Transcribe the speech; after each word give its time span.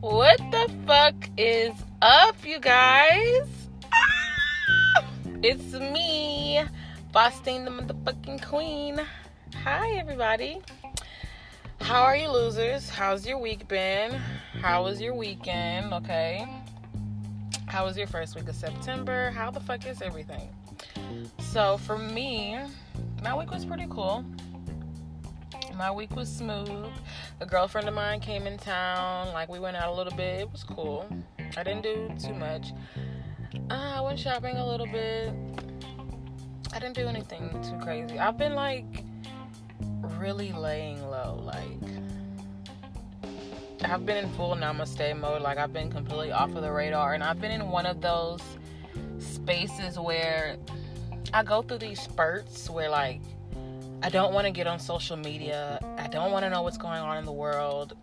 What 0.00 0.38
the 0.50 0.68
fuck 0.84 1.14
is 1.36 1.72
up, 2.02 2.34
you 2.44 2.58
guys? 2.58 3.46
It's 5.44 5.72
me, 5.74 6.64
Boston 7.12 7.64
the 7.64 7.70
motherfucking 7.70 8.44
queen. 8.44 9.00
Hi, 9.62 9.92
everybody. 9.92 10.60
How 11.80 12.02
are 12.02 12.16
you, 12.16 12.28
losers? 12.28 12.88
How's 12.88 13.24
your 13.24 13.38
week 13.38 13.68
been? 13.68 14.20
How 14.60 14.82
was 14.82 15.00
your 15.00 15.14
weekend? 15.14 15.92
Okay. 15.92 16.44
How 17.66 17.84
was 17.84 17.96
your 17.96 18.08
first 18.08 18.34
week 18.34 18.48
of 18.48 18.56
September? 18.56 19.30
How 19.30 19.52
the 19.52 19.60
fuck 19.60 19.86
is 19.86 20.02
everything? 20.02 20.48
So, 21.38 21.78
for 21.78 21.96
me, 21.96 22.58
my 23.22 23.32
week 23.32 23.52
was 23.52 23.64
pretty 23.64 23.86
cool. 23.88 24.24
My 25.76 25.90
week 25.90 26.16
was 26.16 26.34
smooth. 26.34 26.90
A 27.40 27.46
girlfriend 27.46 27.86
of 27.86 27.94
mine 27.94 28.20
came 28.20 28.46
in 28.46 28.56
town. 28.56 29.32
Like, 29.34 29.50
we 29.50 29.58
went 29.58 29.76
out 29.76 29.88
a 29.88 29.92
little 29.92 30.16
bit. 30.16 30.40
It 30.40 30.50
was 30.50 30.64
cool. 30.64 31.06
I 31.54 31.62
didn't 31.62 31.82
do 31.82 32.10
too 32.18 32.32
much. 32.32 32.72
Uh, 33.70 33.92
I 33.96 34.00
went 34.00 34.18
shopping 34.18 34.56
a 34.56 34.66
little 34.66 34.86
bit. 34.86 35.34
I 36.72 36.78
didn't 36.78 36.94
do 36.94 37.06
anything 37.06 37.50
too 37.62 37.78
crazy. 37.84 38.18
I've 38.18 38.38
been 38.38 38.54
like 38.54 39.04
really 40.18 40.52
laying 40.52 41.02
low. 41.10 41.42
Like, 41.44 41.90
I've 43.84 44.06
been 44.06 44.24
in 44.24 44.32
full 44.32 44.54
namaste 44.56 45.18
mode. 45.18 45.42
Like, 45.42 45.58
I've 45.58 45.74
been 45.74 45.90
completely 45.90 46.32
off 46.32 46.54
of 46.54 46.62
the 46.62 46.72
radar. 46.72 47.12
And 47.12 47.22
I've 47.22 47.40
been 47.40 47.50
in 47.50 47.68
one 47.68 47.84
of 47.84 48.00
those 48.00 48.40
spaces 49.18 49.98
where 49.98 50.56
I 51.34 51.42
go 51.42 51.60
through 51.60 51.78
these 51.78 52.00
spurts 52.00 52.70
where, 52.70 52.88
like, 52.88 53.20
I 54.02 54.08
don't 54.10 54.32
want 54.32 54.46
to 54.46 54.50
get 54.50 54.66
on 54.66 54.78
social 54.78 55.16
media. 55.16 55.78
I 55.98 56.06
don't 56.08 56.30
want 56.30 56.44
to 56.44 56.50
know 56.50 56.62
what's 56.62 56.78
going 56.78 57.00
on 57.00 57.16
in 57.18 57.24
the 57.24 57.32
world. 57.32 57.96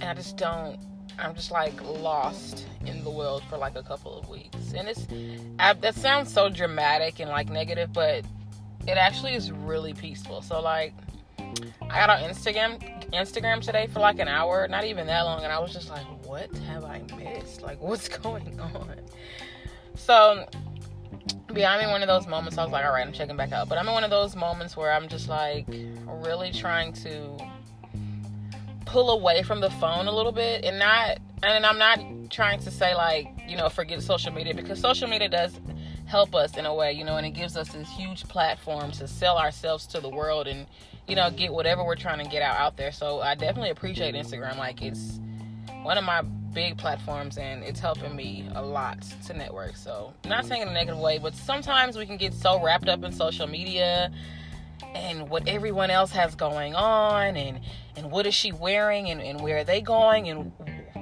And 0.00 0.04
I 0.04 0.14
just 0.14 0.36
don't. 0.36 0.78
I'm 1.18 1.34
just 1.34 1.50
like 1.50 1.82
lost 1.82 2.66
in 2.86 3.04
the 3.04 3.10
world 3.10 3.42
for 3.50 3.58
like 3.58 3.76
a 3.76 3.82
couple 3.82 4.18
of 4.18 4.28
weeks. 4.28 4.72
And 4.74 4.88
it's 4.88 5.06
I, 5.58 5.74
that 5.74 5.94
sounds 5.94 6.32
so 6.32 6.48
dramatic 6.48 7.20
and 7.20 7.30
like 7.30 7.50
negative, 7.50 7.92
but 7.92 8.24
it 8.86 8.96
actually 8.96 9.34
is 9.34 9.52
really 9.52 9.92
peaceful. 9.92 10.42
So 10.42 10.60
like 10.60 10.94
I 11.82 12.06
got 12.06 12.10
on 12.10 12.30
Instagram 12.30 12.80
Instagram 13.12 13.60
today 13.60 13.86
for 13.92 14.00
like 14.00 14.18
an 14.18 14.28
hour, 14.28 14.66
not 14.68 14.84
even 14.84 15.06
that 15.08 15.22
long, 15.22 15.44
and 15.44 15.52
I 15.52 15.58
was 15.58 15.72
just 15.72 15.90
like, 15.90 16.06
what 16.24 16.54
have 16.58 16.84
I 16.84 17.02
missed? 17.18 17.62
Like 17.62 17.80
what's 17.80 18.08
going 18.18 18.58
on? 18.60 19.00
So 19.94 20.46
yeah, 21.56 21.72
I'm 21.72 21.80
in 21.80 21.90
one 21.90 22.02
of 22.02 22.08
those 22.08 22.26
moments. 22.26 22.58
I 22.58 22.64
was 22.64 22.72
like, 22.72 22.84
all 22.84 22.92
right, 22.92 23.06
I'm 23.06 23.12
checking 23.12 23.36
back 23.36 23.52
out. 23.52 23.68
But 23.68 23.78
I'm 23.78 23.86
in 23.86 23.94
one 23.94 24.04
of 24.04 24.10
those 24.10 24.36
moments 24.36 24.76
where 24.76 24.92
I'm 24.92 25.08
just 25.08 25.28
like 25.28 25.66
really 26.06 26.52
trying 26.52 26.92
to 26.94 27.36
pull 28.86 29.10
away 29.10 29.42
from 29.42 29.60
the 29.60 29.70
phone 29.70 30.06
a 30.06 30.12
little 30.12 30.32
bit 30.32 30.64
and 30.64 30.78
not, 30.78 31.18
and 31.42 31.64
I'm 31.64 31.78
not 31.78 32.00
trying 32.30 32.58
to 32.60 32.70
say 32.70 32.94
like, 32.94 33.28
you 33.46 33.56
know, 33.56 33.68
forget 33.68 34.02
social 34.02 34.32
media 34.32 34.54
because 34.54 34.80
social 34.80 35.08
media 35.08 35.28
does 35.28 35.60
help 36.06 36.34
us 36.34 36.56
in 36.56 36.66
a 36.66 36.74
way, 36.74 36.92
you 36.92 37.04
know, 37.04 37.16
and 37.16 37.24
it 37.26 37.30
gives 37.30 37.56
us 37.56 37.68
this 37.70 37.88
huge 37.90 38.24
platform 38.24 38.90
to 38.92 39.06
sell 39.06 39.38
ourselves 39.38 39.86
to 39.86 40.00
the 40.00 40.08
world 40.08 40.48
and, 40.48 40.66
you 41.06 41.14
know, 41.14 41.30
get 41.30 41.52
whatever 41.52 41.84
we're 41.84 41.94
trying 41.94 42.22
to 42.22 42.28
get 42.28 42.42
out 42.42 42.56
out 42.56 42.76
there. 42.76 42.90
So 42.90 43.20
I 43.20 43.36
definitely 43.36 43.70
appreciate 43.70 44.14
Instagram. 44.14 44.58
Like 44.58 44.82
it's 44.82 45.20
one 45.82 45.96
of 45.96 46.04
my 46.04 46.22
big 46.52 46.76
platforms 46.76 47.38
and 47.38 47.62
it's 47.62 47.80
helping 47.80 48.14
me 48.14 48.48
a 48.54 48.62
lot 48.62 49.02
to 49.26 49.32
network. 49.32 49.76
So, 49.76 50.12
not 50.24 50.46
saying 50.46 50.62
in 50.62 50.68
a 50.68 50.72
negative 50.72 50.98
way, 50.98 51.18
but 51.18 51.34
sometimes 51.34 51.96
we 51.96 52.06
can 52.06 52.16
get 52.16 52.34
so 52.34 52.62
wrapped 52.62 52.88
up 52.88 53.02
in 53.04 53.12
social 53.12 53.46
media 53.46 54.10
and 54.94 55.28
what 55.28 55.46
everyone 55.46 55.90
else 55.90 56.10
has 56.12 56.34
going 56.34 56.74
on 56.74 57.36
and 57.36 57.60
and 57.96 58.10
what 58.10 58.26
is 58.26 58.34
she 58.34 58.50
wearing 58.50 59.10
and, 59.10 59.20
and 59.20 59.40
where 59.40 59.58
are 59.58 59.64
they 59.64 59.80
going 59.80 60.28
and 60.28 60.52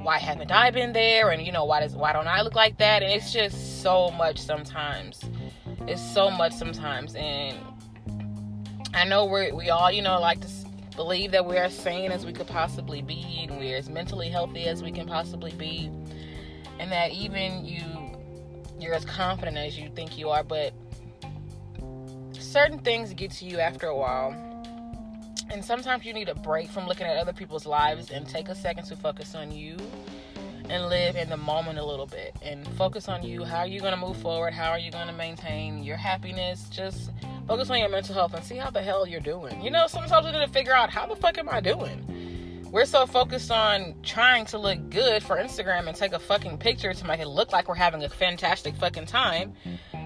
why 0.02 0.18
haven't 0.18 0.50
I 0.50 0.70
been 0.70 0.92
there 0.92 1.30
and 1.30 1.44
you 1.44 1.52
know 1.52 1.64
why 1.64 1.80
does 1.80 1.94
why 1.94 2.12
don't 2.12 2.26
I 2.26 2.42
look 2.42 2.54
like 2.54 2.78
that 2.78 3.02
and 3.02 3.12
it's 3.12 3.32
just 3.32 3.82
so 3.82 4.10
much 4.10 4.38
sometimes. 4.38 5.20
It's 5.86 6.02
so 6.02 6.30
much 6.30 6.52
sometimes 6.52 7.14
and 7.14 7.56
I 8.94 9.04
know 9.04 9.26
we 9.26 9.52
we 9.52 9.70
all, 9.70 9.92
you 9.92 10.02
know, 10.02 10.20
like 10.20 10.40
to 10.40 10.48
believe 10.98 11.30
that 11.30 11.46
we're 11.46 11.70
sane 11.70 12.10
as 12.10 12.26
we 12.26 12.32
could 12.32 12.48
possibly 12.48 13.00
be 13.00 13.46
and 13.48 13.56
we're 13.56 13.76
as 13.76 13.88
mentally 13.88 14.28
healthy 14.28 14.64
as 14.64 14.82
we 14.82 14.90
can 14.90 15.06
possibly 15.06 15.52
be 15.52 15.88
and 16.80 16.90
that 16.90 17.12
even 17.12 17.64
you 17.64 17.84
you're 18.80 18.94
as 18.94 19.04
confident 19.04 19.56
as 19.56 19.78
you 19.78 19.88
think 19.94 20.18
you 20.18 20.28
are 20.28 20.42
but 20.42 20.72
certain 22.32 22.80
things 22.80 23.14
get 23.14 23.30
to 23.30 23.44
you 23.44 23.60
after 23.60 23.86
a 23.86 23.96
while 23.96 24.32
and 25.50 25.64
sometimes 25.64 26.04
you 26.04 26.12
need 26.12 26.28
a 26.28 26.34
break 26.34 26.68
from 26.68 26.84
looking 26.88 27.06
at 27.06 27.16
other 27.16 27.32
people's 27.32 27.64
lives 27.64 28.10
and 28.10 28.28
take 28.28 28.48
a 28.48 28.54
second 28.54 28.84
to 28.84 28.96
focus 28.96 29.36
on 29.36 29.52
you 29.52 29.76
and 30.70 30.88
live 30.88 31.16
in 31.16 31.28
the 31.28 31.36
moment 31.36 31.78
a 31.78 31.84
little 31.84 32.06
bit 32.06 32.36
and 32.42 32.66
focus 32.76 33.08
on 33.08 33.22
you 33.22 33.44
how 33.44 33.58
are 33.58 33.66
you 33.66 33.80
going 33.80 33.94
to 33.94 34.00
move 34.00 34.16
forward 34.16 34.52
how 34.52 34.70
are 34.70 34.78
you 34.78 34.90
going 34.90 35.06
to 35.06 35.12
maintain 35.12 35.82
your 35.82 35.96
happiness 35.96 36.68
just 36.68 37.10
Focus 37.48 37.70
on 37.70 37.78
your 37.78 37.88
mental 37.88 38.14
health 38.14 38.34
and 38.34 38.44
see 38.44 38.56
how 38.56 38.68
the 38.68 38.82
hell 38.82 39.06
you're 39.06 39.20
doing. 39.20 39.62
You 39.62 39.70
know, 39.70 39.86
sometimes 39.86 40.26
we 40.26 40.32
need 40.32 40.44
to 40.44 40.52
figure 40.52 40.74
out 40.74 40.90
how 40.90 41.06
the 41.06 41.16
fuck 41.16 41.38
am 41.38 41.48
I 41.48 41.60
doing? 41.60 42.66
We're 42.70 42.84
so 42.84 43.06
focused 43.06 43.50
on 43.50 43.94
trying 44.02 44.44
to 44.46 44.58
look 44.58 44.90
good 44.90 45.22
for 45.22 45.38
Instagram 45.38 45.86
and 45.86 45.96
take 45.96 46.12
a 46.12 46.18
fucking 46.18 46.58
picture 46.58 46.92
to 46.92 47.06
make 47.06 47.20
it 47.20 47.26
look 47.26 47.50
like 47.50 47.66
we're 47.66 47.74
having 47.74 48.04
a 48.04 48.08
fantastic 48.10 48.76
fucking 48.76 49.06
time. 49.06 49.54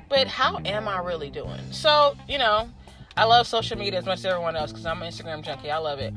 But 0.08 0.28
how 0.28 0.60
am 0.64 0.86
I 0.86 1.00
really 1.00 1.30
doing? 1.30 1.58
So, 1.72 2.14
you 2.28 2.38
know, 2.38 2.70
I 3.16 3.24
love 3.24 3.48
social 3.48 3.76
media 3.76 3.98
as 3.98 4.06
much 4.06 4.18
as 4.18 4.26
everyone 4.26 4.54
else 4.54 4.70
because 4.70 4.86
I'm 4.86 5.02
an 5.02 5.10
Instagram 5.10 5.42
junkie. 5.42 5.72
I 5.72 5.78
love 5.78 5.98
it. 5.98 6.14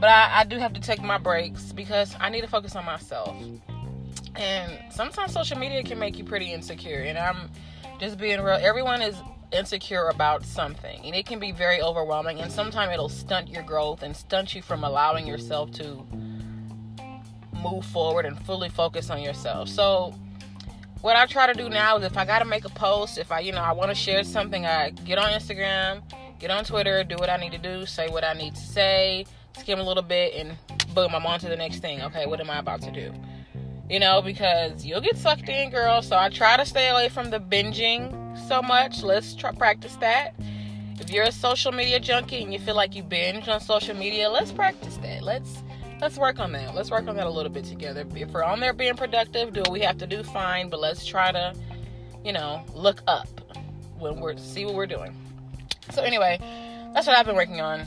But 0.00 0.10
I, 0.10 0.40
I 0.40 0.44
do 0.44 0.58
have 0.58 0.72
to 0.72 0.80
take 0.80 1.00
my 1.00 1.16
breaks 1.16 1.70
because 1.70 2.16
I 2.18 2.28
need 2.28 2.40
to 2.40 2.48
focus 2.48 2.74
on 2.74 2.84
myself. 2.84 3.36
And 4.36 4.92
sometimes 4.92 5.32
social 5.32 5.58
media 5.58 5.82
can 5.82 5.98
make 5.98 6.18
you 6.18 6.24
pretty 6.24 6.52
insecure. 6.52 7.00
And 7.00 7.18
I'm 7.18 7.50
just 7.98 8.18
being 8.18 8.40
real. 8.40 8.58
Everyone 8.60 9.02
is 9.02 9.16
insecure 9.52 10.08
about 10.08 10.44
something 10.44 11.04
and 11.04 11.14
it 11.14 11.24
can 11.24 11.38
be 11.38 11.52
very 11.52 11.80
overwhelming 11.80 12.40
and 12.40 12.50
sometimes 12.50 12.92
it'll 12.92 13.08
stunt 13.08 13.48
your 13.48 13.62
growth 13.62 14.02
and 14.02 14.16
stunt 14.16 14.54
you 14.54 14.62
from 14.62 14.82
allowing 14.82 15.26
yourself 15.26 15.70
to 15.70 16.04
move 17.62 17.84
forward 17.86 18.26
and 18.26 18.38
fully 18.44 18.68
focus 18.68 19.08
on 19.08 19.22
yourself 19.22 19.68
so 19.68 20.12
what 21.00 21.16
i 21.16 21.26
try 21.26 21.46
to 21.46 21.54
do 21.54 21.68
now 21.68 21.96
is 21.96 22.04
if 22.04 22.16
i 22.16 22.24
gotta 22.24 22.44
make 22.44 22.64
a 22.64 22.70
post 22.70 23.18
if 23.18 23.30
i 23.30 23.38
you 23.38 23.52
know 23.52 23.62
i 23.62 23.72
want 23.72 23.88
to 23.88 23.94
share 23.94 24.24
something 24.24 24.66
i 24.66 24.90
get 24.90 25.16
on 25.16 25.30
instagram 25.30 26.02
get 26.40 26.50
on 26.50 26.64
twitter 26.64 27.04
do 27.04 27.14
what 27.16 27.30
i 27.30 27.36
need 27.36 27.52
to 27.52 27.58
do 27.58 27.86
say 27.86 28.08
what 28.08 28.24
i 28.24 28.32
need 28.32 28.54
to 28.54 28.60
say 28.60 29.24
skim 29.58 29.78
a 29.78 29.82
little 29.82 30.02
bit 30.02 30.34
and 30.34 30.56
boom 30.92 31.14
i'm 31.14 31.24
on 31.24 31.38
to 31.38 31.48
the 31.48 31.56
next 31.56 31.78
thing 31.78 32.02
okay 32.02 32.26
what 32.26 32.40
am 32.40 32.50
i 32.50 32.58
about 32.58 32.82
to 32.82 32.90
do 32.90 33.12
you 33.88 34.00
know 34.00 34.20
because 34.22 34.84
you'll 34.84 35.00
get 35.00 35.16
sucked 35.16 35.48
in 35.48 35.70
girl 35.70 36.02
so 36.02 36.16
i 36.16 36.28
try 36.28 36.56
to 36.56 36.66
stay 36.66 36.88
away 36.88 37.08
from 37.08 37.30
the 37.30 37.38
binging 37.38 38.26
so 38.46 38.62
much. 38.62 39.02
Let's 39.02 39.34
try 39.34 39.52
practice 39.52 39.96
that. 39.96 40.34
If 41.00 41.10
you're 41.10 41.24
a 41.24 41.32
social 41.32 41.72
media 41.72 42.00
junkie 42.00 42.42
and 42.42 42.52
you 42.52 42.58
feel 42.58 42.76
like 42.76 42.94
you 42.94 43.02
binge 43.02 43.48
on 43.48 43.60
social 43.60 43.94
media, 43.94 44.30
let's 44.30 44.52
practice 44.52 44.96
that. 44.98 45.22
Let's 45.22 45.62
let's 46.00 46.16
work 46.16 46.38
on 46.38 46.52
that. 46.52 46.74
Let's 46.74 46.90
work 46.90 47.06
on 47.08 47.16
that 47.16 47.26
a 47.26 47.30
little 47.30 47.52
bit 47.52 47.64
together. 47.64 48.04
If 48.14 48.30
we're 48.30 48.44
on 48.44 48.60
there 48.60 48.72
being 48.72 48.94
productive, 48.94 49.52
do 49.52 49.60
what 49.60 49.72
we 49.72 49.80
have 49.80 49.98
to 49.98 50.06
do, 50.06 50.22
fine. 50.22 50.68
But 50.70 50.80
let's 50.80 51.04
try 51.04 51.32
to, 51.32 51.54
you 52.24 52.32
know, 52.32 52.64
look 52.74 53.02
up 53.06 53.28
when 53.98 54.20
we're 54.20 54.36
see 54.36 54.64
what 54.64 54.74
we're 54.74 54.86
doing. 54.86 55.14
So 55.90 56.02
anyway, 56.02 56.38
that's 56.94 57.06
what 57.06 57.16
I've 57.16 57.26
been 57.26 57.36
working 57.36 57.60
on. 57.60 57.86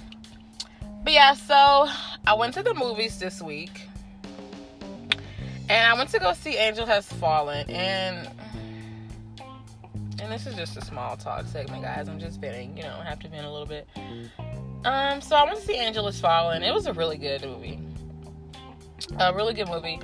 But 1.03 1.13
yeah, 1.13 1.33
so 1.33 1.87
I 2.27 2.33
went 2.33 2.53
to 2.55 2.63
the 2.63 2.73
movies 2.73 3.19
this 3.19 3.41
week. 3.41 3.88
And 5.69 5.85
I 5.85 5.93
went 5.93 6.09
to 6.09 6.19
go 6.19 6.33
see 6.33 6.57
Angel 6.57 6.85
Has 6.85 7.05
Fallen 7.05 7.69
and 7.69 8.27
and 10.21 10.31
this 10.31 10.45
is 10.45 10.55
just 10.55 10.75
a 10.75 10.81
small 10.81 11.15
talk 11.15 11.45
segment, 11.45 11.83
guys. 11.83 12.09
I'm 12.09 12.19
just 12.19 12.41
venting, 12.41 12.75
you 12.75 12.83
know, 12.83 12.89
have 12.89 13.19
to 13.19 13.29
vent 13.29 13.45
a 13.45 13.49
little 13.49 13.65
bit. 13.65 13.87
Um, 14.83 15.21
so 15.21 15.35
I 15.35 15.45
went 15.45 15.57
to 15.59 15.65
see 15.65 15.75
Angel 15.75 16.05
Has 16.05 16.19
Fallen. 16.19 16.61
It 16.61 16.73
was 16.73 16.87
a 16.87 16.93
really 16.93 17.17
good 17.17 17.43
movie. 17.45 17.79
A 19.17 19.33
really 19.33 19.53
good 19.53 19.69
movie. 19.69 19.99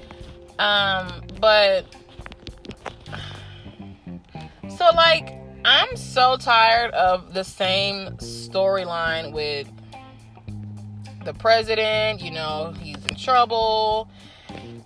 Um, 0.57 1.21
but 1.41 1.85
so 4.69 4.89
like 4.95 5.37
I'm 5.65 5.95
so 5.97 6.37
tired 6.37 6.91
of 6.93 7.33
the 7.33 7.43
same 7.43 8.11
storyline 8.17 9.33
with 9.33 9.67
the 11.25 11.33
president, 11.33 12.21
you 12.21 12.31
know, 12.31 12.73
he's 12.79 13.03
in 13.05 13.15
trouble. 13.15 14.09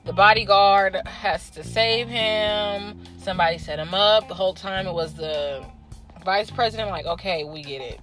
The 0.06 0.14
bodyguard 0.14 0.96
has 1.06 1.50
to 1.52 1.64
save 1.64 2.08
him. 2.08 3.00
Somebody 3.20 3.58
set 3.58 3.80
him 3.80 3.94
up. 3.94 4.28
The 4.28 4.34
whole 4.34 4.54
time 4.54 4.88
it 4.88 4.94
was 4.94 5.14
the 5.14 5.64
vice 6.24 6.50
president, 6.50 6.90
like, 6.90 7.06
okay, 7.06 7.44
we 7.44 7.62
get 7.62 7.82
it. 7.82 8.00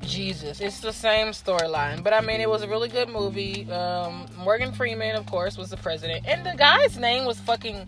Jesus, 0.00 0.60
it's 0.60 0.80
the 0.80 0.92
same 0.92 1.28
storyline. 1.28 2.02
But 2.02 2.14
I 2.14 2.20
mean, 2.20 2.40
it 2.40 2.48
was 2.48 2.62
a 2.62 2.68
really 2.68 2.88
good 2.88 3.08
movie. 3.08 3.70
Um, 3.70 4.26
Morgan 4.36 4.72
Freeman, 4.72 5.16
of 5.16 5.26
course, 5.26 5.58
was 5.58 5.70
the 5.70 5.76
president. 5.76 6.26
And 6.26 6.46
the 6.46 6.54
guy's 6.56 6.96
name 6.96 7.24
was 7.24 7.38
fucking 7.40 7.86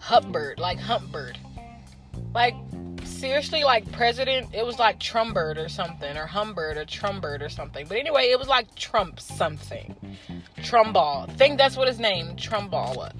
Humpbird, 0.00 0.58
like 0.58 0.78
Humpbird. 0.78 1.36
Like, 2.34 2.54
seriously 3.22 3.62
like 3.62 3.90
president. 3.92 4.48
It 4.52 4.66
was 4.66 4.80
like 4.80 4.98
Trumbert 4.98 5.56
or 5.56 5.68
something, 5.68 6.16
or 6.16 6.26
Humbert 6.26 6.76
or 6.76 6.84
Trumbert 6.84 7.40
or 7.40 7.48
something. 7.48 7.86
But 7.86 7.98
anyway, 7.98 8.22
it 8.32 8.38
was 8.38 8.48
like 8.48 8.74
Trump 8.74 9.20
something. 9.20 9.94
Trumbull. 10.64 11.26
I 11.28 11.32
think 11.34 11.56
that's 11.56 11.76
what 11.76 11.86
his 11.86 12.00
name 12.00 12.34
Trumbull 12.34 12.94
was. 12.96 13.12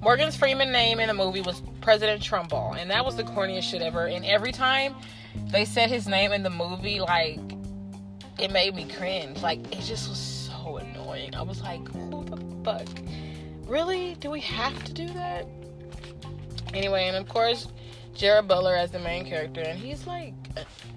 Morgan's 0.00 0.36
Freeman 0.36 0.70
name 0.70 1.00
in 1.00 1.08
the 1.08 1.14
movie 1.14 1.40
was 1.40 1.60
President 1.80 2.22
Trumbull, 2.22 2.74
and 2.78 2.88
that 2.92 3.04
was 3.04 3.16
the 3.16 3.24
corniest 3.24 3.64
shit 3.64 3.82
ever. 3.82 4.06
And 4.06 4.24
every 4.24 4.52
time 4.52 4.94
they 5.50 5.64
said 5.64 5.90
his 5.90 6.06
name 6.06 6.30
in 6.30 6.44
the 6.44 6.50
movie, 6.50 7.00
like 7.00 7.40
it 8.38 8.52
made 8.52 8.76
me 8.76 8.86
cringe. 8.88 9.42
Like 9.42 9.58
it 9.76 9.82
just 9.82 10.08
was 10.08 10.18
so 10.18 10.76
annoying. 10.76 11.34
I 11.34 11.42
was 11.42 11.62
like, 11.62 11.84
who 11.88 12.24
the 12.26 12.36
fuck? 12.62 12.86
Really? 13.66 14.14
Do 14.20 14.30
we 14.30 14.40
have 14.40 14.84
to 14.84 14.92
do 14.92 15.08
that? 15.08 15.48
Anyway, 16.72 17.08
and 17.08 17.16
of 17.16 17.28
course, 17.28 17.66
Jared 18.18 18.48
Butler 18.48 18.74
as 18.74 18.90
the 18.90 18.98
main 18.98 19.24
character, 19.24 19.60
and 19.60 19.78
he's 19.78 20.04
like 20.04 20.34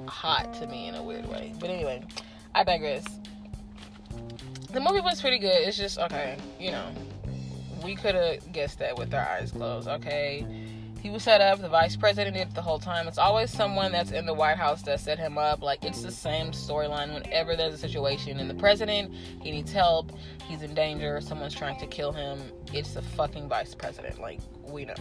hot 0.08 0.56
to 0.56 0.66
me 0.66 0.88
in 0.88 0.96
a 0.96 1.04
weird 1.04 1.30
way. 1.30 1.54
But 1.60 1.70
anyway, 1.70 2.04
I 2.56 2.64
digress. 2.64 3.06
The 4.72 4.80
movie 4.80 5.02
was 5.02 5.22
pretty 5.22 5.38
good. 5.38 5.54
It's 5.54 5.78
just 5.78 6.00
okay, 6.00 6.38
you 6.60 6.72
know, 6.72 6.92
we 7.84 7.96
could 7.96 8.16
have 8.16 8.52
guessed 8.52 8.80
that 8.80 8.98
with 8.98 9.14
our 9.14 9.22
eyes 9.22 9.52
closed. 9.52 9.88
Okay, 9.88 10.48
he 11.00 11.12
was 11.12 11.22
set 11.22 11.42
up. 11.42 11.62
The 11.62 11.70
vice 11.70 11.96
president 11.96 12.38
did 12.38 12.48
it 12.48 12.56
the 12.56 12.62
whole 12.64 12.80
time. 12.80 13.08
It's 13.08 13.20
always 13.20 13.52
someone 13.52 13.92
that's 13.92 14.12
in 14.12 14.26
the 14.26 14.34
White 14.34 14.58
House 14.58 14.82
that 14.84 15.00
set 15.00 15.20
him 15.20 15.38
up. 15.38 15.62
Like 15.62 15.86
it's 15.86 16.02
the 16.02 16.12
same 16.12 16.48
storyline 16.48 17.14
whenever 17.14 17.56
there's 17.56 17.76
a 17.76 17.78
situation 17.78 18.40
and 18.40 18.50
the 18.50 18.56
president 18.56 19.14
he 19.44 19.52
needs 19.52 19.72
help, 19.72 20.12
he's 20.48 20.64
in 20.64 20.74
danger, 20.74 21.22
someone's 21.22 21.54
trying 21.54 21.80
to 21.82 21.86
kill 21.86 22.14
him. 22.14 22.42
It's 22.74 22.96
the 22.96 23.04
fucking 23.04 23.48
vice 23.48 23.76
president. 23.76 24.20
Like 24.20 24.40
we 24.64 24.86
know, 24.86 24.96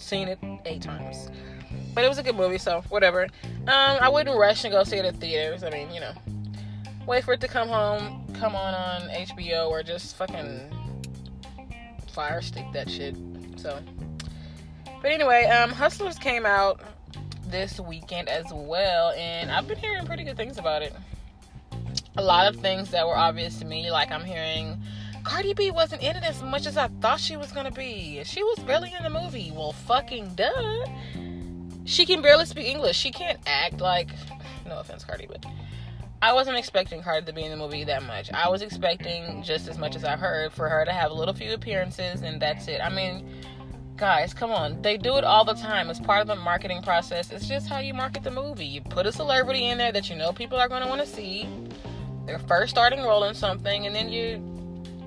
seen 0.00 0.28
it 0.28 0.38
eight 0.64 0.82
times. 0.82 1.30
But 1.94 2.04
it 2.04 2.08
was 2.08 2.18
a 2.18 2.22
good 2.22 2.36
movie, 2.36 2.58
so 2.58 2.82
whatever. 2.88 3.22
Um, 3.22 3.98
I 4.00 4.08
wouldn't 4.08 4.36
rush 4.36 4.64
and 4.64 4.72
go 4.72 4.84
see 4.84 4.96
it 4.96 5.04
at 5.04 5.16
theaters. 5.16 5.62
I 5.62 5.70
mean, 5.70 5.90
you 5.92 6.00
know, 6.00 6.12
wait 7.06 7.24
for 7.24 7.34
it 7.34 7.40
to 7.40 7.48
come 7.48 7.68
home, 7.68 8.26
come 8.34 8.54
on 8.54 8.74
on 8.74 9.08
HBO, 9.08 9.68
or 9.68 9.82
just 9.82 10.16
fucking 10.16 10.60
fire 12.12 12.40
stick 12.42 12.66
that 12.72 12.90
shit. 12.90 13.16
So 13.56 13.78
but 15.02 15.12
anyway, 15.12 15.44
um, 15.46 15.70
Hustlers 15.70 16.18
came 16.18 16.44
out 16.44 16.80
this 17.46 17.80
weekend 17.80 18.28
as 18.28 18.44
well, 18.52 19.12
and 19.12 19.50
I've 19.50 19.66
been 19.66 19.78
hearing 19.78 20.04
pretty 20.04 20.24
good 20.24 20.36
things 20.36 20.58
about 20.58 20.82
it. 20.82 20.94
A 22.16 22.22
lot 22.22 22.52
of 22.52 22.60
things 22.60 22.90
that 22.90 23.06
were 23.06 23.16
obvious 23.16 23.58
to 23.60 23.64
me, 23.64 23.90
like 23.90 24.10
I'm 24.10 24.24
hearing 24.24 24.82
Cardi 25.30 25.54
B 25.54 25.70
wasn't 25.70 26.02
in 26.02 26.16
it 26.16 26.24
as 26.24 26.42
much 26.42 26.66
as 26.66 26.76
I 26.76 26.88
thought 27.00 27.20
she 27.20 27.36
was 27.36 27.52
gonna 27.52 27.70
be. 27.70 28.20
She 28.24 28.42
was 28.42 28.58
barely 28.58 28.92
in 28.98 29.04
the 29.04 29.10
movie. 29.10 29.52
Well, 29.54 29.70
fucking 29.70 30.34
duh. 30.34 30.84
She 31.84 32.04
can 32.04 32.20
barely 32.20 32.46
speak 32.46 32.66
English. 32.66 32.96
She 32.96 33.12
can't 33.12 33.38
act 33.46 33.80
like. 33.80 34.08
No 34.66 34.80
offense, 34.80 35.04
Cardi, 35.04 35.28
but 35.28 35.46
I 36.20 36.32
wasn't 36.32 36.56
expecting 36.56 37.00
Cardi 37.00 37.26
to 37.26 37.32
be 37.32 37.44
in 37.44 37.52
the 37.52 37.56
movie 37.56 37.84
that 37.84 38.02
much. 38.02 38.32
I 38.32 38.48
was 38.48 38.60
expecting 38.60 39.44
just 39.44 39.68
as 39.68 39.78
much 39.78 39.94
as 39.94 40.02
I 40.02 40.16
heard 40.16 40.52
for 40.52 40.68
her 40.68 40.84
to 40.84 40.90
have 40.90 41.12
a 41.12 41.14
little 41.14 41.32
few 41.32 41.54
appearances, 41.54 42.22
and 42.22 42.42
that's 42.42 42.66
it. 42.66 42.80
I 42.82 42.90
mean 42.90 43.24
Guys, 43.96 44.34
come 44.34 44.50
on. 44.50 44.82
They 44.82 44.96
do 44.96 45.16
it 45.16 45.24
all 45.24 45.44
the 45.44 45.52
time. 45.52 45.90
It's 45.90 46.00
part 46.00 46.22
of 46.22 46.26
the 46.26 46.34
marketing 46.34 46.82
process. 46.82 47.30
It's 47.30 47.46
just 47.46 47.68
how 47.68 47.80
you 47.80 47.92
market 47.92 48.24
the 48.24 48.30
movie. 48.30 48.64
You 48.64 48.80
put 48.80 49.06
a 49.06 49.12
celebrity 49.12 49.66
in 49.66 49.76
there 49.76 49.92
that 49.92 50.08
you 50.08 50.16
know 50.16 50.32
people 50.32 50.58
are 50.58 50.68
going 50.68 50.82
to 50.82 50.88
want 50.88 51.02
to 51.02 51.06
see. 51.06 51.46
Their 52.24 52.38
first 52.38 52.70
starting 52.70 53.02
role 53.02 53.24
in 53.24 53.34
something, 53.34 53.86
and 53.86 53.94
then 53.94 54.08
you 54.08 54.59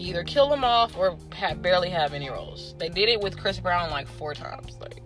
either 0.04 0.24
kill 0.24 0.50
them 0.50 0.64
off 0.64 0.98
or 0.98 1.18
have, 1.34 1.62
barely 1.62 1.90
have 1.90 2.14
any 2.14 2.30
roles. 2.30 2.76
They 2.78 2.90
did 2.90 3.10
it 3.10 3.22
with 3.22 3.38
Chris 3.38 3.60
Brown 3.60 3.90
like 3.90 4.08
four 4.08 4.34
times. 4.34 4.78
Like, 4.80 5.02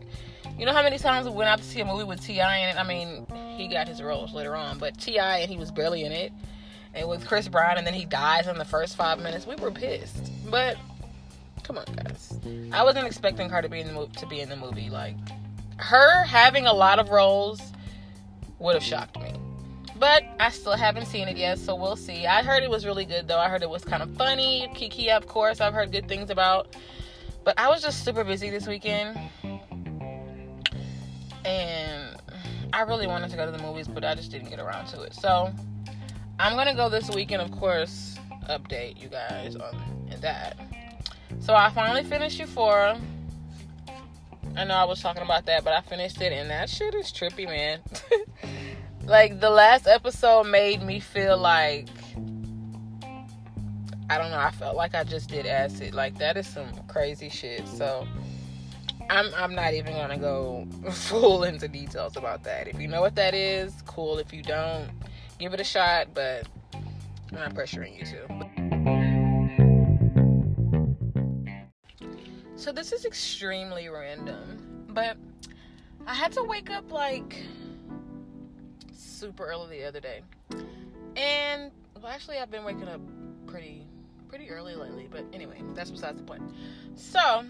you 0.57 0.65
know 0.65 0.73
how 0.73 0.83
many 0.83 0.97
times 0.97 1.27
we 1.27 1.33
went 1.33 1.49
out 1.49 1.59
to 1.59 1.63
see 1.63 1.79
a 1.81 1.85
movie 1.85 2.03
with 2.03 2.21
T.I. 2.21 2.57
in 2.57 2.69
it? 2.69 2.79
I 2.79 2.83
mean, 2.83 3.27
he 3.55 3.67
got 3.67 3.88
his 3.88 4.01
roles 4.01 4.33
later 4.33 4.55
on, 4.55 4.79
but 4.79 4.99
T.I. 4.99 5.39
and 5.39 5.51
he 5.51 5.57
was 5.57 5.71
barely 5.71 6.03
in 6.03 6.11
it. 6.11 6.31
And 6.94 7.07
with 7.07 7.27
Chris 7.27 7.47
Brown, 7.47 7.77
and 7.77 7.85
then 7.85 7.94
he 7.94 8.05
dies 8.05 8.47
in 8.47 8.57
the 8.57 8.65
first 8.65 8.95
five 8.95 9.19
minutes. 9.19 9.45
We 9.45 9.55
were 9.55 9.71
pissed, 9.71 10.31
but 10.49 10.77
Come 11.67 11.79
on, 11.79 11.85
guys. 11.97 12.39
I 12.71 12.81
wasn't 12.81 13.07
expecting 13.07 13.49
her 13.49 13.61
to 13.61 13.67
be 13.67 13.81
in 13.81 13.88
the 13.88 13.94
movie 13.94 14.13
to 14.13 14.25
be 14.25 14.39
in 14.39 14.47
the 14.47 14.55
movie. 14.55 14.89
Like 14.89 15.17
her 15.75 16.23
having 16.23 16.65
a 16.65 16.71
lot 16.71 16.97
of 16.97 17.09
roles 17.09 17.61
would 18.59 18.73
have 18.73 18.83
shocked 18.83 19.19
me. 19.19 19.33
But 19.99 20.23
I 20.39 20.49
still 20.49 20.73
haven't 20.73 21.05
seen 21.05 21.27
it 21.27 21.38
yet, 21.38 21.57
so 21.57 21.75
we'll 21.75 21.95
see. 21.95 22.27
I 22.27 22.44
heard 22.44 22.63
it 22.63 22.69
was 22.69 22.85
really 22.85 23.05
good 23.05 23.27
though. 23.27 23.39
I 23.39 23.49
heard 23.49 23.63
it 23.63 23.69
was 23.69 23.83
kind 23.83 24.03
of 24.03 24.13
funny. 24.15 24.69
Keke, 24.75 25.09
of 25.09 25.27
course, 25.27 25.59
I've 25.59 25.73
heard 25.73 25.91
good 25.91 26.07
things 26.07 26.29
about. 26.29 26.75
But 27.44 27.57
I 27.59 27.69
was 27.69 27.81
just 27.81 28.03
super 28.05 28.23
busy 28.23 28.49
this 28.49 28.67
weekend. 28.67 29.17
And 31.45 32.17
I 32.73 32.81
really 32.81 33.07
wanted 33.07 33.31
to 33.31 33.38
go 33.38 33.45
to 33.45 33.51
the 33.51 33.63
movies, 33.63 33.88
but 33.88 34.03
I 34.03 34.13
just 34.13 34.31
didn't 34.31 34.49
get 34.49 34.59
around 34.59 34.88
to 34.88 35.01
it. 35.01 35.13
So 35.13 35.51
I'm 36.39 36.55
gonna 36.55 36.75
go 36.75 36.89
this 36.89 37.09
weekend, 37.09 37.41
of 37.41 37.51
course, 37.51 38.17
update 38.49 39.01
you 39.01 39.07
guys 39.07 39.55
on 39.55 40.09
that. 40.21 40.57
So 41.39 41.55
I 41.55 41.69
finally 41.69 42.03
finished 42.03 42.39
Euphoria. 42.39 42.99
I 44.55 44.63
know 44.63 44.73
I 44.73 44.83
was 44.85 45.01
talking 45.01 45.21
about 45.21 45.45
that, 45.45 45.63
but 45.63 45.73
I 45.73 45.81
finished 45.81 46.21
it, 46.21 46.33
and 46.33 46.49
that 46.49 46.69
shit 46.69 46.94
is 46.95 47.11
trippy, 47.11 47.45
man. 47.45 47.79
like 49.07 49.39
the 49.39 49.50
last 49.50 49.88
episode 49.88 50.48
made 50.48 50.83
me 50.83 51.00
feel 51.00 51.38
like 51.38 51.88
I 54.09 54.18
don't 54.18 54.31
know. 54.31 54.38
I 54.38 54.51
felt 54.51 54.75
like 54.77 54.95
I 54.95 55.04
just 55.04 55.30
did 55.30 55.45
acid. 55.45 55.94
Like 55.94 56.18
that 56.19 56.38
is 56.38 56.48
some 56.48 56.68
crazy 56.88 57.30
shit. 57.30 57.68
So 57.68 58.07
I'm 59.09 59.33
I'm 59.36 59.56
not 59.56 59.74
even 59.74 59.94
gonna 59.94 60.18
go 60.18 60.68
full 60.92 61.44
into 61.45 61.68
details 61.68 62.18
about 62.18 62.44
that. 62.44 62.68
If 62.68 62.80
you 62.80 62.88
know 62.88 63.01
what 63.01 63.15
that 63.15 63.33
is, 63.33 63.74
cool. 63.86 64.18
If 64.18 64.33
you 64.33 64.44
don't, 64.44 64.89
give 65.39 65.54
it 65.54 65.59
a 65.62 65.65
shot. 65.65 66.13
But 66.13 66.48
I'm 66.74 67.39
not 67.39 67.54
pressuring 67.54 67.98
you 67.98 68.06
to. 68.06 68.27
So 72.56 72.71
this 72.74 72.92
is 72.92 73.06
extremely 73.06 73.88
random, 73.88 74.88
but 74.89 75.15
I 76.06 76.13
had 76.13 76.31
to 76.33 76.44
wake 76.44 76.69
up 76.69 76.92
like 76.92 77.45
super 79.17 79.45
early 79.45 79.79
the 79.79 79.85
other 79.85 79.99
day. 79.99 80.21
And 81.15 81.71
well 81.95 82.11
actually 82.11 82.37
I've 82.37 82.51
been 82.51 82.63
waking 82.63 82.87
up 82.87 83.01
pretty 83.47 83.87
pretty 84.29 84.49
early 84.49 84.75
lately, 84.75 85.07
but 85.09 85.25
anyway, 85.33 85.61
that's 85.73 85.89
besides 85.89 86.17
the 86.17 86.23
point. 86.23 86.43
So, 86.95 87.45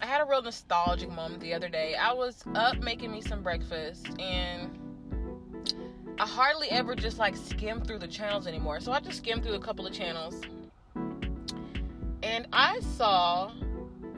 I 0.00 0.06
had 0.06 0.20
a 0.20 0.24
real 0.24 0.42
nostalgic 0.42 1.10
moment 1.10 1.40
the 1.40 1.54
other 1.54 1.68
day. 1.68 1.96
I 1.96 2.12
was 2.12 2.44
up 2.54 2.78
making 2.78 3.10
me 3.10 3.20
some 3.20 3.42
breakfast 3.42 4.06
and 4.20 4.78
I 6.18 6.26
hardly 6.26 6.70
ever 6.70 6.94
just 6.94 7.18
like 7.18 7.36
skim 7.36 7.80
through 7.82 7.98
the 7.98 8.08
channels 8.08 8.46
anymore. 8.46 8.80
So 8.80 8.92
I 8.92 9.00
just 9.00 9.18
skimmed 9.18 9.42
through 9.42 9.54
a 9.54 9.60
couple 9.60 9.86
of 9.86 9.92
channels. 9.92 10.40
And 12.22 12.46
I 12.52 12.80
saw 12.96 13.52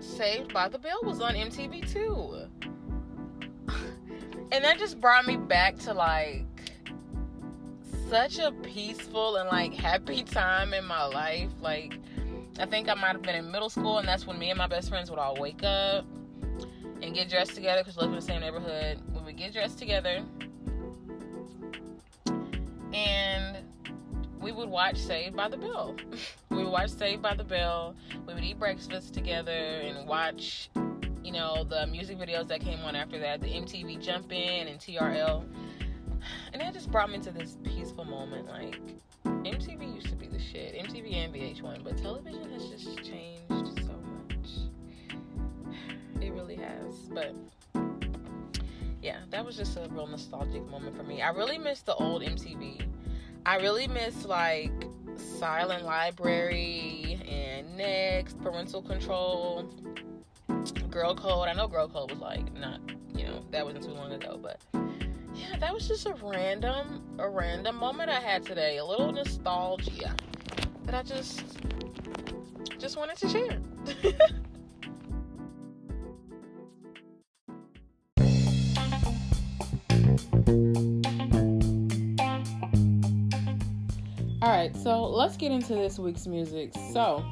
Saved 0.01 0.53
by 0.53 0.69
the 0.69 0.79
Bell 0.79 1.01
was 1.03 1.21
on 1.21 1.35
MTV 1.35 1.91
too. 1.91 2.49
and 4.53 4.65
that 4.65 4.79
just 4.79 5.01
brought 5.01 5.27
me 5.27 5.37
back 5.37 5.79
to 5.81 5.95
like 5.95 6.45
such 8.09 8.39
a 8.39 8.53
peaceful 8.53 9.37
and 9.37 9.49
like 9.49 9.75
happy 9.75 10.23
time 10.25 10.73
in 10.75 10.85
my 10.85 11.05
life. 11.05 11.51
Like, 11.61 11.99
I 12.59 12.67
think 12.67 12.89
I 12.89 12.95
might 12.95 13.13
have 13.13 13.23
been 13.23 13.35
in 13.35 13.51
middle 13.51 13.71
school, 13.71 13.99
and 13.99 14.09
that's 14.09 14.27
when 14.27 14.39
me 14.39 14.51
and 14.51 14.59
my 14.59 14.67
best 14.67 14.89
friends 14.89 15.11
would 15.11 15.19
all 15.19 15.37
wake 15.37 15.63
up 15.65 16.05
and 17.03 17.15
get 17.15 17.29
dressed 17.29 17.55
together 17.55 17.83
because 17.83 17.97
we 17.97 18.03
live 18.03 18.11
in 18.11 18.17
the 18.17 18.23
same 18.23 18.41
neighborhood. 18.41 19.01
We 19.15 19.21
would 19.23 19.37
get 19.37 19.53
dressed 19.53 19.79
together 19.79 20.25
and 22.93 23.59
we 24.41 24.53
would 24.53 24.69
watch 24.69 24.97
Saved 24.97 25.37
by 25.37 25.49
the 25.49 25.57
Bell. 25.57 25.97
we 26.51 26.59
would 26.59 26.71
watch 26.71 26.91
Saved 26.91 27.23
by 27.23 27.35
the 27.35 27.45
Bell. 27.45 27.95
We 28.27 28.35
would 28.35 28.45
eat 28.45 28.59
breakfast 28.59 29.13
together 29.13 29.53
and 29.53 30.07
watch, 30.09 30.71
you 31.23 31.33
know, 31.33 31.65
the 31.65 31.87
music 31.87 32.19
videos 32.19 32.49
that 32.49 32.61
came 32.61 32.81
on 32.81 32.97
after 32.97 33.19
that, 33.19 33.41
the 33.41 33.49
MTV 33.49 34.01
Jump 34.01 34.33
In 34.33 34.69
and 34.69 34.81
TRL. 34.81 35.45
And 36.53 36.63
that 36.63 36.73
just 36.73 36.91
brought 36.91 37.11
me 37.11 37.19
to 37.19 37.31
this 37.31 37.57
peaceful 37.65 38.05
moment. 38.05 38.47
Like, 38.49 38.81
MTV 39.25 39.95
used 39.95 40.09
to 40.09 40.17
be 40.17 40.27
the 40.27 40.39
shit. 40.39 40.75
MTV 40.75 41.15
and 41.15 41.35
VH1, 41.35 41.85
but 41.85 41.97
television 41.97 42.51
has 42.51 42.69
just 42.69 43.03
changed 43.03 43.43
so 43.49 43.93
much. 43.93 44.49
It 46.21 46.33
really 46.33 46.57
has. 46.57 46.95
But 47.11 47.35
yeah, 49.03 49.21
that 49.31 49.45
was 49.45 49.57
just 49.57 49.77
a 49.77 49.89
real 49.91 50.07
nostalgic 50.07 50.69
moment 50.69 50.97
for 50.97 51.05
me. 51.05 51.23
I 51.23 51.29
really 51.31 51.59
miss 51.59 51.81
the 51.83 51.95
old 51.95 52.23
MTV. 52.23 52.89
I 53.45 53.57
really 53.57 53.87
miss 53.87 54.25
like 54.25 54.73
Silent 55.39 55.85
Library 55.85 57.21
and 57.29 57.77
Next, 57.77 58.41
Parental 58.43 58.83
Control, 58.83 59.71
Girl 60.91 61.15
Code. 61.15 61.49
I 61.49 61.53
know 61.53 61.69
Girl 61.69 61.89
Code 61.89 62.11
was 62.11 62.21
like 62.21 62.53
not, 62.55 62.81
you 63.15 63.25
know, 63.25 63.45
that 63.53 63.65
wasn't 63.65 63.85
too 63.85 63.93
long 63.93 64.11
ago, 64.13 64.41
but 64.43 64.61
yeah, 65.37 65.59
that 65.59 65.73
was 65.73 65.87
just 65.87 66.07
a 66.07 66.15
random, 66.23 67.03
a 67.19 67.29
random 67.29 67.77
moment 67.77 68.11
I 68.11 68.21
had 68.21 68.45
today. 68.45 68.79
A 68.79 68.85
little 68.85 69.13
nostalgia 69.13 70.15
that 70.85 70.95
I 70.95 71.03
just, 71.03 71.45
just 72.79 72.97
wanted 72.97 73.17
to 73.19 73.29
share. 73.29 73.61
All 84.43 84.53
right, 84.53 84.77
so 84.77 85.05
let's 85.05 85.37
get 85.37 85.51
into 85.51 85.75
this 85.75 85.99
week's 85.99 86.27
music. 86.27 86.73
So, 86.93 87.25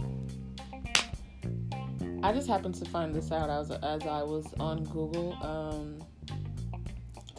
I 2.23 2.33
just 2.33 2.49
happened 2.49 2.75
to 2.77 2.85
find 2.87 3.15
this 3.15 3.31
out 3.31 3.51
as, 3.51 3.71
as 3.71 4.03
I 4.07 4.23
was 4.23 4.53
on 4.59 4.83
Google 4.85 5.39
um, 5.43 5.99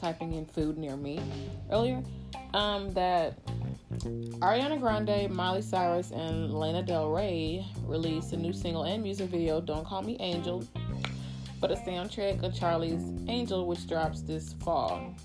typing 0.05 0.33
in 0.33 0.45
food 0.45 0.77
near 0.77 0.95
me 0.95 1.19
earlier. 1.71 2.03
Um, 2.53 2.93
that 2.93 3.43
Ariana 4.39 4.79
Grande, 4.79 5.33
Miley 5.33 5.63
Cyrus, 5.63 6.11
and 6.11 6.53
Lana 6.53 6.83
Del 6.83 7.09
Rey 7.09 7.65
released 7.85 8.31
a 8.33 8.37
new 8.37 8.53
single 8.53 8.83
and 8.83 9.01
music 9.01 9.31
video, 9.31 9.59
Don't 9.59 9.83
Call 9.83 10.03
Me 10.03 10.15
Angel, 10.19 10.63
for 11.59 11.67
the 11.69 11.75
soundtrack 11.75 12.43
of 12.43 12.53
Charlie's 12.53 13.03
Angel, 13.27 13.65
which 13.65 13.87
drops 13.87 14.21
this 14.21 14.53
fall. 14.53 15.15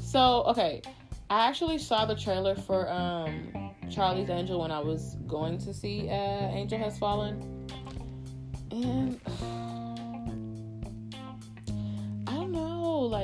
So, 0.00 0.44
okay, 0.44 0.80
I 1.28 1.46
actually 1.48 1.76
saw 1.76 2.06
the 2.06 2.14
trailer 2.14 2.54
for 2.54 2.90
um, 2.90 3.74
Charlie's 3.90 4.30
Angel 4.30 4.60
when 4.60 4.70
I 4.70 4.80
was 4.80 5.16
going 5.26 5.58
to 5.58 5.74
see 5.74 6.08
uh, 6.08 6.12
Angel 6.12 6.78
Has 6.78 6.98
Fallen. 6.98 7.68
And 8.70 9.20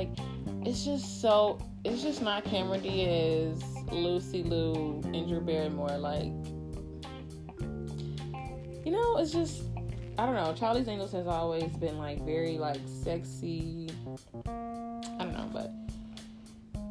like, 0.07 0.17
it's 0.65 0.85
just 0.85 1.21
so, 1.21 1.59
it's 1.83 2.01
just 2.01 2.21
not 2.21 2.43
Cameron 2.45 2.81
Diaz, 2.81 3.63
Lucy 3.91 4.43
Liu, 4.43 5.01
and 5.05 5.27
Drew 5.27 5.41
Barrymore. 5.41 5.97
Like, 5.97 6.31
you 8.85 8.91
know, 8.91 9.17
it's 9.17 9.31
just, 9.31 9.63
I 10.17 10.25
don't 10.25 10.35
know. 10.35 10.53
Charlie's 10.53 10.87
Angels 10.87 11.11
has 11.11 11.27
always 11.27 11.75
been, 11.77 11.97
like, 11.97 12.23
very, 12.25 12.57
like, 12.57 12.79
sexy. 12.85 13.89
I 14.45 15.25
don't 15.25 15.33
know, 15.33 15.49
but 15.51 15.71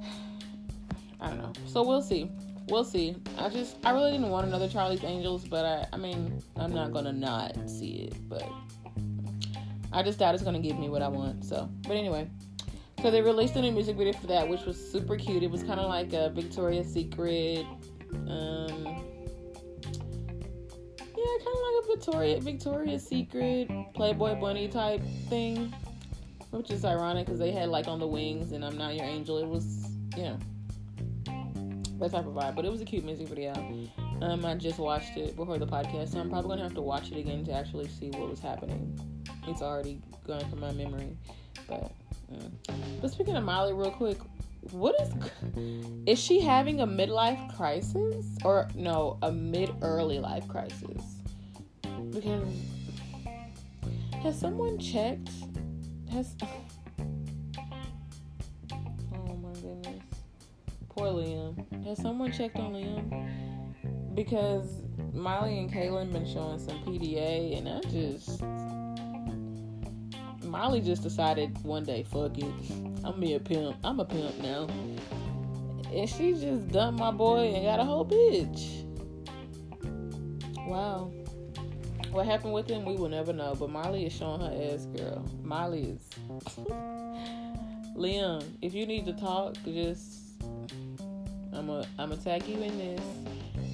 I 1.21 1.29
don't 1.29 1.39
know. 1.39 1.53
So 1.67 1.83
we'll 1.83 2.03
see 2.03 2.31
we'll 2.69 2.85
see. 2.85 3.17
I 3.39 3.49
just 3.49 3.77
I 3.85 3.91
really 3.91 4.13
didn't 4.13 4.31
want 4.31 4.47
another 4.47 4.69
Charlie's 4.69 5.05
Angels, 5.05 5.45
but 5.45 5.65
I 5.65 5.87
I 5.93 5.97
mean 5.97 6.41
I'm 6.57 6.73
not 6.73 6.93
gonna 6.93 7.13
not 7.13 7.69
see 7.69 8.09
it, 8.09 8.29
but 8.29 8.49
I 9.93 10.03
just 10.03 10.19
doubt 10.19 10.35
it's 10.35 10.43
gonna 10.45 10.61
give 10.61 10.79
me 10.79 10.89
what 10.89 11.03
I 11.03 11.09
want. 11.09 11.45
So, 11.45 11.69
but 11.87 11.97
anyway, 11.97 12.29
so 13.03 13.11
they 13.11 13.21
released 13.21 13.57
a 13.57 13.61
new 13.61 13.73
music 13.73 13.97
video 13.97 14.13
for 14.13 14.29
that, 14.29 14.49
which 14.49 14.65
was 14.65 14.77
super 14.77 15.17
cute. 15.17 15.43
It 15.43 15.51
was 15.51 15.65
kind 15.65 15.81
of 15.81 15.89
like 15.89 16.13
a 16.13 16.31
Victoria's 16.31 16.87
Secret, 16.87 17.67
um, 18.29 18.85
yeah, 21.17 21.39
kind 21.39 21.57
of 21.57 21.63
like 21.67 21.85
a 21.85 21.87
Victoria 21.89 22.41
Victoria's 22.41 23.05
Secret 23.05 23.69
Playboy 23.95 24.37
Bunny 24.37 24.69
type 24.69 25.03
thing, 25.29 25.75
which 26.51 26.71
is 26.71 26.85
ironic 26.85 27.27
because 27.27 27.41
they 27.41 27.51
had 27.51 27.71
like 27.71 27.89
on 27.89 27.99
the 27.99 28.07
wings 28.07 28.53
and 28.53 28.65
I'm 28.65 28.79
not 28.79 28.95
your 28.95 29.07
angel. 29.07 29.39
It 29.39 29.49
was 29.49 29.85
you 30.17 30.23
know 30.23 30.39
that 31.99 32.13
type 32.13 32.27
of 32.27 32.35
vibe. 32.35 32.55
But 32.55 32.65
it 32.65 32.71
was 32.71 32.81
a 32.81 32.85
cute 32.85 33.05
music 33.05 33.27
video. 33.29 33.53
Um, 34.21 34.45
I 34.45 34.55
just 34.55 34.79
watched 34.79 35.17
it 35.17 35.35
before 35.35 35.59
the 35.59 35.67
podcast, 35.67 36.13
so 36.13 36.21
I'm 36.21 36.31
probably 36.31 36.51
gonna 36.51 36.63
have 36.63 36.75
to 36.75 36.83
watch 36.83 37.11
it 37.11 37.19
again 37.19 37.45
to 37.47 37.53
actually 37.53 37.89
see 37.89 38.11
what 38.11 38.31
was 38.31 38.39
happening. 38.39 38.97
It's 39.49 39.61
already 39.61 40.01
gone 40.25 40.49
from 40.49 40.61
my 40.61 40.73
memory, 40.73 41.17
but. 41.69 41.91
But 43.01 43.11
speaking 43.11 43.37
of 43.37 43.45
Miley, 43.45 43.73
real 43.73 43.91
quick, 43.91 44.19
what 44.71 44.95
is 45.01 45.13
is 46.07 46.19
she 46.19 46.41
having 46.41 46.81
a 46.81 46.87
midlife 46.87 47.57
crisis 47.57 48.27
or 48.45 48.69
no 48.75 49.19
a 49.23 49.33
mid 49.33 49.75
early 49.83 50.19
life 50.19 50.47
crisis? 50.49 51.03
Because 52.11 52.45
has 54.23 54.39
someone 54.39 54.79
checked? 54.79 55.31
Has 56.13 56.37
oh 58.73 59.37
my 59.37 59.53
goodness, 59.55 60.03
Poor 60.91 61.09
Liam. 61.09 61.85
Has 61.85 62.01
someone 62.01 62.31
checked 62.31 62.57
on 62.57 62.73
Liam? 62.75 64.15
Because 64.15 64.83
Miley 65.13 65.59
and 65.59 65.73
Kaylin 65.73 66.13
been 66.13 66.27
showing 66.27 66.59
some 66.59 66.79
PDA, 66.85 67.59
and 67.59 67.69
I 67.69 67.81
just 67.91 68.43
Miley 70.53 70.83
just 70.83 71.03
decided 71.03 71.57
one 71.65 71.83
day, 71.83 72.03
fuck 72.03 72.37
it, 72.37 72.45
I'm 73.05 73.19
be 73.19 73.33
a 73.33 73.41
pimp. 73.41 73.75
I'm 73.83 73.99
a 74.01 74.05
pimp 74.05 74.39
now, 74.43 74.69
and 75.91 76.07
she 76.07 76.35
just 76.35 76.69
dumped 76.69 77.01
my 77.01 77.11
boy 77.11 77.55
and 77.55 77.65
got 77.65 77.81
a 77.81 77.85
whole 77.85 78.05
bitch. 78.05 78.85
Wow. 80.69 81.11
What 82.11 82.27
happened 82.27 82.53
with 82.53 82.69
him, 82.69 82.85
we 82.85 82.97
will 82.97 83.09
never 83.09 83.33
know. 83.33 83.55
But 83.59 83.71
Molly 83.71 84.05
is 84.05 84.13
showing 84.13 84.43
her 84.43 84.75
ass, 84.75 84.85
girl. 84.95 85.27
Molly 85.43 85.97
is. 85.97 86.11
Liam, 87.97 88.45
if 88.61 88.75
you 88.75 88.85
need 88.85 89.07
to 89.07 89.15
talk, 89.15 89.55
just 89.65 90.43
I'm 91.55 91.71
a 91.71 91.87
I'm 91.99 92.11
gonna 92.11 92.19
tag 92.19 92.47
you 92.47 92.61
in 92.61 92.77
this 92.77 93.01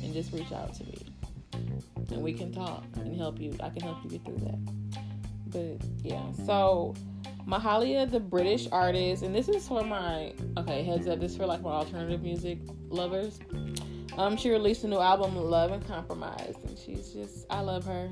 and 0.04 0.14
just 0.14 0.32
reach 0.32 0.52
out 0.52 0.74
to 0.74 0.84
me. 0.84 1.06
And 2.12 2.22
we 2.22 2.32
can 2.32 2.52
talk 2.52 2.84
and 2.94 3.16
help 3.16 3.40
you. 3.40 3.56
I 3.60 3.68
can 3.68 3.82
help 3.82 4.04
you 4.04 4.10
get 4.10 4.24
through 4.24 4.38
that. 4.38 4.77
But 5.50 5.82
yeah, 6.02 6.32
so 6.46 6.94
Mahalia, 7.46 8.10
the 8.10 8.20
British 8.20 8.68
artist, 8.70 9.22
and 9.22 9.34
this 9.34 9.48
is 9.48 9.66
for 9.66 9.82
my 9.82 10.34
okay, 10.58 10.82
heads 10.82 11.08
up, 11.08 11.20
this 11.20 11.32
is 11.32 11.38
for 11.38 11.46
like 11.46 11.62
my 11.62 11.70
alternative 11.70 12.22
music 12.22 12.58
lovers. 12.88 13.38
Um, 14.16 14.36
she 14.36 14.50
released 14.50 14.84
a 14.84 14.88
new 14.88 14.98
album, 14.98 15.36
Love 15.36 15.70
and 15.70 15.86
Compromise, 15.86 16.56
and 16.66 16.76
she's 16.78 17.12
just 17.12 17.46
I 17.50 17.60
love 17.60 17.84
her. 17.86 18.10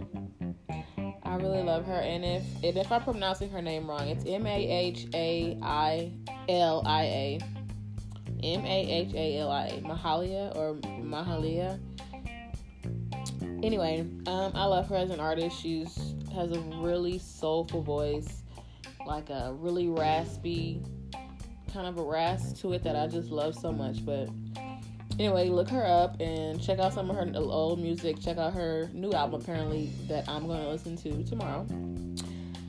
I 1.23 1.35
really 1.37 1.63
love 1.63 1.85
her, 1.87 2.01
and 2.01 2.25
if 2.25 2.43
and 2.63 2.77
if 2.77 2.91
I'm 2.91 3.03
pronouncing 3.03 3.51
her 3.51 3.61
name 3.61 3.89
wrong, 3.89 4.09
it's 4.09 4.25
M 4.25 4.47
A 4.47 4.71
H 4.71 5.07
A 5.15 5.59
I 5.63 6.13
L 6.49 6.83
I 6.87 7.03
A. 7.03 7.41
M 8.43 8.65
A 8.65 8.91
H 8.91 9.15
A 9.15 9.39
L 9.39 9.51
I 9.51 9.67
A, 9.67 9.81
Mahalia 9.81 10.55
or 10.57 10.75
Mahalia. 11.03 11.81
Anyway, 13.63 14.01
um, 14.27 14.53
I 14.55 14.67
love 14.67 14.89
her 14.89 14.97
as 14.97 15.11
an 15.11 15.19
artist. 15.19 15.61
She's 15.61 16.15
has 16.37 16.53
a 16.53 16.61
really 16.61 17.19
soulful 17.19 17.83
voice, 17.83 18.43
like 19.07 19.31
a 19.31 19.53
really 19.59 19.89
raspy 19.89 20.81
kind 21.77 21.87
of 21.87 21.99
a 21.99 22.03
rasp 22.03 22.57
to 22.57 22.73
it 22.73 22.83
that 22.83 22.97
I 22.97 23.07
just 23.07 23.31
love 23.31 23.55
so 23.55 23.71
much. 23.71 24.05
But 24.05 24.31
anyway, 25.19 25.51
look 25.51 25.69
her 25.69 25.85
up 25.85 26.19
and 26.21 26.59
check 26.63 26.79
out 26.79 26.95
some 26.95 27.11
of 27.11 27.17
her 27.17 27.31
old 27.37 27.81
music. 27.81 28.19
Check 28.19 28.39
out 28.39 28.55
her 28.55 28.89
new 28.95 29.13
album, 29.13 29.43
apparently, 29.43 29.91
that 30.09 30.27
I'm 30.27 30.47
going 30.47 30.63
to 30.63 30.69
listen 30.71 30.97
to 30.97 31.23
tomorrow. 31.25 31.67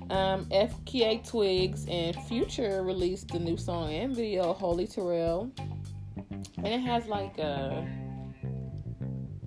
Um, 0.09 0.45
FKA 0.45 1.25
Twigs 1.25 1.85
and 1.89 2.15
Future 2.23 2.83
released 2.83 3.29
the 3.29 3.39
new 3.39 3.55
song 3.55 3.93
and 3.93 4.13
video, 4.13 4.51
Holy 4.51 4.87
Terrain. 4.87 5.53
And 6.57 6.67
it 6.67 6.79
has 6.79 7.07
like 7.07 7.37
a. 7.37 7.87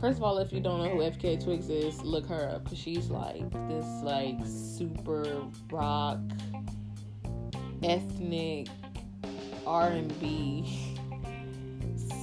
First 0.01 0.17
of 0.17 0.23
all, 0.23 0.39
if 0.39 0.51
you 0.51 0.61
don't 0.61 0.83
know 0.83 0.89
who 0.89 0.99
FK 1.01 1.45
Twigs 1.45 1.69
is, 1.69 2.01
look 2.01 2.27
her 2.27 2.49
up 2.49 2.65
because 2.65 2.79
she's 2.79 3.11
like 3.11 3.51
this 3.69 3.85
like 4.03 4.39
super 4.47 5.43
rock, 5.71 6.19
ethnic 7.83 8.69
R&B 9.67 10.97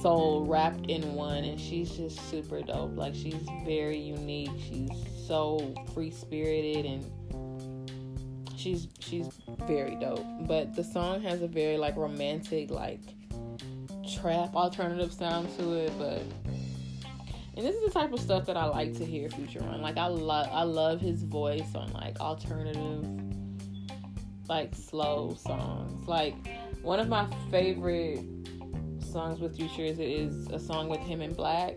soul 0.02 0.44
wrapped 0.44 0.86
in 0.86 1.14
one, 1.14 1.44
and 1.44 1.60
she's 1.60 1.90
just 1.90 2.18
super 2.28 2.62
dope. 2.62 2.96
Like 2.96 3.14
she's 3.14 3.46
very 3.64 3.98
unique. 3.98 4.50
She's 4.58 4.90
so 5.26 5.72
free 5.94 6.10
spirited 6.10 6.84
and 6.84 7.90
she's 8.56 8.88
she's 8.98 9.28
very 9.68 9.94
dope. 9.94 10.26
But 10.48 10.74
the 10.74 10.82
song 10.82 11.22
has 11.22 11.42
a 11.42 11.48
very 11.48 11.76
like 11.76 11.96
romantic 11.96 12.72
like 12.72 13.02
trap 14.20 14.56
alternative 14.56 15.12
sound 15.12 15.56
to 15.58 15.74
it, 15.74 15.92
but 15.96 16.22
and 17.58 17.66
this 17.66 17.74
is 17.74 17.92
the 17.92 17.98
type 17.98 18.12
of 18.12 18.20
stuff 18.20 18.46
that 18.46 18.56
I 18.56 18.66
like 18.66 18.96
to 18.98 19.04
hear 19.04 19.28
Future 19.30 19.60
on. 19.64 19.82
Like 19.82 19.98
I 19.98 20.06
love 20.06 20.48
I 20.52 20.62
love 20.62 21.00
his 21.00 21.24
voice 21.24 21.74
on 21.74 21.92
like 21.92 22.20
alternative 22.20 23.04
like 24.48 24.76
slow 24.76 25.34
songs. 25.34 26.06
Like 26.06 26.36
one 26.82 27.00
of 27.00 27.08
my 27.08 27.26
favorite 27.50 28.24
songs 29.00 29.40
with 29.40 29.56
Future 29.56 29.82
is, 29.82 29.98
is 29.98 30.46
a 30.50 30.58
song 30.60 30.88
with 30.88 31.00
him 31.00 31.20
in 31.20 31.34
Black 31.34 31.74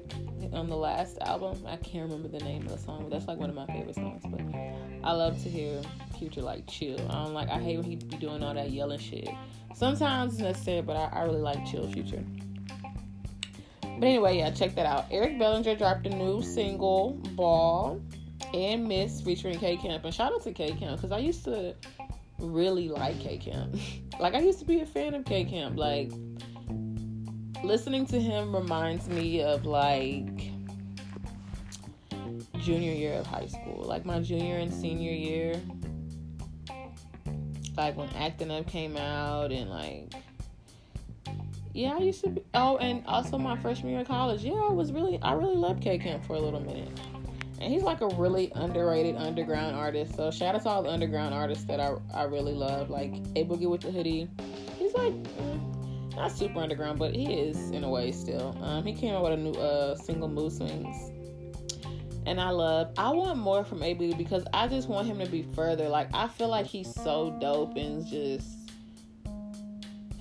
on 0.54 0.70
the 0.70 0.78
last 0.78 1.18
album. 1.22 1.58
I 1.66 1.78
can't 1.78 2.12
remember 2.12 2.28
the 2.28 2.46
name 2.46 2.62
of 2.68 2.74
the 2.74 2.78
song, 2.78 3.02
but 3.02 3.10
that's 3.10 3.28
like 3.28 3.40
one 3.40 3.50
of 3.50 3.56
my 3.56 3.66
favorite 3.66 3.96
songs. 3.96 4.22
But 4.30 4.42
I 5.04 5.14
love 5.14 5.42
to 5.42 5.50
hear 5.50 5.82
Future 6.20 6.44
like 6.44 6.68
chill. 6.68 7.00
I 7.10 7.24
don't 7.24 7.34
like. 7.34 7.50
I 7.50 7.60
hate 7.60 7.78
when 7.78 7.86
he 7.88 7.96
be 7.96 8.18
doing 8.18 8.44
all 8.44 8.54
that 8.54 8.70
yelling 8.70 9.00
shit. 9.00 9.30
Sometimes 9.74 10.34
it's 10.34 10.44
necessary, 10.44 10.84
but 10.84 10.96
I, 10.96 11.06
I 11.12 11.24
really 11.24 11.42
like 11.42 11.66
chill 11.66 11.92
Future. 11.92 12.24
But 14.02 14.08
anyway, 14.08 14.40
yeah, 14.40 14.50
check 14.50 14.74
that 14.74 14.88
out. 14.88 15.06
Eric 15.12 15.38
Bellinger 15.38 15.76
dropped 15.76 16.08
a 16.08 16.10
new 16.10 16.42
single, 16.42 17.12
Ball 17.36 18.02
and 18.52 18.88
Miss, 18.88 19.22
featuring 19.22 19.60
K 19.60 19.78
Camp. 19.78 20.04
And 20.04 20.12
shout 20.12 20.34
out 20.34 20.42
to 20.42 20.54
K 20.54 20.72
Camp 20.72 20.98
because 21.00 21.12
I 21.12 21.20
used 21.20 21.44
to 21.44 21.76
really 22.40 22.90
like 22.90 23.20
K 23.20 23.38
Camp. 23.38 23.76
like 24.20 24.34
I 24.34 24.40
used 24.40 24.58
to 24.58 24.66
be 24.66 24.82
a 24.82 24.88
fan 24.88 25.14
of 25.14 25.24
K 25.24 25.44
Camp. 25.44 25.78
Like 25.78 26.12
listening 27.64 28.08
to 28.08 28.20
him 28.20 28.56
reminds 28.56 29.08
me 29.08 29.44
of 29.44 29.68
like 29.68 30.50
junior 32.58 32.94
year 32.94 33.14
of 33.14 33.28
high 33.28 33.46
school, 33.46 33.84
like 33.84 34.04
my 34.04 34.20
junior 34.20 34.56
and 34.56 34.74
senior 34.74 35.12
year. 35.12 35.62
like 37.78 37.96
when 37.96 38.10
Acting 38.16 38.50
Up 38.50 38.68
came 38.68 38.98
out 38.98 39.52
and 39.52 39.70
like 39.70 40.12
yeah, 41.74 41.94
I 41.94 42.00
used 42.00 42.24
to 42.24 42.30
be 42.30 42.44
oh 42.54 42.78
and 42.78 43.04
also 43.06 43.38
my 43.38 43.58
freshman 43.58 43.92
year 43.92 44.02
of 44.02 44.08
college. 44.08 44.44
Yeah, 44.44 44.54
I 44.54 44.72
was 44.72 44.92
really 44.92 45.20
I 45.22 45.34
really 45.34 45.56
loved 45.56 45.82
K 45.82 45.98
Camp 45.98 46.26
for 46.26 46.36
a 46.36 46.40
little 46.40 46.60
minute. 46.60 46.90
And 47.60 47.72
he's 47.72 47.84
like 47.84 48.02
a 48.02 48.08
really 48.08 48.52
underrated 48.56 49.16
underground 49.18 49.76
artist. 49.76 50.16
So 50.16 50.32
shout 50.32 50.56
out 50.56 50.64
to 50.64 50.70
all 50.70 50.84
the 50.84 50.90
underground 50.90 51.34
artists 51.34 51.66
that 51.66 51.80
I 51.80 51.96
I 52.14 52.24
really 52.24 52.54
love. 52.54 52.90
Like 52.90 53.14
A 53.36 53.46
Boogie 53.46 53.70
with 53.70 53.82
the 53.82 53.92
Hoodie. 53.92 54.30
He's 54.78 54.94
like 54.94 55.14
mm, 55.14 56.16
not 56.16 56.32
super 56.32 56.60
underground, 56.60 57.00
but 57.00 57.16
he 57.16 57.34
is 57.34 57.72
in 57.72 57.84
a 57.84 57.90
way 57.90 58.12
still. 58.12 58.58
Um, 58.62 58.86
he 58.86 58.94
came 58.94 59.14
out 59.14 59.24
with 59.24 59.34
a 59.34 59.38
new 59.38 59.52
uh, 59.52 59.96
single 59.96 60.28
Mood 60.28 60.52
Swings 60.52 61.12
and 62.26 62.40
I 62.40 62.50
love. 62.50 62.92
I 62.98 63.10
want 63.12 63.40
more 63.40 63.64
from 63.64 63.82
AB 63.82 64.14
because 64.14 64.44
I 64.54 64.68
just 64.68 64.88
want 64.88 65.08
him 65.08 65.20
to 65.20 65.26
be 65.26 65.44
further. 65.56 65.90
Like 65.90 66.10
I 66.14 66.28
feel 66.28 66.50
like 66.50 66.66
he's 66.66 66.94
so 66.94 67.36
dope 67.40 67.76
and 67.78 68.06
just 68.06 68.61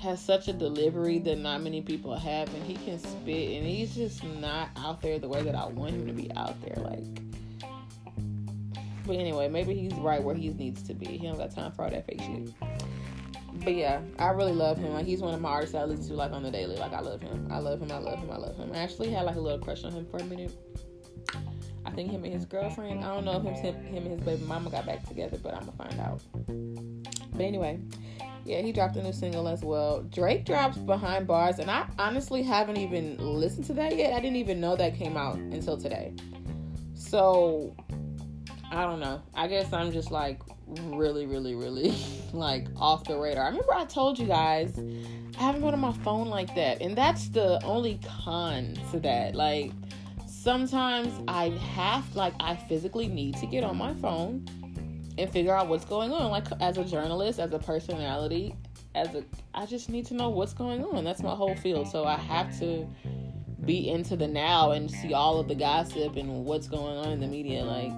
has 0.00 0.20
such 0.20 0.48
a 0.48 0.52
delivery 0.52 1.18
that 1.20 1.38
not 1.38 1.62
many 1.62 1.82
people 1.82 2.16
have, 2.16 2.52
and 2.54 2.64
he 2.64 2.74
can 2.74 2.98
spit, 2.98 3.58
and 3.58 3.66
he's 3.66 3.94
just 3.94 4.24
not 4.24 4.70
out 4.76 5.00
there 5.02 5.18
the 5.18 5.28
way 5.28 5.42
that 5.42 5.54
I 5.54 5.66
want 5.66 5.92
him 5.92 6.06
to 6.06 6.12
be 6.12 6.32
out 6.34 6.60
there. 6.62 6.82
Like, 6.82 7.04
but 9.06 9.16
anyway, 9.16 9.48
maybe 9.48 9.74
he's 9.74 9.92
right 9.94 10.22
where 10.22 10.34
he 10.34 10.48
needs 10.50 10.82
to 10.84 10.94
be. 10.94 11.06
He 11.06 11.26
don't 11.26 11.36
got 11.36 11.54
time 11.54 11.72
for 11.72 11.84
all 11.84 11.90
that 11.90 12.06
fake 12.06 12.20
shit. 12.20 12.52
But 13.64 13.74
yeah, 13.74 14.00
I 14.18 14.28
really 14.28 14.52
love 14.52 14.78
him. 14.78 14.92
Like 14.94 15.06
he's 15.06 15.20
one 15.20 15.34
of 15.34 15.40
my 15.40 15.50
artists 15.50 15.74
I 15.74 15.84
listen 15.84 16.08
to 16.08 16.14
like 16.14 16.32
on 16.32 16.42
the 16.42 16.50
daily. 16.50 16.76
Like 16.76 16.92
I 16.92 17.00
love 17.00 17.20
him. 17.20 17.48
I 17.50 17.58
love 17.58 17.82
him. 17.82 17.92
I 17.92 17.98
love 17.98 18.18
him. 18.18 18.30
I 18.30 18.36
love 18.36 18.56
him. 18.56 18.70
I 18.72 18.78
actually 18.78 19.10
had 19.10 19.24
like 19.26 19.36
a 19.36 19.40
little 19.40 19.58
crush 19.58 19.84
on 19.84 19.92
him 19.92 20.06
for 20.06 20.18
a 20.18 20.24
minute. 20.24 20.52
I 21.84 21.90
think 21.90 22.10
him 22.10 22.24
and 22.24 22.32
his 22.32 22.44
girlfriend. 22.44 23.04
I 23.04 23.14
don't 23.14 23.24
know 23.24 23.36
if 23.36 23.58
him, 23.58 23.74
him 23.74 24.06
and 24.06 24.12
his 24.12 24.20
baby 24.20 24.44
mama 24.44 24.70
got 24.70 24.86
back 24.86 25.06
together, 25.06 25.38
but 25.42 25.54
I'm 25.54 25.66
gonna 25.66 25.72
find 25.72 26.00
out. 26.00 26.22
But 27.32 27.42
anyway, 27.42 27.80
yeah, 28.50 28.62
he 28.62 28.72
dropped 28.72 28.96
a 28.96 29.02
new 29.02 29.12
single 29.12 29.46
as 29.46 29.62
well. 29.62 30.02
Drake 30.02 30.44
drops 30.44 30.76
Behind 30.76 31.26
Bars, 31.26 31.60
and 31.60 31.70
I 31.70 31.86
honestly 31.98 32.42
haven't 32.42 32.78
even 32.78 33.16
listened 33.18 33.66
to 33.66 33.74
that 33.74 33.96
yet. 33.96 34.12
I 34.12 34.20
didn't 34.20 34.36
even 34.36 34.60
know 34.60 34.74
that 34.74 34.96
came 34.96 35.16
out 35.16 35.36
until 35.36 35.76
today. 35.76 36.12
So 36.94 37.76
I 38.72 38.82
don't 38.84 38.98
know. 38.98 39.22
I 39.34 39.46
guess 39.46 39.72
I'm 39.72 39.92
just 39.92 40.10
like 40.10 40.40
really, 40.66 41.26
really, 41.26 41.54
really 41.54 41.94
like 42.32 42.66
off 42.76 43.04
the 43.04 43.16
radar. 43.16 43.44
I 43.44 43.48
remember 43.48 43.72
I 43.72 43.84
told 43.84 44.18
you 44.18 44.26
guys 44.26 44.76
I 45.38 45.42
haven't 45.42 45.60
been 45.60 45.72
on 45.72 45.80
my 45.80 45.92
phone 46.04 46.28
like 46.28 46.52
that, 46.56 46.82
and 46.82 46.98
that's 46.98 47.28
the 47.28 47.62
only 47.64 48.00
con 48.04 48.74
to 48.90 48.98
that. 49.00 49.36
Like 49.36 49.70
sometimes 50.26 51.12
I 51.28 51.50
have, 51.74 52.16
like, 52.16 52.32
I 52.40 52.56
physically 52.56 53.08
need 53.08 53.36
to 53.36 53.46
get 53.46 53.62
on 53.62 53.76
my 53.76 53.94
phone 53.94 54.46
and 55.20 55.30
figure 55.30 55.54
out 55.54 55.68
what's 55.68 55.84
going 55.84 56.12
on. 56.12 56.30
Like, 56.30 56.46
as 56.60 56.78
a 56.78 56.84
journalist, 56.84 57.38
as 57.38 57.52
a 57.52 57.58
personality, 57.58 58.54
as 58.94 59.14
a, 59.14 59.24
I 59.54 59.66
just 59.66 59.88
need 59.88 60.06
to 60.06 60.14
know 60.14 60.30
what's 60.30 60.52
going 60.52 60.84
on. 60.84 61.04
That's 61.04 61.22
my 61.22 61.34
whole 61.34 61.54
field. 61.56 61.88
So 61.88 62.04
I 62.04 62.16
have 62.16 62.58
to 62.60 62.88
be 63.64 63.88
into 63.88 64.16
the 64.16 64.26
now 64.26 64.72
and 64.72 64.90
see 64.90 65.12
all 65.12 65.38
of 65.38 65.48
the 65.48 65.54
gossip 65.54 66.16
and 66.16 66.44
what's 66.44 66.66
going 66.66 66.96
on 66.96 67.12
in 67.12 67.20
the 67.20 67.26
media. 67.26 67.62
Like, 67.62 67.92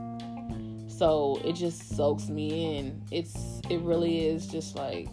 so 0.88 1.40
it 1.44 1.54
just 1.54 1.96
soaks 1.96 2.28
me 2.28 2.78
in. 2.78 3.02
It's, 3.10 3.60
it 3.70 3.80
really 3.80 4.26
is 4.26 4.46
just 4.46 4.76
like, 4.76 5.08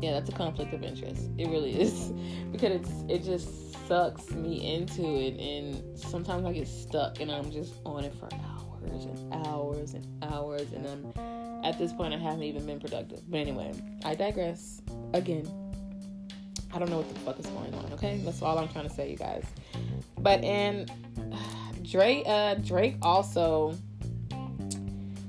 yeah, 0.00 0.12
that's 0.12 0.28
a 0.28 0.32
conflict 0.32 0.72
of 0.72 0.82
interest. 0.82 1.30
It 1.36 1.48
really 1.48 1.78
is 1.80 2.12
because 2.52 2.72
it's, 2.72 2.90
it 3.08 3.24
just 3.24 3.66
sucks 3.86 4.30
me 4.32 4.74
into 4.74 5.02
it 5.02 5.38
and 5.38 5.98
sometimes 5.98 6.44
I 6.44 6.52
get 6.52 6.66
stuck 6.66 7.20
and 7.20 7.30
I'm 7.30 7.52
just 7.52 7.74
on 7.84 8.04
it 8.04 8.12
for 8.14 8.28
hours 8.34 8.55
and 8.92 9.46
hours 9.46 9.94
and 9.94 10.06
hours 10.24 10.72
and 10.72 10.86
I'm 10.86 11.64
at 11.64 11.78
this 11.78 11.92
point 11.92 12.14
I 12.14 12.18
haven't 12.18 12.44
even 12.44 12.64
been 12.66 12.80
productive. 12.80 13.20
But 13.28 13.38
anyway, 13.38 13.72
I 14.04 14.14
digress. 14.14 14.80
Again, 15.14 15.46
I 16.72 16.78
don't 16.78 16.90
know 16.90 16.98
what 16.98 17.08
the 17.08 17.20
fuck 17.20 17.38
is 17.40 17.46
going 17.46 17.74
on, 17.74 17.92
okay? 17.94 18.20
That's 18.24 18.42
all 18.42 18.58
I'm 18.58 18.68
trying 18.68 18.88
to 18.88 18.94
say, 18.94 19.10
you 19.10 19.16
guys. 19.16 19.44
But 20.18 20.44
in 20.44 20.86
Drake 21.82 22.24
uh 22.26 22.54
Drake 22.54 22.96
also 23.02 23.76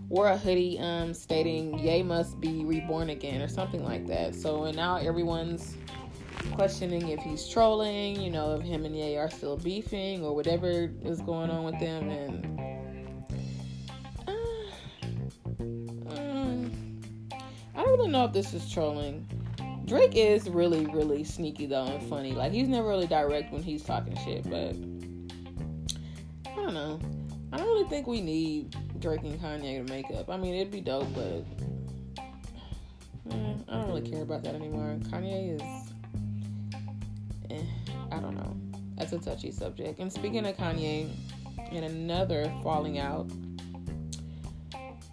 wore 0.10 0.30
a 0.30 0.38
hoodie 0.38 0.80
um 0.80 1.14
stating 1.14 1.78
Ye 1.80 2.04
must 2.04 2.40
be 2.40 2.64
reborn 2.66 3.10
again 3.10 3.42
or 3.42 3.48
something 3.48 3.84
like 3.84 4.08
that. 4.08 4.36
So 4.36 4.66
and 4.66 4.76
now 4.76 4.98
everyone's 4.98 5.76
questioning 6.54 7.10
if 7.10 7.20
he's 7.20 7.48
trolling, 7.48 8.20
you 8.22 8.30
know, 8.30 8.56
if 8.56 8.62
him 8.62 8.86
and 8.86 8.96
Ye 8.96 9.18
are 9.18 9.30
still 9.30 9.58
beefing 9.58 10.24
or 10.24 10.36
whatever 10.36 10.92
is 11.04 11.22
going 11.22 11.50
on 11.50 11.64
with 11.64 11.80
them. 11.80 12.10
And 12.10 12.77
don't 17.88 18.00
really 18.00 18.12
know 18.12 18.26
if 18.26 18.34
this 18.34 18.54
is 18.54 18.70
trolling. 18.70 19.26
Drake 19.86 20.16
is 20.16 20.50
really, 20.50 20.86
really 20.88 21.24
sneaky 21.24 21.66
though 21.66 21.86
and 21.86 22.04
funny. 22.10 22.34
Like 22.34 22.52
he's 22.52 22.68
never 22.68 22.90
really 22.90 23.08
direct 23.08 23.54
when 23.54 23.64
he's 23.64 23.82
talking 23.84 24.18
shit, 24.26 24.44
but 24.44 24.76
I 26.52 26.56
don't 26.56 26.74
know. 26.74 27.00
I 27.54 27.58
don't 27.58 27.68
really 27.68 27.88
think 27.88 28.06
we 28.06 28.20
need 28.20 28.76
Drake 29.00 29.22
and 29.22 29.40
Kanye 29.40 29.86
to 29.86 29.94
make 29.94 30.12
up. 30.12 30.30
I 30.30 30.36
mean, 30.36 30.54
it'd 30.56 30.72
be 30.72 30.82
dope, 30.82 31.08
but 31.16 31.46
eh, 33.32 33.54
I 33.70 33.74
don't 33.74 33.88
really 33.88 34.10
care 34.10 34.22
about 34.22 34.44
that 34.44 34.56
anymore. 34.56 34.98
Kanye 35.04 35.56
is 35.56 35.62
eh, 37.50 37.64
I 38.12 38.20
don't 38.20 38.36
know. 38.36 38.58
That's 38.98 39.14
a 39.14 39.20
touchy 39.20 39.52
subject. 39.52 40.00
And 40.00 40.12
speaking 40.12 40.46
of 40.46 40.58
Kanye, 40.58 41.10
in 41.72 41.86
another 41.86 42.52
falling 42.64 43.00
out, 43.00 43.32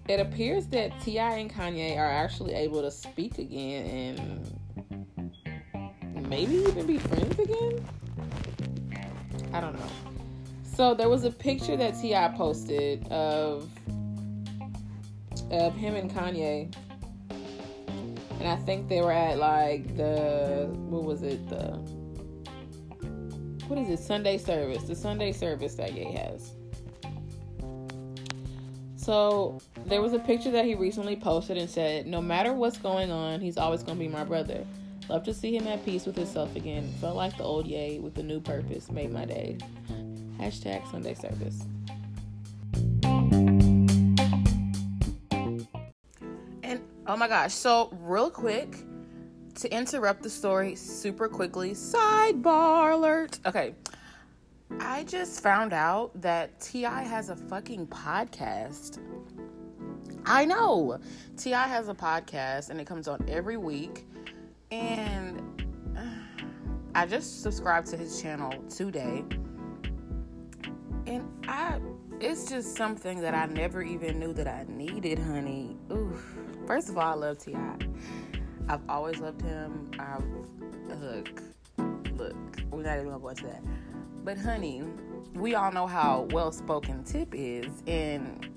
it 0.08 0.20
appears 0.20 0.66
that 0.68 0.92
T.I. 1.00 1.36
and 1.36 1.52
Kanye 1.52 1.96
are 1.96 2.10
actually 2.10 2.54
able 2.54 2.82
to 2.82 2.90
speak 2.90 3.38
again 3.38 4.18
and 4.88 6.28
maybe 6.28 6.54
even 6.54 6.86
be 6.86 6.98
friends 6.98 7.38
again. 7.38 7.84
I 9.52 9.60
don't 9.60 9.74
know. 9.74 9.90
So 10.64 10.94
there 10.94 11.08
was 11.08 11.24
a 11.24 11.30
picture 11.30 11.76
that 11.76 12.00
T.I. 12.00 12.28
posted 12.36 13.06
of 13.08 13.70
of 15.50 15.74
him 15.76 15.94
and 15.94 16.10
Kanye. 16.10 16.74
And 18.38 18.48
I 18.48 18.56
think 18.56 18.88
they 18.88 19.00
were 19.00 19.12
at 19.12 19.38
like 19.38 19.96
the 19.96 20.68
what 20.70 21.04
was 21.04 21.22
it, 21.22 21.48
the 21.48 21.78
what 23.68 23.78
is 23.78 23.88
it 23.88 23.98
Sunday 23.98 24.36
service, 24.36 24.82
the 24.82 24.94
Sunday 24.94 25.32
service 25.32 25.74
that 25.76 25.94
Ye 25.94 26.12
has. 26.12 26.52
So 28.96 29.60
there 29.86 30.00
was 30.02 30.12
a 30.12 30.18
picture 30.18 30.50
that 30.50 30.64
he 30.64 30.74
recently 30.74 31.16
posted 31.16 31.56
and 31.56 31.68
said, 31.68 32.06
"No 32.06 32.20
matter 32.20 32.52
what's 32.52 32.78
going 32.78 33.10
on, 33.10 33.40
he's 33.40 33.56
always 33.56 33.82
gonna 33.82 33.98
be 33.98 34.08
my 34.08 34.24
brother. 34.24 34.66
Love 35.08 35.22
to 35.24 35.34
see 35.34 35.56
him 35.56 35.66
at 35.66 35.84
peace 35.84 36.06
with 36.06 36.16
himself 36.16 36.56
again. 36.56 36.90
Felt 37.00 37.16
like 37.16 37.36
the 37.36 37.44
old 37.44 37.66
Ye 37.66 37.98
with 37.98 38.16
a 38.18 38.22
new 38.22 38.40
purpose. 38.40 38.90
Made 38.90 39.12
my 39.12 39.24
day." 39.24 39.58
Hashtag 40.38 40.90
Sunday 40.90 41.14
service. 41.14 41.60
And 46.62 46.80
oh 47.06 47.16
my 47.16 47.28
gosh! 47.28 47.54
So 47.54 47.90
real 48.00 48.30
quick 48.30 48.76
to 49.56 49.72
interrupt 49.72 50.22
the 50.22 50.30
story 50.30 50.74
super 50.74 51.28
quickly, 51.28 51.72
sidebar 51.72 52.94
alert. 52.94 53.38
Okay. 53.46 53.74
I 54.80 55.04
just 55.04 55.40
found 55.40 55.72
out 55.72 56.20
that 56.20 56.58
T.I. 56.60 57.02
has 57.02 57.28
a 57.28 57.36
fucking 57.36 57.86
podcast. 57.86 58.98
I 60.26 60.44
know. 60.44 60.98
T.I. 61.36 61.66
has 61.66 61.88
a 61.88 61.94
podcast 61.94 62.70
and 62.70 62.80
it 62.80 62.86
comes 62.86 63.08
on 63.08 63.24
every 63.28 63.56
week. 63.56 64.06
And 64.70 65.40
uh, 65.96 66.02
I 66.94 67.06
just 67.06 67.42
subscribed 67.42 67.88
to 67.88 67.96
his 67.96 68.20
channel 68.20 68.52
today. 68.68 69.24
And 71.06 71.28
I 71.46 71.78
it's 72.20 72.48
just 72.48 72.76
something 72.76 73.20
that 73.20 73.34
I 73.34 73.46
never 73.46 73.82
even 73.82 74.18
knew 74.18 74.32
that 74.34 74.46
I 74.46 74.64
needed, 74.68 75.18
honey. 75.18 75.76
Oof. 75.92 76.38
First 76.66 76.88
of 76.88 76.96
all, 76.96 77.12
I 77.12 77.14
love 77.14 77.38
T.I. 77.38 77.76
I've 78.68 78.80
always 78.88 79.18
loved 79.18 79.42
him. 79.42 79.90
I've, 79.98 80.24
look, 81.00 81.42
look, 82.16 82.36
we're 82.70 82.82
not 82.82 82.94
even 82.94 83.08
gonna 83.08 83.18
go 83.18 83.28
into 83.28 83.44
that. 83.44 83.62
But 84.24 84.38
honey, 84.38 84.84
we 85.34 85.54
all 85.54 85.70
know 85.72 85.86
how 85.86 86.28
well 86.30 86.50
spoken 86.50 87.04
Tip 87.04 87.34
is, 87.34 87.82
and 87.86 88.48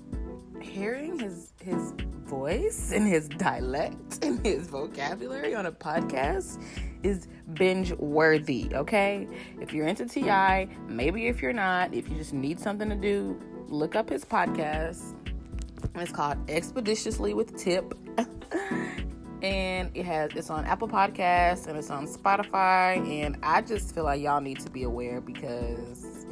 hearing 0.60 1.18
his 1.18 1.52
his 1.62 1.92
voice 2.26 2.92
and 2.92 3.06
his 3.06 3.28
dialect 3.28 4.24
and 4.24 4.44
his 4.44 4.68
vocabulary 4.68 5.54
on 5.54 5.66
a 5.66 5.72
podcast 5.72 6.62
is 7.02 7.28
binge 7.54 7.92
worthy, 7.94 8.68
okay? 8.74 9.28
If 9.60 9.72
you're 9.72 9.86
into 9.86 10.06
TI, 10.06 10.68
maybe 10.88 11.28
if 11.28 11.40
you're 11.40 11.52
not, 11.52 11.94
if 11.94 12.08
you 12.08 12.16
just 12.16 12.32
need 12.32 12.60
something 12.60 12.88
to 12.88 12.96
do, 12.96 13.40
look 13.68 13.96
up 13.96 14.10
his 14.10 14.24
podcast. 14.24 15.14
It's 15.94 16.12
called 16.12 16.38
Expeditiously 16.50 17.34
with 17.34 17.56
Tip. 17.56 17.94
and 19.42 19.90
it 19.94 20.04
has 20.04 20.30
it's 20.34 20.50
on 20.50 20.64
Apple 20.64 20.88
Podcasts 20.88 21.66
and 21.68 21.78
it's 21.78 21.90
on 21.90 22.08
Spotify 22.08 22.96
and 23.22 23.38
I 23.42 23.62
just 23.62 23.94
feel 23.94 24.04
like 24.04 24.20
y'all 24.20 24.40
need 24.40 24.58
to 24.60 24.70
be 24.70 24.82
aware 24.82 25.20
because 25.20 26.26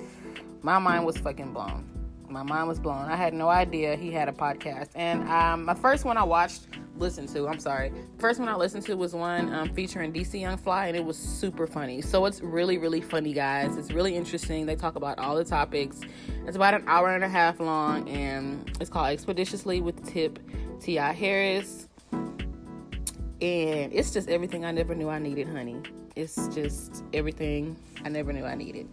my 0.63 0.79
mind 0.79 1.07
was 1.07 1.17
fucking 1.19 1.53
blown. 1.53 1.96
My 2.29 2.43
mind 2.43 2.69
was 2.69 2.79
blown. 2.79 3.07
I 3.07 3.17
had 3.17 3.35
no 3.35 3.49
idea 3.49 3.97
he 3.97 4.11
had 4.11 4.29
a 4.29 4.33
podcast. 4.33 4.89
And 4.95 5.29
um, 5.29 5.65
my 5.65 5.75
first 5.75 6.05
one 6.05 6.17
I 6.17 6.25
watched 6.25 6.69
listened 6.99 7.29
to. 7.31 7.49
I'm 7.49 7.59
sorry. 7.59 7.93
First 8.19 8.41
one 8.41 8.49
I 8.49 8.57
listened 8.57 8.85
to 8.87 8.95
was 8.95 9.15
one 9.15 9.53
um, 9.53 9.69
featuring 9.71 10.13
DC 10.13 10.41
Young 10.41 10.57
Fly, 10.57 10.87
and 10.87 10.97
it 10.97 11.05
was 11.05 11.17
super 11.17 11.67
funny. 11.67 12.01
So 12.01 12.25
it's 12.27 12.41
really, 12.41 12.79
really 12.79 13.01
funny, 13.01 13.33
guys. 13.33 13.77
It's 13.77 13.93
really 13.93 14.17
interesting. 14.17 14.67
They 14.67 14.77
talk 14.77 14.97
about 14.97 15.19
all 15.19 15.37
the 15.37 15.45
topics. 15.45 16.01
It's 16.47 16.57
about 16.57 16.75
an 16.75 16.85
hour 16.87 17.15
and 17.15 17.25
a 17.25 17.29
half 17.29 17.61
long, 17.61 18.09
and 18.09 18.71
it's 18.81 18.91
called 18.91 19.09
Expeditiously 19.09 19.81
with 19.81 20.05
Tip 20.07 20.39
T.I. 20.81 21.13
Harris. 21.13 21.89
And 22.13 23.93
it's 23.93 24.13
just 24.13 24.29
everything 24.29 24.65
I 24.65 24.71
never 24.71 24.95
knew 24.95 25.09
I 25.09 25.19
needed, 25.19 25.49
honey. 25.49 25.77
It's 26.17 26.49
just 26.49 27.05
everything 27.13 27.77
I 28.05 28.09
never 28.09 28.33
knew 28.33 28.45
I 28.45 28.55
needed. 28.55 28.89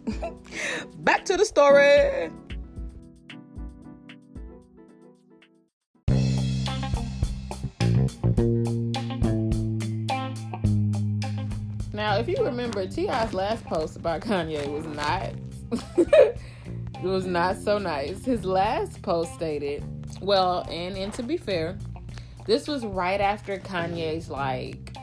Back 0.98 1.24
to 1.26 1.38
the 1.38 1.44
story. 1.46 2.30
Now, 11.94 12.16
if 12.16 12.28
you 12.28 12.36
remember, 12.44 12.88
T.I.'s 12.88 13.32
last 13.32 13.64
post 13.64 13.94
about 13.94 14.20
Kanye 14.20 14.68
was 14.68 14.84
not 14.84 15.30
it 15.96 17.02
was 17.02 17.24
not 17.24 17.56
so 17.56 17.78
nice. 17.78 18.24
His 18.24 18.44
last 18.44 19.00
post 19.00 19.32
stated, 19.34 19.84
well, 20.20 20.66
and 20.68 20.96
and 20.96 21.12
to 21.14 21.22
be 21.22 21.36
fair, 21.36 21.78
this 22.46 22.66
was 22.66 22.84
right 22.84 23.20
after 23.20 23.58
Kanye's 23.58 24.28
like 24.28 24.96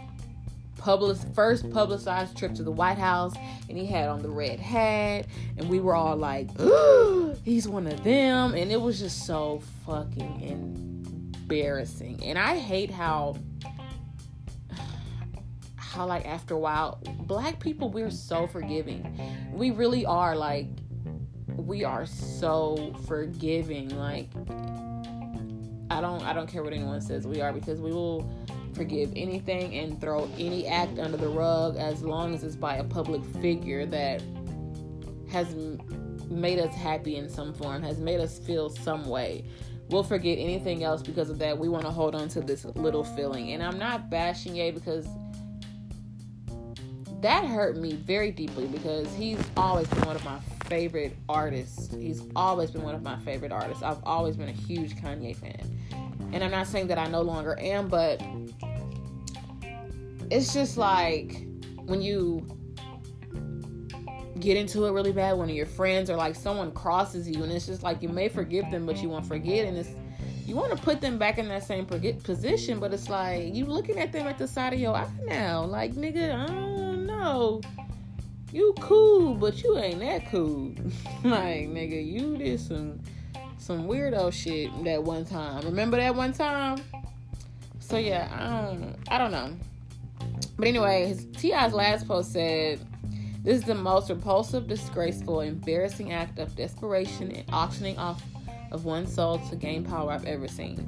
public 0.78 1.18
first 1.34 1.72
publicized 1.72 2.36
trip 2.36 2.54
to 2.56 2.64
the 2.64 2.72
White 2.72 2.98
House 2.98 3.36
and 3.70 3.78
he 3.78 3.86
had 3.86 4.10
on 4.10 4.22
the 4.22 4.30
red 4.30 4.60
hat 4.60 5.28
and 5.58 5.70
we 5.70 5.80
were 5.80 5.96
all 5.96 6.18
like, 6.18 6.50
he's 7.46 7.70
one 7.70 7.88
of 7.88 8.04
them 8.04 8.54
and 8.54 8.70
it 8.70 8.82
was 8.82 9.00
just 9.00 9.26
so 9.26 9.62
fucking 9.86 10.42
embarrassing. 10.42 12.20
And 12.26 12.38
I 12.38 12.58
hate 12.58 12.92
how 12.92 13.38
how 15.92 16.06
like 16.06 16.26
after 16.26 16.54
a 16.54 16.60
while 16.60 17.00
black 17.22 17.60
people 17.60 17.90
we're 17.90 18.12
so 18.12 18.48
forgiving. 18.48 19.20
We 19.54 19.72
really 19.72 20.06
are 20.06 20.36
like 20.36 20.68
we 21.58 21.84
are 21.84 22.06
so 22.06 22.96
forgiving. 23.06 23.90
Like 23.98 24.30
i 25.92 26.00
don't 26.00 26.24
i 26.24 26.32
don't 26.32 26.48
care 26.48 26.64
what 26.64 26.72
anyone 26.72 27.02
says 27.02 27.28
we 27.28 27.42
are 27.42 27.52
because 27.52 27.82
we 27.82 27.92
will 27.92 28.32
forgive 28.74 29.12
anything 29.14 29.76
and 29.78 30.00
throw 30.00 30.30
any 30.38 30.66
act 30.66 30.98
under 31.00 31.18
the 31.18 31.28
rug 31.28 31.76
as 31.76 32.02
long 32.02 32.34
as 32.34 32.46
it's 32.46 32.56
by 32.56 32.78
a 32.78 32.84
public 32.84 33.22
figure 33.42 33.86
that 33.86 34.24
has 35.30 35.54
made 36.30 36.60
us 36.60 36.74
happy 36.74 37.18
in 37.18 37.30
some 37.30 37.54
form 37.54 37.84
has 37.84 38.00
made 38.00 38.20
us 38.20 38.40
feel 38.40 38.70
some 38.70 39.06
way. 39.06 39.44
We'll 39.90 40.04
forget 40.04 40.38
anything 40.38 40.84
else 40.84 41.02
because 41.02 41.30
of 41.30 41.38
that. 41.40 41.58
We 41.58 41.68
want 41.68 41.84
to 41.84 41.92
hold 41.92 42.16
on 42.16 42.30
to 42.30 42.40
this 42.40 42.64
little 42.64 43.04
feeling. 43.04 43.52
And 43.52 43.62
i'm 43.62 43.78
not 43.78 44.10
bashing 44.10 44.56
ye 44.56 44.72
because 44.72 45.06
that 47.22 47.46
hurt 47.46 47.78
me 47.78 47.94
very 47.94 48.32
deeply 48.32 48.68
because 48.68 49.14
he's 49.16 49.40
always 49.56 49.88
been 49.88 50.06
one 50.06 50.16
of 50.16 50.26
my 50.26 50.40
favorite 50.66 51.16
artists. 51.30 51.94
He's 51.94 52.24
always 52.36 52.72
been 52.72 52.82
one 52.82 52.96
of 52.96 53.04
my 53.04 53.18
favorite 53.20 53.52
artists. 53.52 53.84
I've 53.84 54.04
always 54.04 54.36
been 54.36 54.50
a 54.50 54.54
huge 54.54 54.96
Kanye 54.96 55.36
fan. 55.36 55.80
And 56.34 56.44
I'm 56.44 56.52
not 56.52 56.68
saying 56.68 56.88
that 56.88 56.98
I 56.98 57.08
no 57.08 57.22
longer 57.22 57.60
am, 57.60 57.90
but 57.90 58.22
it's 60.32 60.54
just 60.54 60.78
like 60.78 61.46
when 61.86 62.02
you 62.02 62.48
get 64.40 64.58
into 64.58 64.86
it 64.86 64.92
really 64.92 65.12
bad, 65.12 65.34
one 65.34 65.50
of 65.50 65.56
your 65.56 65.66
friends 65.66 66.10
or 66.10 66.16
like 66.16 66.36
someone 66.36 66.72
crosses 66.72 67.30
you, 67.30 67.44
and 67.44 67.52
it's 67.52 67.68
just 67.68 67.84
like 67.84 68.02
you 68.02 68.10
may 68.10 68.30
forgive 68.30 68.70
them, 68.72 68.86
but 68.86 68.98
you 68.98 69.10
won't 69.10 69.26
forget, 69.26 69.68
and 69.68 69.78
it's 69.78 69.90
you 70.46 70.56
want 70.56 70.76
to 70.76 70.82
put 70.82 71.00
them 71.00 71.18
back 71.18 71.38
in 71.38 71.48
that 71.50 71.64
same 71.64 71.86
position, 71.86 72.80
but 72.80 72.94
it's 72.94 73.10
like 73.10 73.54
you 73.54 73.66
looking 73.66 74.00
at 74.00 74.12
them 74.12 74.26
at 74.28 74.38
the 74.38 74.48
side 74.48 74.74
of 74.74 74.80
your 74.80 74.96
eye 74.96 75.08
now, 75.26 75.64
like 75.64 75.94
nigga, 75.94 76.34
I 76.34 76.48
don't 76.48 76.91
know, 77.22 77.62
you 78.52 78.74
cool, 78.80 79.36
but 79.36 79.64
you 79.64 79.78
ain't 79.78 80.00
that 80.00 80.30
cool. 80.30 80.74
like, 81.24 81.70
nigga, 81.70 82.06
you 82.06 82.38
did 82.38 82.60
some 82.60 83.00
some 83.58 83.88
weirdo 83.88 84.34
shit 84.34 84.72
that 84.84 85.04
one 85.04 85.24
time. 85.24 85.64
Remember 85.64 85.98
that 85.98 86.16
one 86.16 86.34
time? 86.34 86.82
So 87.80 87.98
yeah, 87.98 88.28
I 88.32 88.66
don't 88.66 88.96
I 89.08 89.18
don't 89.18 89.32
know. 89.32 89.56
But 90.58 90.68
anyway, 90.68 91.18
T.I.'s 91.38 91.74
last 91.74 92.08
post 92.08 92.34
said, 92.34 92.80
This 93.44 93.60
is 93.60 93.64
the 93.64 93.76
most 93.76 94.10
repulsive, 94.10 94.68
disgraceful, 94.68 95.42
embarrassing 95.42 96.12
act 96.12 96.40
of 96.40 96.56
desperation 96.56 97.32
and 97.32 97.46
auctioning 97.52 97.98
off 97.98 98.22
of 98.72 98.86
one's 98.86 99.14
soul 99.14 99.40
to 99.50 99.56
gain 99.56 99.84
power 99.84 100.12
I've 100.12 100.26
ever 100.26 100.48
seen. 100.48 100.88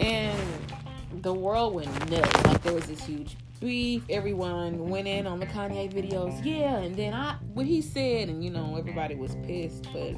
And 0.00 0.38
the 1.22 1.32
world 1.32 1.74
went 1.74 2.10
nuts. 2.10 2.44
Like 2.46 2.62
there 2.62 2.74
was 2.74 2.86
this 2.86 3.04
huge 3.04 3.36
Everyone 4.10 4.88
went 4.90 5.08
in 5.08 5.26
on 5.26 5.40
the 5.40 5.46
Kanye 5.46 5.92
videos. 5.92 6.44
Yeah, 6.44 6.76
and 6.76 6.94
then 6.94 7.14
I 7.14 7.36
what 7.54 7.66
he 7.66 7.80
said, 7.80 8.28
and 8.28 8.44
you 8.44 8.50
know 8.50 8.76
everybody 8.76 9.14
was 9.14 9.36
pissed. 9.46 9.86
But 9.92 10.16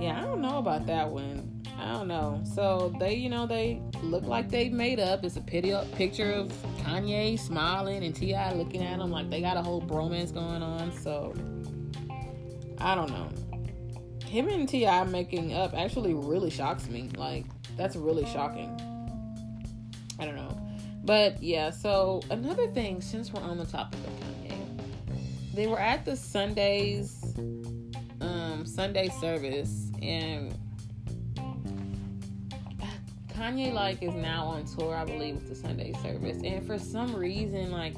yeah, 0.00 0.18
I 0.18 0.22
don't 0.22 0.40
know 0.40 0.58
about 0.58 0.86
that 0.86 1.08
one. 1.08 1.62
I 1.78 1.92
don't 1.92 2.08
know. 2.08 2.42
So 2.54 2.94
they, 2.98 3.14
you 3.14 3.28
know, 3.28 3.46
they 3.46 3.80
look 4.02 4.24
like 4.24 4.50
they 4.50 4.68
made 4.68 5.00
up. 5.00 5.24
It's 5.24 5.36
a 5.36 5.40
pity, 5.40 5.74
picture 5.92 6.32
of 6.32 6.48
Kanye 6.78 7.38
smiling 7.38 8.04
and 8.04 8.14
T.I. 8.14 8.52
looking 8.54 8.82
at 8.82 9.00
him 9.00 9.10
like 9.10 9.30
they 9.30 9.40
got 9.40 9.56
a 9.56 9.62
whole 9.62 9.82
bromance 9.82 10.32
going 10.32 10.62
on. 10.62 10.92
So 10.92 11.34
I 12.78 12.94
don't 12.94 13.10
know. 13.10 13.28
Him 14.26 14.48
and 14.48 14.68
T.I. 14.68 15.04
making 15.04 15.54
up 15.54 15.74
actually 15.74 16.14
really 16.14 16.50
shocks 16.50 16.88
me. 16.88 17.10
Like 17.16 17.46
that's 17.76 17.96
really 17.96 18.26
shocking. 18.26 18.70
I 20.18 20.24
don't 20.24 20.36
know. 20.36 20.51
But 21.04 21.42
yeah, 21.42 21.70
so 21.70 22.22
another 22.30 22.68
thing, 22.68 23.00
since 23.00 23.32
we're 23.32 23.42
on 23.42 23.58
the 23.58 23.66
topic 23.66 23.98
of 24.00 24.20
Kanye, 24.20 25.54
they 25.54 25.66
were 25.66 25.80
at 25.80 26.04
the 26.04 26.16
Sundays 26.16 27.34
um 28.20 28.64
Sunday 28.64 29.08
service 29.20 29.90
and 30.00 30.56
Kanye 33.42 33.72
like 33.72 34.02
is 34.02 34.14
now 34.14 34.44
on 34.46 34.64
tour, 34.64 34.94
I 34.94 35.04
believe, 35.04 35.34
with 35.34 35.48
the 35.48 35.54
Sunday 35.56 35.92
service. 36.02 36.38
And 36.44 36.64
for 36.64 36.78
some 36.78 37.16
reason, 37.16 37.72
like 37.72 37.94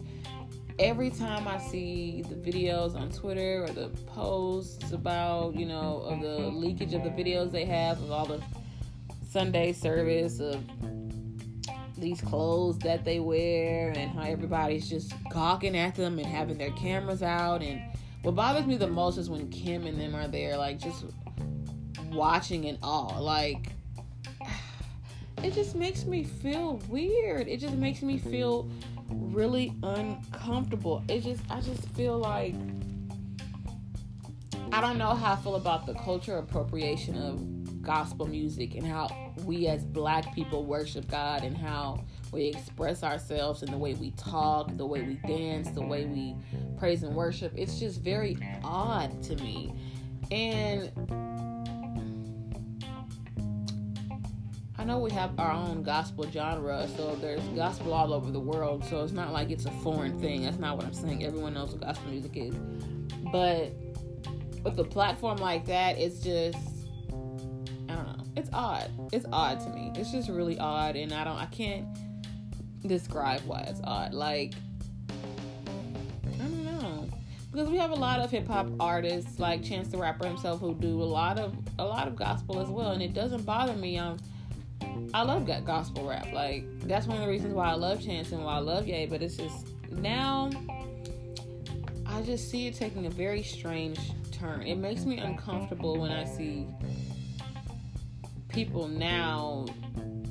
every 0.78 1.10
time 1.10 1.46
I 1.46 1.58
see 1.58 2.22
the 2.22 2.34
videos 2.34 2.96
on 2.96 3.10
Twitter 3.10 3.64
or 3.64 3.68
the 3.68 3.88
posts 4.06 4.92
about, 4.92 5.54
you 5.54 5.66
know, 5.66 5.98
of 6.06 6.20
the 6.22 6.38
leakage 6.48 6.94
of 6.94 7.04
the 7.04 7.10
videos 7.10 7.52
they 7.52 7.66
have 7.66 8.02
of 8.02 8.10
all 8.10 8.24
the 8.24 8.42
Sunday 9.28 9.72
service 9.72 10.40
of 10.40 10.64
these 11.98 12.20
clothes 12.20 12.78
that 12.80 13.04
they 13.04 13.20
wear 13.20 13.90
and 13.90 14.10
how 14.10 14.22
everybody's 14.22 14.88
just 14.88 15.12
gawking 15.30 15.76
at 15.76 15.94
them 15.94 16.18
and 16.18 16.26
having 16.26 16.58
their 16.58 16.72
cameras 16.72 17.22
out. 17.22 17.62
And 17.62 17.80
what 18.22 18.34
bothers 18.34 18.66
me 18.66 18.76
the 18.76 18.86
most 18.86 19.18
is 19.18 19.30
when 19.30 19.48
Kim 19.50 19.86
and 19.86 20.00
them 20.00 20.14
are 20.14 20.28
there, 20.28 20.56
like 20.56 20.78
just 20.78 21.04
watching 22.10 22.64
in 22.64 22.78
all. 22.82 23.18
Like, 23.20 23.72
it 25.42 25.52
just 25.52 25.74
makes 25.74 26.04
me 26.04 26.24
feel 26.24 26.80
weird. 26.88 27.48
It 27.48 27.58
just 27.58 27.74
makes 27.74 28.02
me 28.02 28.18
feel 28.18 28.68
really 29.10 29.72
uncomfortable. 29.82 31.02
It 31.08 31.20
just, 31.20 31.42
I 31.50 31.60
just 31.60 31.88
feel 31.90 32.18
like, 32.18 32.54
I 34.72 34.80
don't 34.80 34.98
know 34.98 35.14
how 35.14 35.34
I 35.34 35.36
feel 35.36 35.54
about 35.54 35.86
the 35.86 35.94
culture 35.94 36.38
appropriation 36.38 37.16
of 37.16 37.63
gospel 37.84 38.26
music 38.26 38.74
and 38.74 38.86
how 38.86 39.08
we 39.44 39.66
as 39.66 39.84
black 39.84 40.34
people 40.34 40.64
worship 40.64 41.08
God 41.08 41.44
and 41.44 41.56
how 41.56 42.04
we 42.32 42.44
express 42.46 43.02
ourselves 43.02 43.62
and 43.62 43.72
the 43.72 43.78
way 43.78 43.94
we 43.94 44.10
talk, 44.12 44.76
the 44.76 44.86
way 44.86 45.02
we 45.02 45.14
dance, 45.26 45.70
the 45.70 45.82
way 45.82 46.04
we 46.06 46.34
praise 46.78 47.02
and 47.02 47.14
worship. 47.14 47.52
It's 47.56 47.78
just 47.78 48.00
very 48.00 48.36
odd 48.62 49.22
to 49.24 49.36
me. 49.36 49.72
And 50.30 50.90
I 54.76 54.84
know 54.84 54.98
we 54.98 55.12
have 55.12 55.38
our 55.38 55.52
own 55.52 55.82
gospel 55.82 56.30
genre, 56.30 56.86
so 56.96 57.14
there's 57.16 57.42
gospel 57.56 57.94
all 57.94 58.12
over 58.12 58.30
the 58.30 58.40
world, 58.40 58.84
so 58.84 59.02
it's 59.02 59.12
not 59.12 59.32
like 59.32 59.50
it's 59.50 59.64
a 59.64 59.70
foreign 59.70 60.20
thing. 60.20 60.42
That's 60.42 60.58
not 60.58 60.76
what 60.76 60.84
I'm 60.84 60.92
saying. 60.92 61.24
Everyone 61.24 61.54
knows 61.54 61.70
what 61.70 61.80
gospel 61.80 62.10
music 62.10 62.32
is. 62.36 62.54
But 63.32 63.72
with 64.62 64.78
a 64.78 64.84
platform 64.84 65.38
like 65.38 65.64
that, 65.66 65.98
it's 65.98 66.20
just 66.20 66.58
it's 68.36 68.50
odd. 68.52 68.90
It's 69.12 69.26
odd 69.32 69.60
to 69.60 69.70
me. 69.70 69.92
It's 69.94 70.10
just 70.10 70.28
really 70.28 70.58
odd, 70.58 70.96
and 70.96 71.12
I 71.12 71.24
don't. 71.24 71.36
I 71.36 71.46
can't 71.46 71.86
describe 72.86 73.40
why 73.46 73.60
it's 73.62 73.80
odd. 73.84 74.12
Like 74.12 74.54
I 75.08 76.38
don't 76.38 76.64
know 76.64 77.08
because 77.50 77.68
we 77.68 77.78
have 77.78 77.90
a 77.90 77.96
lot 77.96 78.20
of 78.20 78.30
hip 78.30 78.46
hop 78.48 78.66
artists 78.80 79.38
like 79.38 79.62
Chance 79.62 79.88
the 79.88 79.98
Rapper 79.98 80.26
himself 80.26 80.60
who 80.60 80.74
do 80.74 81.02
a 81.02 81.04
lot 81.04 81.38
of 81.38 81.56
a 81.78 81.84
lot 81.84 82.08
of 82.08 82.16
gospel 82.16 82.60
as 82.60 82.68
well, 82.68 82.90
and 82.90 83.02
it 83.02 83.14
doesn't 83.14 83.44
bother 83.44 83.74
me. 83.74 83.98
Um, 83.98 84.18
I 85.12 85.22
love 85.22 85.46
that 85.46 85.64
gospel 85.64 86.08
rap. 86.08 86.32
Like 86.32 86.64
that's 86.80 87.06
one 87.06 87.18
of 87.18 87.22
the 87.22 87.30
reasons 87.30 87.54
why 87.54 87.70
I 87.70 87.74
love 87.74 88.02
Chance 88.04 88.32
and 88.32 88.44
why 88.44 88.56
I 88.56 88.58
love 88.58 88.86
Ye. 88.86 89.06
But 89.06 89.22
it's 89.22 89.36
just 89.36 89.68
now 89.90 90.50
I 92.06 92.22
just 92.22 92.50
see 92.50 92.66
it 92.66 92.74
taking 92.74 93.06
a 93.06 93.10
very 93.10 93.42
strange 93.42 93.98
turn. 94.30 94.62
It 94.62 94.76
makes 94.76 95.04
me 95.04 95.18
uncomfortable 95.18 95.98
when 95.98 96.10
I 96.10 96.24
see 96.24 96.66
people 98.54 98.86
now, 98.86 99.66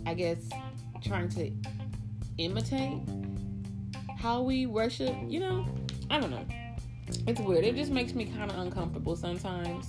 I 0.06 0.14
guess, 0.14 0.38
trying 1.04 1.28
to 1.30 1.52
imitate 2.38 3.02
how 4.18 4.42
we 4.42 4.66
worship, 4.66 5.14
you 5.28 5.42
know? 5.42 5.68
I 6.10 6.22
don't 6.22 6.32
know. 6.32 6.46
It's 7.28 7.42
weird. 7.42 7.66
It 7.66 7.76
just 7.76 7.92
makes 7.92 8.14
me 8.14 8.26
kind 8.26 8.50
of 8.50 8.58
uncomfortable 8.58 9.18
sometimes. 9.18 9.86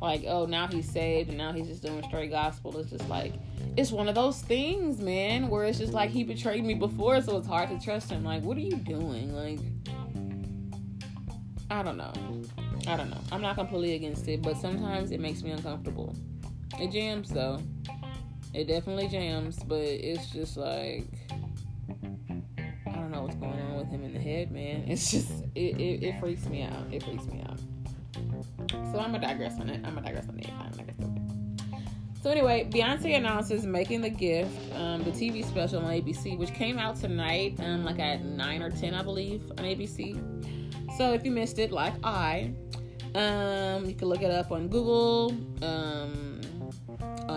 Like, 0.00 0.24
oh, 0.28 0.46
now 0.46 0.68
he's 0.68 0.88
saved 0.88 1.28
and 1.28 1.38
now 1.38 1.52
he's 1.52 1.66
just 1.66 1.82
doing 1.82 2.04
straight 2.04 2.30
gospel. 2.30 2.78
It's 2.78 2.90
just 2.90 3.08
like, 3.08 3.34
it's 3.76 3.90
one 3.90 4.08
of 4.08 4.14
those 4.14 4.40
things, 4.40 5.00
man, 5.00 5.48
where 5.48 5.64
it's 5.64 5.78
just 5.78 5.92
like 5.92 6.10
he 6.10 6.22
betrayed 6.22 6.64
me 6.64 6.74
before, 6.74 7.20
so 7.20 7.36
it's 7.36 7.46
hard 7.48 7.68
to 7.70 7.84
trust 7.84 8.10
him. 8.10 8.24
Like, 8.24 8.44
what 8.44 8.56
are 8.56 8.60
you 8.60 8.76
doing? 8.76 9.34
Like, 9.34 9.58
I 11.68 11.82
don't 11.82 11.96
know. 11.96 12.12
I 12.86 12.96
don't 12.96 13.10
know. 13.10 13.20
I'm 13.32 13.42
not 13.42 13.56
completely 13.56 13.94
against 13.94 14.28
it, 14.28 14.40
but 14.42 14.56
sometimes 14.56 15.10
it 15.10 15.18
makes 15.18 15.42
me 15.42 15.50
uncomfortable. 15.50 16.14
It 16.78 16.90
jams 16.90 17.30
though. 17.30 17.60
It 18.54 18.68
definitely 18.68 19.08
jams, 19.08 19.62
but 19.62 19.80
it's 19.80 20.30
just 20.30 20.56
like 20.56 21.06
I 22.86 22.92
don't 22.92 23.10
know 23.10 23.22
what's 23.22 23.36
going 23.36 23.60
on 23.60 23.76
with 23.76 23.88
him 23.88 24.04
in 24.04 24.12
the 24.12 24.20
head, 24.20 24.50
man. 24.50 24.84
It's 24.88 25.10
just 25.10 25.30
it, 25.54 25.80
it, 25.80 26.02
it 26.02 26.20
freaks 26.20 26.46
me 26.46 26.62
out. 26.62 26.92
It 26.92 27.02
freaks 27.02 27.26
me 27.26 27.42
out. 27.48 27.58
So 28.70 28.98
I'm 28.98 29.12
gonna 29.12 29.20
digress 29.20 29.58
on 29.58 29.70
it. 29.70 29.80
I'm 29.84 29.94
gonna 29.94 30.02
digress 30.02 30.28
on 30.28 30.38
it. 30.38 30.48
I'm 30.50 30.70
gonna 30.72 30.84
digress. 30.84 31.02
So 32.22 32.30
anyway, 32.30 32.68
Beyonce 32.70 33.16
announces 33.16 33.66
"Making 33.66 34.02
the 34.02 34.10
Gift," 34.10 34.54
um, 34.74 35.02
the 35.02 35.10
TV 35.10 35.44
special 35.44 35.84
on 35.84 35.90
ABC, 35.90 36.38
which 36.38 36.54
came 36.54 36.78
out 36.78 36.96
tonight, 36.96 37.58
um, 37.58 37.84
like 37.84 37.98
at 37.98 38.24
nine 38.24 38.62
or 38.62 38.70
ten, 38.70 38.94
I 38.94 39.02
believe, 39.02 39.42
on 39.58 39.64
ABC. 39.64 40.16
So 40.96 41.12
if 41.12 41.24
you 41.24 41.32
missed 41.32 41.58
it, 41.58 41.72
like 41.72 41.94
I, 42.04 42.52
um, 43.14 43.86
you 43.86 43.94
can 43.94 44.08
look 44.08 44.22
it 44.22 44.30
up 44.30 44.52
on 44.52 44.68
Google, 44.68 45.34
um, 45.62 46.31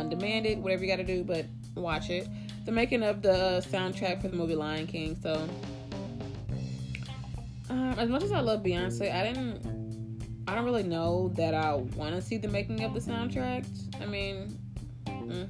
demand 0.05 0.45
it, 0.45 0.57
whatever 0.57 0.83
you 0.83 0.89
got 0.89 0.97
to 0.97 1.03
do, 1.03 1.23
but 1.23 1.45
watch 1.75 2.09
it. 2.09 2.27
The 2.65 2.71
making 2.71 3.03
of 3.03 3.21
the 3.21 3.65
soundtrack 3.69 4.21
for 4.21 4.27
the 4.27 4.35
movie 4.35 4.55
Lion 4.55 4.87
King. 4.87 5.17
So, 5.21 5.47
um, 7.69 7.95
as 7.97 8.09
much 8.09 8.23
as 8.23 8.31
I 8.31 8.39
love 8.39 8.63
Beyonce, 8.63 9.13
I 9.13 9.23
didn't, 9.23 10.43
I 10.47 10.55
don't 10.55 10.65
really 10.65 10.83
know 10.83 11.31
that 11.35 11.53
I 11.53 11.73
want 11.73 12.15
to 12.15 12.21
see 12.21 12.37
the 12.37 12.47
making 12.47 12.83
of 12.83 12.93
the 12.93 12.99
soundtrack. 12.99 13.65
I 14.01 14.05
mean, 14.05 14.57
mm, 15.05 15.49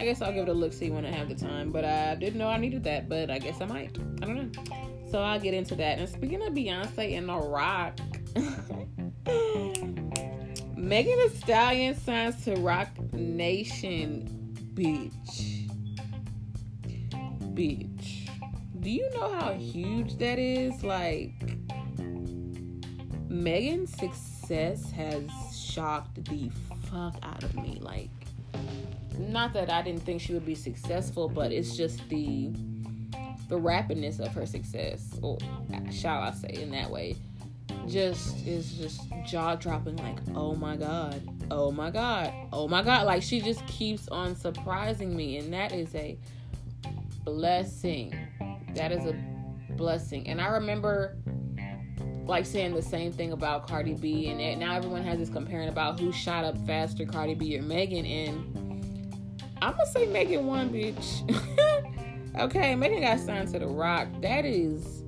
I 0.00 0.04
guess 0.04 0.22
I'll 0.22 0.32
give 0.32 0.48
it 0.48 0.50
a 0.50 0.54
look 0.54 0.72
see 0.72 0.90
when 0.90 1.04
I 1.04 1.10
have 1.10 1.28
the 1.28 1.34
time. 1.34 1.70
But 1.70 1.84
I 1.84 2.14
didn't 2.16 2.38
know 2.38 2.48
I 2.48 2.58
needed 2.58 2.84
that, 2.84 3.08
but 3.08 3.30
I 3.30 3.38
guess 3.38 3.60
I 3.60 3.66
might. 3.66 3.96
I 4.22 4.26
don't 4.26 4.36
know. 4.36 4.64
So 5.10 5.20
I'll 5.20 5.38
get 5.38 5.54
into 5.54 5.74
that. 5.76 5.98
And 5.98 6.08
speaking 6.08 6.42
of 6.42 6.54
Beyonce 6.54 7.18
and 7.18 7.28
The 7.28 7.36
Rock. 7.36 7.98
Megan 10.92 11.16
Thee 11.16 11.38
Stallion 11.38 11.98
signs 11.98 12.44
to 12.44 12.54
Roc 12.56 12.86
Nation, 13.14 14.28
bitch. 14.74 15.66
Bitch. 17.54 18.28
Do 18.78 18.90
you 18.90 19.08
know 19.14 19.32
how 19.32 19.54
huge 19.54 20.18
that 20.18 20.38
is? 20.38 20.84
Like, 20.84 21.32
Megan's 23.26 23.96
success 23.96 24.90
has 24.90 25.30
shocked 25.56 26.26
the 26.26 26.50
fuck 26.90 27.16
out 27.22 27.42
of 27.42 27.54
me. 27.54 27.78
Like, 27.80 28.10
not 29.16 29.54
that 29.54 29.70
I 29.70 29.80
didn't 29.80 30.02
think 30.02 30.20
she 30.20 30.34
would 30.34 30.44
be 30.44 30.54
successful, 30.54 31.26
but 31.26 31.52
it's 31.52 31.74
just 31.74 32.06
the 32.10 32.50
the 33.48 33.58
rapidness 33.58 34.20
of 34.20 34.34
her 34.34 34.44
success, 34.44 35.08
or 35.22 35.38
shall 35.90 36.20
I 36.20 36.32
say, 36.32 36.52
in 36.52 36.70
that 36.72 36.90
way 36.90 37.16
just 37.88 38.46
is 38.46 38.72
just 38.74 39.00
jaw 39.26 39.54
dropping 39.54 39.96
like 39.96 40.18
oh 40.34 40.54
my 40.54 40.76
god 40.76 41.22
oh 41.50 41.70
my 41.70 41.90
god 41.90 42.32
oh 42.52 42.68
my 42.68 42.82
god. 42.82 43.06
Like 43.06 43.22
she 43.22 43.40
just 43.40 43.66
keeps 43.66 44.08
on 44.08 44.36
surprising 44.36 45.16
me 45.16 45.38
and 45.38 45.52
that 45.52 45.72
is 45.72 45.94
a 45.94 46.18
blessing. 47.24 48.14
That 48.74 48.92
is 48.92 49.04
a 49.04 49.14
blessing. 49.76 50.28
And 50.28 50.40
i 50.40 50.48
remember 50.48 51.16
like 52.24 52.46
saying 52.46 52.74
the 52.74 52.82
same 52.82 53.12
thing 53.12 53.32
about 53.32 53.66
cardi 53.66 53.94
b 53.94 54.28
and 54.28 54.60
now 54.60 54.76
everyone 54.76 55.02
has 55.02 55.18
this 55.18 55.28
comparing 55.28 55.68
about 55.68 55.98
who 55.98 56.12
shot 56.12 56.44
up 56.44 56.56
faster 56.66 57.04
cardi 57.04 57.34
b 57.34 57.58
or 57.58 57.62
megan 57.62 58.06
and 58.06 59.26
i'm 59.60 59.72
gonna 59.72 59.86
say 59.86 60.06
megan 60.06 60.46
won 60.46 60.70
bitch. 60.70 61.28
Okay 62.38 62.74
megan 62.74 63.00
got 63.00 63.20
signed 63.20 63.52
to 63.52 63.58
the 63.58 63.66
rock. 63.66 64.08
That 64.22 64.46
is 64.46 65.01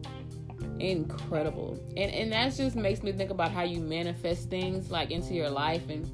incredible. 0.81 1.79
And 1.97 2.11
and 2.13 2.33
that 2.33 2.55
just 2.55 2.77
makes 2.77 3.03
me 3.03 3.13
think 3.13 3.31
about 3.31 3.51
how 3.51 3.63
you 3.63 3.81
manifest 3.81 4.51
things 4.51 4.91
like 4.91 5.11
into 5.11 5.35
your 5.35 5.51
life 5.51 5.89
and 5.89 6.09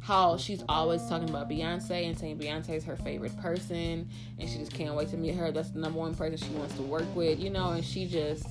how 0.00 0.38
she's 0.38 0.64
always 0.70 1.06
talking 1.06 1.28
about 1.28 1.50
Beyonce 1.50 2.06
and 2.08 2.18
saying 2.18 2.38
Beyonce 2.38 2.70
is 2.70 2.84
her 2.84 2.96
favorite 2.96 3.36
person 3.42 4.08
and 4.38 4.48
she 4.48 4.56
just 4.56 4.72
can't 4.72 4.94
wait 4.94 5.10
to 5.10 5.18
meet 5.18 5.34
her. 5.34 5.52
That's 5.52 5.70
the 5.70 5.80
number 5.80 5.98
one 5.98 6.14
person 6.14 6.38
she 6.38 6.54
wants 6.54 6.74
to 6.76 6.82
work 6.82 7.04
with, 7.14 7.38
you 7.38 7.50
know, 7.50 7.70
and 7.70 7.84
she 7.84 8.06
just 8.06 8.46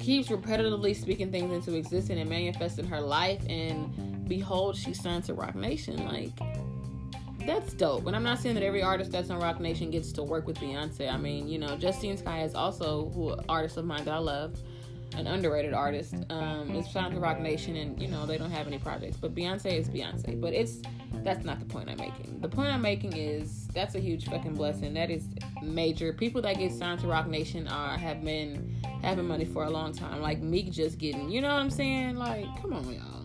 keeps 0.00 0.28
repetitively 0.28 0.96
speaking 0.96 1.30
things 1.30 1.52
into 1.52 1.76
existence 1.76 2.18
and 2.18 2.28
manifesting 2.28 2.86
her 2.86 3.00
life 3.00 3.42
and 3.48 4.26
behold 4.28 4.76
she's 4.76 5.00
signed 5.00 5.24
to 5.24 5.34
Roc 5.34 5.54
Nation. 5.54 6.06
Like 6.06 6.30
that's 7.46 7.72
dope. 7.74 8.06
And 8.06 8.16
I'm 8.16 8.22
not 8.22 8.38
saying 8.38 8.54
that 8.54 8.64
every 8.64 8.82
artist 8.82 9.12
that's 9.12 9.30
on 9.30 9.40
Roc 9.40 9.60
Nation 9.60 9.90
gets 9.90 10.12
to 10.12 10.22
work 10.22 10.46
with 10.46 10.58
Beyonce. 10.58 11.12
I 11.12 11.16
mean, 11.16 11.48
you 11.48 11.58
know, 11.58 11.76
Justine 11.76 12.16
Skye 12.16 12.42
is 12.42 12.54
also 12.54 13.10
who 13.10 13.34
artist 13.48 13.76
of 13.76 13.84
mine 13.84 14.04
that 14.04 14.14
I 14.14 14.18
love, 14.18 14.58
an 15.16 15.26
underrated 15.26 15.74
artist. 15.74 16.14
Um, 16.30 16.74
is 16.74 16.90
signed 16.90 17.14
to 17.14 17.20
Roc 17.20 17.40
Nation, 17.40 17.76
and 17.76 18.00
you 18.00 18.08
know 18.08 18.26
they 18.26 18.38
don't 18.38 18.50
have 18.50 18.66
any 18.66 18.78
projects. 18.78 19.16
But 19.16 19.34
Beyonce 19.34 19.78
is 19.78 19.88
Beyonce. 19.88 20.40
But 20.40 20.52
it's 20.52 20.80
that's 21.22 21.44
not 21.44 21.60
the 21.60 21.66
point 21.66 21.90
I'm 21.90 21.98
making. 21.98 22.40
The 22.40 22.48
point 22.48 22.72
I'm 22.72 22.82
making 22.82 23.16
is 23.16 23.68
that's 23.68 23.94
a 23.94 24.00
huge 24.00 24.26
fucking 24.26 24.54
blessing. 24.54 24.94
That 24.94 25.10
is 25.10 25.24
major. 25.62 26.12
People 26.12 26.42
that 26.42 26.58
get 26.58 26.72
signed 26.72 27.00
to 27.00 27.06
Roc 27.06 27.26
Nation 27.26 27.68
are 27.68 27.96
have 27.96 28.24
been 28.24 28.74
having 29.02 29.26
money 29.26 29.44
for 29.44 29.64
a 29.64 29.70
long 29.70 29.92
time. 29.92 30.20
Like 30.22 30.40
Meek 30.40 30.70
just 30.70 30.98
getting, 30.98 31.30
you 31.30 31.40
know 31.40 31.48
what 31.48 31.60
I'm 31.60 31.70
saying? 31.70 32.16
Like, 32.16 32.46
come 32.60 32.72
on, 32.72 32.92
y'all. 32.92 33.21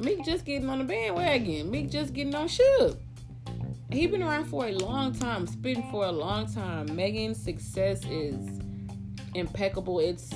Meek 0.00 0.24
just 0.24 0.44
getting 0.46 0.68
on 0.70 0.78
the 0.78 0.84
bandwagon. 0.84 1.70
Meek 1.70 1.90
just 1.90 2.14
getting 2.14 2.34
on 2.34 2.48
Suge. 2.48 2.96
He 3.92 4.06
been 4.06 4.22
around 4.22 4.46
for 4.46 4.66
a 4.66 4.72
long 4.72 5.12
time, 5.12 5.46
spitting 5.46 5.90
for 5.90 6.06
a 6.06 6.12
long 6.12 6.52
time. 6.52 6.94
Megan's 6.94 7.42
success 7.42 8.04
is 8.06 8.60
impeccable. 9.34 9.98
It's 10.00 10.30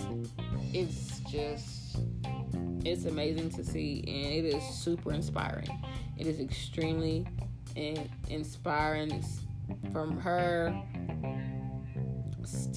it's 0.73 1.21
just 1.21 1.97
it's 2.85 3.07
amazing 3.07 3.51
to 3.51 3.65
see 3.65 4.05
and 4.07 4.47
it 4.47 4.55
is 4.55 4.63
super 4.63 5.13
inspiring. 5.13 5.69
It 6.19 6.27
is 6.27 6.41
extremely 6.41 7.27
in, 7.75 8.11
inspiring 8.29 9.25
from 9.93 10.19
her 10.19 10.75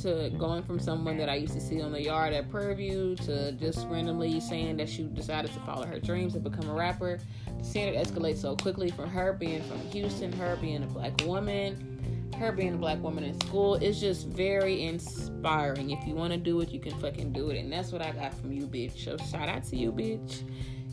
to 0.01 0.29
going 0.37 0.63
from 0.63 0.79
someone 0.79 1.17
that 1.17 1.29
I 1.29 1.35
used 1.35 1.53
to 1.53 1.61
see 1.61 1.81
on 1.81 1.91
the 1.91 2.01
yard 2.01 2.33
at 2.33 2.49
Prairie 2.49 2.75
View 2.75 3.15
to 3.25 3.51
just 3.53 3.87
randomly 3.87 4.39
saying 4.39 4.77
that 4.77 4.89
she 4.89 5.03
decided 5.03 5.51
to 5.53 5.59
follow 5.61 5.85
her 5.85 5.99
dreams 5.99 6.35
and 6.35 6.43
become 6.43 6.69
a 6.69 6.73
rapper, 6.73 7.19
seeing 7.61 7.93
it 7.93 7.95
escalate 7.95 8.37
so 8.37 8.55
quickly 8.55 8.89
from 8.91 9.09
her 9.09 9.33
being 9.33 9.61
from 9.63 9.79
Houston, 9.91 10.31
her 10.33 10.57
being 10.57 10.83
a 10.83 10.87
black 10.87 11.19
woman, 11.25 11.97
her 12.37 12.51
being 12.51 12.75
a 12.75 12.77
black 12.77 13.01
woman 13.01 13.23
in 13.23 13.39
school, 13.41 13.75
it's 13.75 13.99
just 13.99 14.27
very 14.27 14.83
inspiring. 14.83 15.91
If 15.91 16.05
you 16.07 16.13
want 16.13 16.33
to 16.33 16.39
do 16.39 16.61
it, 16.61 16.69
you 16.69 16.79
can 16.79 16.97
fucking 16.99 17.33
do 17.33 17.49
it. 17.49 17.57
And 17.57 17.71
that's 17.71 17.91
what 17.91 18.01
I 18.01 18.11
got 18.11 18.33
from 18.33 18.51
you, 18.51 18.67
bitch. 18.67 19.03
So 19.03 19.17
shout 19.17 19.49
out 19.49 19.63
to 19.65 19.75
you, 19.75 19.91
bitch. 19.91 20.43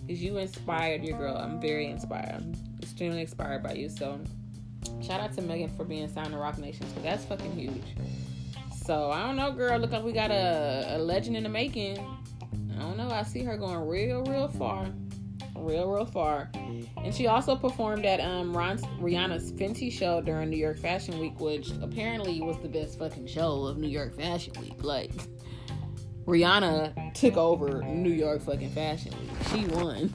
Because 0.07 0.23
you 0.23 0.39
inspired 0.39 1.03
your 1.05 1.19
girl. 1.19 1.37
I'm 1.37 1.61
very 1.61 1.87
inspired. 1.87 2.35
I'm 2.35 2.55
extremely 2.83 3.23
inspired 3.23 3.63
by 3.63 3.73
you. 3.73 3.89
So 3.89 4.21
shout 5.03 5.21
out 5.21 5.33
to 5.35 5.43
Megan 5.43 5.75
for 5.77 5.85
being 5.85 6.09
signed 6.09 6.31
to 6.31 6.39
Roc 6.39 6.59
Nation. 6.59 6.87
because 6.89 7.03
that's 7.03 7.25
fucking 7.25 7.53
huge. 7.53 7.95
So 8.85 9.11
I 9.11 9.23
don't 9.27 9.37
know, 9.37 9.51
girl. 9.51 9.79
Look 9.79 9.93
like 9.93 10.05
we 10.05 10.13
got 10.13 10.31
a, 10.31 10.97
a 10.97 10.99
legend 10.99 11.39
in 11.39 11.45
the 11.45 11.49
making. 11.49 11.99
I 12.77 12.83
don't 12.83 12.99
know. 12.99 13.09
I 13.09 13.23
see 13.23 13.43
her 13.43 13.57
going 13.57 13.89
real, 13.89 14.23
real 14.25 14.49
far, 14.49 14.87
real, 15.57 15.91
real 15.91 16.05
far. 16.05 16.51
And 17.03 17.15
she 17.15 17.27
also 17.27 17.57
performed 17.57 18.05
at 18.05 18.21
um 18.21 18.55
Ron, 18.55 18.77
Rihanna's 19.01 19.53
Fenty 19.53 19.91
show 19.91 20.21
during 20.21 20.51
New 20.51 20.59
York 20.59 20.79
Fashion 20.79 21.19
Week, 21.19 21.41
which 21.41 21.71
apparently 21.81 22.43
was 22.43 22.59
the 22.61 22.69
best 22.69 22.99
fucking 22.99 23.27
show 23.27 23.65
of 23.65 23.79
New 23.79 23.89
York 23.89 24.15
Fashion 24.15 24.53
Week. 24.61 24.85
Like 24.85 25.13
Rihanna 26.27 27.15
took 27.15 27.39
over 27.39 27.83
New 27.85 28.13
York 28.13 28.43
fucking 28.43 28.71
Fashion 28.71 29.15
Week. 29.19 29.31
She 29.51 29.67
won. 29.75 30.13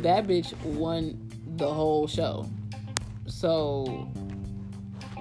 that 0.00 0.26
bitch 0.26 0.54
won 0.62 1.26
the 1.56 1.72
whole 1.72 2.06
show. 2.06 2.46
So 3.26 4.10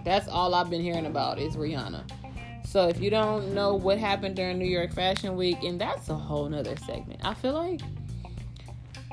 that's 0.03 0.27
all 0.27 0.53
I've 0.53 0.69
been 0.69 0.81
hearing 0.81 1.05
about 1.05 1.39
is 1.39 1.55
Rihanna. 1.55 2.03
So 2.67 2.89
if 2.89 2.99
you 2.99 3.09
don't 3.09 3.53
know 3.53 3.75
what 3.75 3.97
happened 3.97 4.35
during 4.35 4.57
New 4.57 4.65
York 4.65 4.91
Fashion 4.91 5.37
Week, 5.37 5.63
and 5.63 5.79
that's 5.79 6.09
a 6.09 6.15
whole 6.15 6.49
nother 6.49 6.75
segment. 6.75 7.21
I 7.23 7.33
feel 7.33 7.53
like 7.53 7.79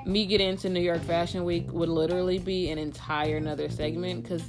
me 0.05 0.27
getting 0.27 0.49
into 0.49 0.69
New 0.69 0.81
York 0.81 1.03
Fashion 1.03 1.45
Week 1.45 1.71
would 1.71 1.89
literally 1.89 2.41
be 2.41 2.71
an 2.71 2.79
entire 2.79 3.37
another 3.37 3.69
segment 3.71 4.25
because 4.25 4.43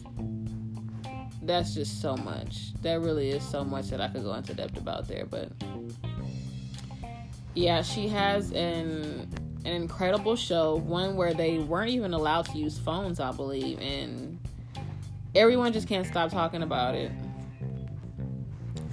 that's 1.44 1.76
just 1.76 2.02
so 2.02 2.18
much. 2.18 2.74
That 2.82 3.00
really 3.02 3.30
is 3.30 3.48
so 3.48 3.64
much 3.64 3.90
that 3.90 4.02
I 4.02 4.08
could 4.08 4.24
go 4.24 4.34
into 4.34 4.56
depth 4.56 4.76
about 4.76 5.08
there. 5.08 5.28
But 5.28 5.52
yeah, 7.54 7.84
she 7.84 8.08
has 8.08 8.52
an 8.54 9.30
an 9.66 9.72
incredible 9.72 10.36
show, 10.36 10.78
one 10.78 11.16
where 11.16 11.36
they 11.36 11.60
weren't 11.60 11.92
even 11.92 12.14
allowed 12.16 12.46
to 12.46 12.58
use 12.58 12.80
phones, 12.80 13.20
I 13.20 13.32
believe, 13.32 13.80
and 13.80 14.40
everyone 15.36 15.74
just 15.74 15.88
can't 15.88 16.08
stop 16.08 16.32
talking 16.32 16.64
about 16.64 16.96
it. 16.96 17.12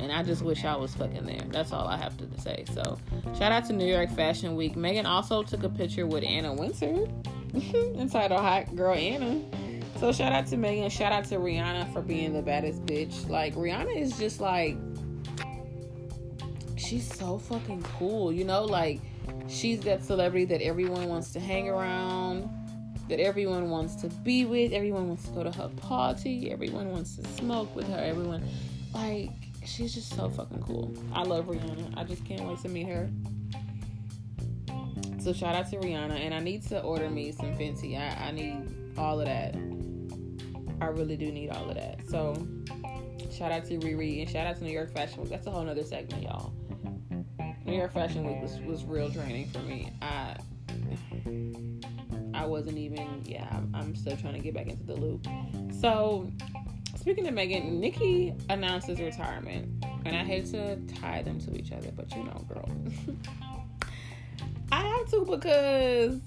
And 0.03 0.11
I 0.11 0.23
just 0.23 0.43
wish 0.43 0.65
I 0.65 0.77
was 0.77 0.95
fucking 0.95 1.25
there. 1.25 1.43
That's 1.49 1.73
all 1.73 1.87
I 1.87 1.97
have 1.97 2.17
to 2.19 2.41
say. 2.41 2.65
So, 2.75 2.99
shout 3.39 3.53
out 3.53 3.65
to 3.67 3.73
New 3.73 3.87
York 3.87 4.11
Fashion 4.11 4.57
Week. 4.57 4.77
Megan 4.77 5.07
also 5.07 5.43
took 5.43 5.63
a 5.63 5.69
picture 5.69 6.07
with 6.07 6.25
Anna 6.25 6.53
Wintour 6.53 7.07
entitled 7.55 8.41
Hot 8.41 8.75
Girl 8.75 8.95
Anna. 8.95 9.41
So, 10.01 10.13
shout 10.13 10.33
out 10.33 10.47
to 10.49 10.57
Megan. 10.57 10.91
Shout 10.91 11.13
out 11.13 11.25
to 11.27 11.37
Rihanna 11.37 11.93
for 11.93 12.03
being 12.03 12.33
the 12.33 12.43
baddest 12.43 12.85
bitch. 12.85 13.29
Like, 13.29 13.55
Rihanna 13.55 13.97
is 13.97 14.19
just 14.19 14.41
like, 14.41 14.77
she's 16.77 17.09
so 17.15 17.39
fucking 17.39 17.83
cool, 17.99 18.33
you 18.33 18.45
know? 18.45 18.65
Like, 18.65 19.01
she's 19.47 19.81
that 19.83 20.03
celebrity 20.03 20.47
that 20.47 20.63
everyone 20.63 21.09
wants 21.09 21.31
to 21.35 21.41
hang 21.41 21.69
around 21.69 22.51
that 23.09 23.21
everyone 23.21 23.71
wants 23.71 23.95
to 23.97 24.09
be 24.09 24.45
with. 24.45 24.73
Everyone 24.73 25.09
wants 25.09 25.29
to 25.29 25.31
go 25.33 25.45
to 25.45 25.53
her 25.53 25.69
party. 25.77 26.51
Everyone 26.51 26.91
wants 26.91 27.17
to 27.17 27.29
smoke 27.35 27.75
with 27.77 27.87
her. 27.89 27.99
Everyone, 27.99 28.43
like, 28.95 29.31
she's 29.65 29.95
just 29.95 30.15
so 30.15 30.29
fucking 30.29 30.63
cool. 30.63 30.95
I 31.13 31.23
love 31.23 31.47
Rihanna. 31.47 31.97
I 31.97 32.05
just 32.05 32.25
can't 32.25 32.43
wait 32.45 32.59
to 32.61 32.69
meet 32.69 32.87
her. 32.89 33.09
So 35.21 35.33
shout 35.33 35.55
out 35.55 35.71
to 35.71 35.77
Rihanna, 35.77 36.19
and 36.19 36.35
I 36.35 36.41
need 36.41 36.67
to 36.69 36.81
order 36.81 37.09
me 37.09 37.33
some 37.33 37.57
Fenty. 37.57 37.97
I, 37.97 38.29
I 38.29 38.31
need 38.33 38.95
all 38.99 39.21
of 39.21 39.27
that. 39.27 39.55
I 40.81 40.87
really 40.87 41.17
do 41.17 41.31
need 41.31 41.51
all 41.51 41.69
of 41.69 41.77
that. 41.77 42.01
So 42.09 42.35
shout 43.31 43.53
out 43.53 43.65
to 43.67 43.79
Riri 43.79 44.21
and 44.21 44.29
shout 44.29 44.47
out 44.47 44.57
to 44.57 44.65
New 44.65 44.73
York 44.73 44.93
Fashion 44.93 45.21
Week. 45.23 45.31
That's 45.31 45.47
a 45.47 45.51
whole 45.51 45.63
nother 45.63 45.85
segment, 45.85 46.25
y'all. 46.25 46.53
New 47.65 47.77
York 47.77 47.93
Fashion 47.93 48.25
Week 48.25 48.43
was, 48.43 48.59
was 48.61 48.85
real 48.85 49.09
draining 49.09 49.49
for 49.51 49.61
me. 49.61 49.93
I 50.03 50.37
I 52.35 52.47
wasn't 52.47 52.79
even, 52.79 53.23
yeah, 53.25 53.47
I'm, 53.53 53.71
I'm 53.73 53.95
still 53.95 54.17
trying 54.17 54.35
to 54.35 54.41
get 54.41 54.55
back 54.55 54.67
into 54.67 54.85
the 54.85 54.97
loop. 54.97 55.27
So, 55.81 56.29
speaking 57.03 57.27
of 57.27 57.35
Megan, 57.35 57.81
Nicki 57.81 58.33
announces 58.49 59.01
retirement. 59.01 59.85
And 60.05 60.15
I 60.15 60.23
hate 60.25 60.47
to 60.53 60.77
tie 61.01 61.23
them 61.23 61.41
to 61.41 61.57
each 61.57 61.73
other, 61.73 61.91
but 61.97 62.15
you 62.15 62.23
know, 62.23 62.45
girl. 62.49 62.69
I 64.73 64.83
have 64.83 65.11
to 65.11 65.27
because, 65.29 66.21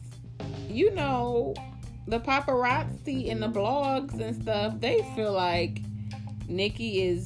you 0.67 0.93
know, 0.93 1.53
the 2.07 2.19
paparazzi 2.19 3.31
and 3.31 3.41
the 3.41 3.47
blogs 3.47 4.19
and 4.19 4.41
stuff, 4.41 4.73
they 4.81 5.01
feel 5.15 5.31
like 5.31 5.79
Nicki 6.49 7.03
is 7.03 7.25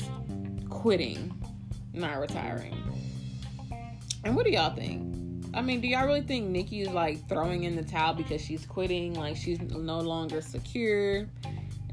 quitting, 0.70 1.34
not 1.92 2.20
retiring. 2.20 2.76
And 4.26 4.36
what 4.36 4.46
do 4.46 4.52
y'all 4.52 4.76
think? 4.76 5.16
I 5.56 5.62
mean, 5.62 5.82
do 5.82 5.88
y'all 5.88 6.06
really 6.06 6.22
think 6.22 6.50
Nicki 6.50 6.82
is 6.82 6.90
like 6.90 7.28
throwing 7.28 7.64
in 7.64 7.76
the 7.76 7.84
towel 7.84 8.14
because 8.14 8.42
she's 8.46 8.68
quitting? 8.68 9.16
Like 9.16 9.36
she's 9.36 9.60
no 9.60 10.00
longer 10.02 10.40
secure 10.40 11.28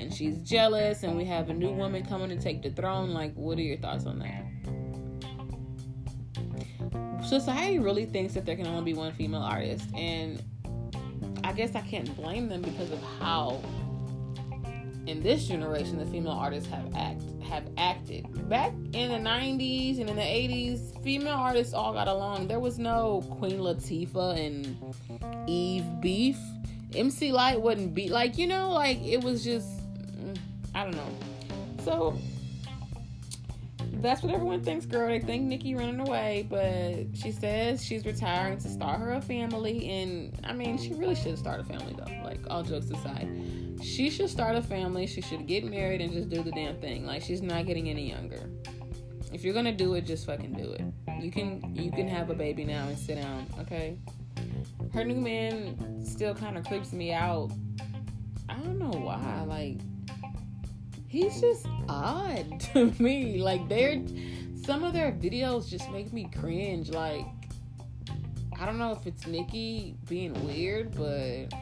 and 0.01 0.13
she's 0.13 0.39
jealous, 0.39 1.03
and 1.03 1.17
we 1.17 1.25
have 1.25 1.51
a 1.51 1.55
new 1.55 1.71
woman 1.71 2.05
coming 2.05 2.29
to 2.31 2.37
take 2.37 2.63
the 2.63 2.71
throne? 2.71 3.11
Like, 3.11 3.35
what 3.35 3.59
are 3.59 3.63
your 3.63 3.79
thoughts 3.79 4.07
on 4.07 4.19
that? 4.21 4.45
Society 7.27 7.79
really 7.79 8.07
thinks 8.07 8.35
that 8.35 8.47
there 8.47 8.57
can 8.57 8.67
only 8.67 8.93
be 8.93 8.95
one 8.95 9.13
female 9.13 9.43
artist, 9.43 9.85
and 9.95 10.43
I 11.43 11.53
guess 11.53 11.75
I 11.75 11.81
can't 11.81 12.15
blame 12.17 12.49
them 12.49 12.63
because 12.63 12.91
of 12.91 13.03
how 13.19 13.61
in 15.07 15.23
this 15.23 15.47
generation 15.47 15.99
the 15.99 16.07
female 16.07 16.33
artists 16.33 16.69
have 16.71 16.95
act 16.95 17.23
have 17.49 17.65
acted. 17.79 18.27
Back 18.49 18.73
in 18.93 19.11
the 19.11 19.31
90s 19.31 20.01
and 20.01 20.11
in 20.11 20.17
the 20.17 20.23
80s, 20.23 21.03
female 21.05 21.35
artists 21.35 21.73
all 21.73 21.93
got 21.93 22.09
along. 22.09 22.49
There 22.49 22.59
was 22.59 22.79
no 22.79 23.25
Queen 23.39 23.59
Latifah 23.59 24.37
and 24.45 25.49
Eve 25.49 25.85
beef. 26.01 26.39
MC 26.95 27.31
Lyte 27.31 27.61
wouldn't 27.61 27.95
be 27.95 28.09
like, 28.09 28.37
you 28.37 28.47
know, 28.47 28.73
like 28.73 29.01
it 29.03 29.23
was 29.23 29.45
just 29.45 29.69
I 30.77 30.85
don't 30.85 30.95
know. 30.95 31.09
So 31.83 32.19
that's 33.95 34.23
what 34.23 34.35
everyone 34.35 34.63
thinks, 34.63 34.85
girl. 34.85 35.09
They 35.09 35.21
think 35.21 35.45
Nicki 35.45 35.75
running 35.75 36.01
away, 36.01 36.47
but 36.51 37.17
she 37.17 37.33
says 37.33 37.83
she's 37.83 38.05
retiring 38.05 38.59
to 38.59 38.69
start 38.69 39.01
her 39.01 39.13
a 39.13 39.23
family. 39.23 39.89
And 39.89 40.39
I 40.45 40.53
mean, 40.53 40.77
she 40.77 40.93
really 40.93 41.15
should 41.15 41.39
start 41.39 41.61
a 41.61 41.65
family 41.65 41.97
though. 41.97 42.13
Like 42.23 42.41
all 42.51 42.63
jokes 42.63 42.91
aside, 42.91 43.27
she 43.83 44.11
should 44.11 44.29
start 44.29 44.55
a 44.55 44.61
family. 44.61 45.07
She 45.07 45.23
should 45.23 45.47
get 45.47 45.65
married 45.65 46.03
and 46.03 46.13
just 46.13 46.29
do 46.29 46.43
the 46.43 46.51
damn 46.51 46.79
thing. 46.79 47.07
Like 47.07 47.23
she's 47.23 47.41
not 47.41 47.65
getting 47.65 47.89
any 47.89 48.11
younger. 48.11 48.51
If 49.33 49.45
you're 49.45 49.55
gonna 49.55 49.73
do 49.73 49.95
it, 49.95 50.03
just 50.03 50.27
fucking 50.27 50.53
do 50.53 50.73
it. 50.73 50.83
You 51.23 51.31
can 51.31 51.75
you 51.75 51.91
can 51.91 52.07
have 52.07 52.29
a 52.29 52.35
baby 52.35 52.65
now 52.67 52.87
and 52.87 52.99
sit 52.99 53.17
down, 53.17 53.47
okay? 53.61 53.97
Her 54.93 55.05
new 55.05 55.23
man 55.23 56.05
still 56.05 56.35
kind 56.35 56.59
of 56.59 56.67
creeps 56.67 56.93
me 56.93 57.15
out. 57.15 57.51
I 58.51 58.57
don't 58.57 58.79
know 58.79 58.91
why. 58.91 59.43
Like 59.47 59.79
he's 61.09 61.41
just 61.41 61.67
odd 61.89 62.61
to 62.73 62.93
me. 62.99 63.43
Like 63.43 63.69
they're 63.69 64.03
some 64.65 64.83
of 64.83 64.93
their 64.93 65.13
videos 65.13 65.69
just 65.69 65.91
make 65.91 66.13
me 66.13 66.29
cringe. 66.39 66.91
Like 66.91 67.27
I 68.59 68.65
don't 68.65 68.79
know 68.79 68.93
if 68.93 69.07
it's 69.07 69.27
Nicki 69.27 69.97
being 70.09 70.33
weird, 70.47 70.95
but 70.95 71.53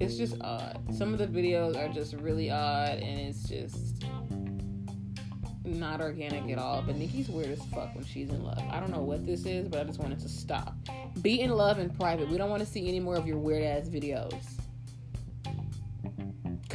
it's 0.00 0.16
just 0.16 0.40
odd. 0.40 0.80
Some 0.96 1.12
of 1.12 1.18
the 1.18 1.26
videos 1.26 1.76
are 1.76 1.92
just 1.92 2.14
really 2.14 2.50
odd 2.50 2.98
and 2.98 3.20
it's 3.20 3.48
just 3.48 4.04
not 5.64 6.00
organic 6.00 6.50
at 6.50 6.58
all. 6.58 6.82
But 6.82 6.96
Nicki's 6.96 7.28
weird 7.28 7.50
as 7.50 7.62
fuck 7.66 7.94
when 7.94 8.04
she's 8.04 8.30
in 8.30 8.42
love. 8.42 8.62
I 8.70 8.80
don't 8.80 8.90
know 8.90 9.02
what 9.02 9.26
this 9.26 9.44
is, 9.46 9.68
but 9.68 9.80
I 9.80 9.84
just 9.84 9.98
wanted 9.98 10.20
to 10.20 10.28
stop. 10.28 10.74
Be 11.22 11.40
in 11.40 11.50
love 11.50 11.78
in 11.78 11.90
private. 11.90 12.28
We 12.28 12.38
don't 12.38 12.50
want 12.50 12.60
to 12.60 12.66
see 12.66 12.88
any 12.88 13.00
more 13.00 13.16
of 13.16 13.26
your 13.26 13.38
weird 13.38 13.62
ass 13.62 13.88
videos. 13.88 14.34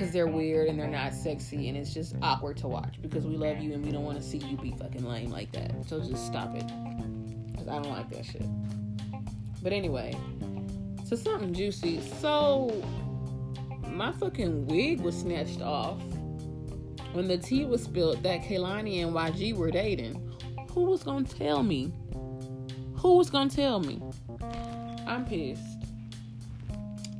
Because 0.01 0.13
they're 0.15 0.25
weird 0.25 0.67
and 0.67 0.79
they're 0.79 0.87
not 0.87 1.13
sexy 1.13 1.69
and 1.69 1.77
it's 1.77 1.93
just 1.93 2.15
awkward 2.23 2.57
to 2.57 2.67
watch 2.67 2.99
because 3.03 3.23
we 3.23 3.37
love 3.37 3.59
you 3.59 3.73
and 3.73 3.85
we 3.85 3.91
don't 3.91 4.03
want 4.03 4.17
to 4.17 4.23
see 4.23 4.39
you 4.39 4.57
be 4.57 4.71
fucking 4.71 5.05
lame 5.05 5.29
like 5.29 5.51
that. 5.51 5.71
So 5.87 5.99
just 5.99 6.25
stop 6.25 6.55
it. 6.55 6.65
Because 7.51 7.67
I 7.67 7.73
don't 7.73 7.91
like 7.91 8.09
that 8.09 8.25
shit. 8.25 8.41
But 9.61 9.73
anyway, 9.73 10.17
so 11.05 11.15
something 11.15 11.53
juicy. 11.53 12.01
So 12.19 12.83
my 13.89 14.11
fucking 14.13 14.65
wig 14.65 15.01
was 15.01 15.19
snatched 15.19 15.61
off 15.61 16.01
when 17.13 17.27
the 17.27 17.37
tea 17.37 17.65
was 17.65 17.83
spilled 17.83 18.23
that 18.23 18.41
Kehlani 18.41 19.03
and 19.03 19.13
YG 19.13 19.55
were 19.55 19.69
dating. 19.69 20.15
Who 20.71 20.85
was 20.85 21.03
gonna 21.03 21.25
tell 21.25 21.61
me? 21.61 21.93
Who 22.95 23.17
was 23.17 23.29
gonna 23.29 23.51
tell 23.51 23.79
me? 23.79 24.01
I'm 25.05 25.25
pissed. 25.25 25.61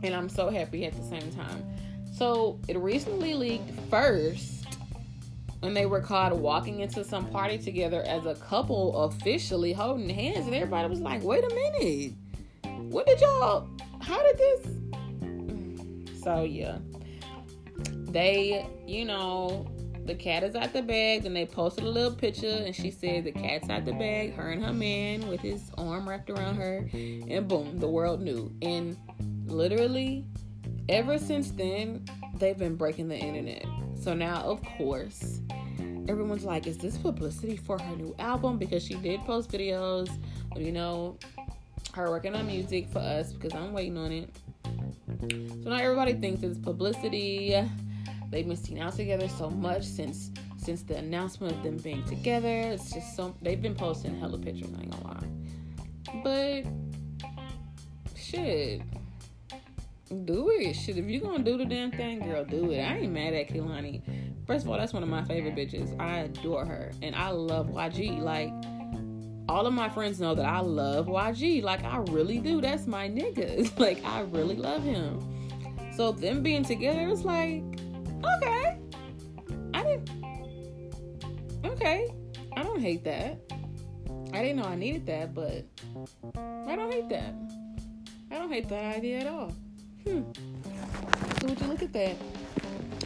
And 0.02 0.16
I'm 0.16 0.30
so 0.30 0.50
happy 0.50 0.84
at 0.88 0.94
the 0.94 1.04
same 1.04 1.32
time. 1.34 1.64
So 2.22 2.60
it 2.68 2.78
recently 2.78 3.34
leaked 3.34 3.72
first 3.90 4.68
when 5.62 5.74
they 5.74 5.88
were 5.88 6.02
caught 6.02 6.38
walking 6.38 6.82
into 6.82 7.04
some 7.04 7.26
party 7.32 7.58
together 7.58 8.04
as 8.04 8.28
a 8.28 8.36
couple 8.36 8.96
officially 9.06 9.74
holding 9.74 10.08
hands 10.08 10.46
and 10.46 10.54
everybody 10.54 10.88
was 10.88 11.00
like, 11.00 11.24
wait 11.24 11.44
a 11.44 11.50
minute. 11.50 12.14
What 12.92 13.08
did 13.08 13.22
y'all 13.22 13.68
how 14.02 14.22
did 14.22 14.38
this 14.38 14.68
mm. 14.68 16.24
so 16.24 16.44
yeah. 16.44 16.78
They, 18.12 18.68
you 18.86 19.04
know, 19.06 19.66
the 20.06 20.14
cat 20.14 20.44
is 20.44 20.56
out 20.56 20.74
the 20.74 20.84
bag. 20.84 21.24
Then 21.24 21.34
they 21.34 21.48
posted 21.48 21.86
a 21.86 21.90
little 21.90 22.14
picture 22.16 22.62
and 22.64 22.76
she 22.76 22.92
said 22.92 23.24
the 23.24 23.32
cat's 23.32 23.68
out 23.68 23.84
the 23.84 23.94
bag, 23.94 24.36
her 24.36 24.52
and 24.52 24.64
her 24.64 24.74
man 24.74 25.28
with 25.28 25.40
his 25.40 25.72
arm 25.76 26.08
wrapped 26.08 26.30
around 26.30 26.58
her, 26.58 26.88
and 26.94 27.48
boom, 27.48 27.80
the 27.80 27.90
world 27.90 28.22
knew. 28.22 28.54
And 28.62 28.96
literally, 29.48 30.28
ever 30.92 31.18
since 31.18 31.52
then, 31.52 32.06
they've 32.36 32.58
been 32.58 32.76
breaking 32.76 33.08
the 33.08 33.18
internet. 33.18 33.66
So 34.00 34.14
now, 34.14 34.42
of 34.42 34.62
course, 34.78 35.40
everyone's 36.08 36.44
like, 36.44 36.68
is 36.68 36.78
this 36.78 36.98
publicity 36.98 37.56
for 37.56 37.80
her 37.80 37.96
new 37.96 38.14
album? 38.20 38.58
Because 38.58 38.84
she 38.84 38.96
did 38.96 39.22
post 39.22 39.50
videos, 39.50 40.10
you 40.56 40.72
know, 40.72 41.18
her 41.94 42.10
working 42.10 42.36
on 42.36 42.46
music 42.46 42.90
for 42.90 43.00
us 43.00 43.32
because 43.34 43.54
I'm 43.54 43.74
waiting 43.74 43.98
on 43.98 44.12
it. 44.12 44.30
So 45.64 45.70
now 45.70 45.78
everybody 45.78 46.14
thinks 46.14 46.44
it's 46.44 46.58
publicity. 46.58 47.56
They've 48.30 48.48
been 48.48 48.58
seen 48.58 48.80
out 48.80 48.94
together 48.94 49.28
so 49.28 49.50
much 49.50 49.84
since 49.84 50.32
since 50.58 50.84
the 50.84 50.96
announcement 50.96 51.54
of 51.54 51.64
them 51.64 51.78
being 51.78 52.04
together. 52.06 52.48
It's 52.48 52.94
just 52.94 53.16
so 53.16 53.36
they've 53.42 53.62
been 53.62 53.76
posting 53.76 54.20
hella 54.20 54.38
pictures, 54.38 54.70
I 54.78 54.82
ain't 54.82 54.92
gonna 54.92 55.08
lie. 55.08 56.64
But 56.64 58.16
shit. 58.16 58.82
Do 60.26 60.50
it. 60.50 60.74
Shit, 60.74 60.98
if 60.98 61.06
you 61.10 61.20
gonna 61.22 61.44
do 61.44 61.58
the 61.58 61.66
damn 61.66 61.92
thing, 61.92 62.20
girl, 62.20 62.44
do 62.44 62.72
it. 62.72 62.82
I 62.82 62.98
ain't 62.98 63.14
mad 63.14 63.34
at 63.34 63.48
Kehlani. 63.50 64.02
First 64.46 64.66
of 64.66 64.72
all, 64.72 64.78
that's 64.78 64.94
one 64.94 65.04
of 65.04 65.10
my 65.10 65.24
favorite 65.24 65.56
bitches. 65.56 65.98
I 66.00 66.20
adore 66.20 66.66
her. 66.66 66.92
And 67.02 67.16
I 67.16 67.30
love 67.30 67.68
YG. 67.68 68.20
Like 68.20 68.52
all 69.48 69.66
of 69.66 69.74
my 69.74 69.90
friends 69.90 70.20
know 70.20 70.36
that 70.36 70.46
I 70.46 70.60
love 70.60 71.08
YG. 71.08 71.64
Like 71.64 71.84
I 71.84 71.98
really 72.10 72.40
do. 72.40 72.60
That's 72.60 72.88
my 72.88 73.10
nigga. 73.10 73.72
like 73.80 74.04
I 74.04 74.22
really 74.22 74.56
love 74.56 74.84
him. 74.84 75.20
So 75.96 76.12
them 76.12 76.44
being 76.44 76.64
together 76.64 77.08
is 77.10 77.24
like, 77.24 77.64
okay. 78.38 78.78
I 79.74 79.84
didn't 79.84 80.10
Okay. 81.64 82.14
I 82.56 82.64
don't 82.64 82.82
hate 82.82 83.04
that. 83.06 83.40
I 84.34 84.42
didn't 84.42 84.58
know 84.58 84.66
I 84.66 84.76
needed 84.76 85.06
that, 85.08 85.34
but 85.34 85.66
I 86.36 86.76
don't 86.76 86.92
hate 86.92 87.10
that. 87.10 87.34
I 88.30 88.36
don't 88.36 88.52
hate 88.52 88.70
that 88.70 88.96
idea 88.96 89.20
at 89.20 89.28
all. 89.28 89.54
Hmm. 90.04 90.24
So 91.40 91.48
would 91.48 91.62
you 91.62 91.68
look 91.68 91.84
at 91.84 91.94
that? 91.94 92.16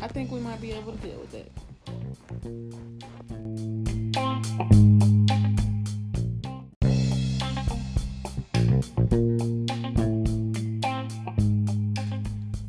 I 0.01 0.07
think 0.07 0.31
we 0.31 0.39
might 0.39 0.61
be 0.61 0.71
able 0.71 0.93
to 0.93 0.97
deal 0.99 1.19
with 1.19 1.33
it. 1.33 1.51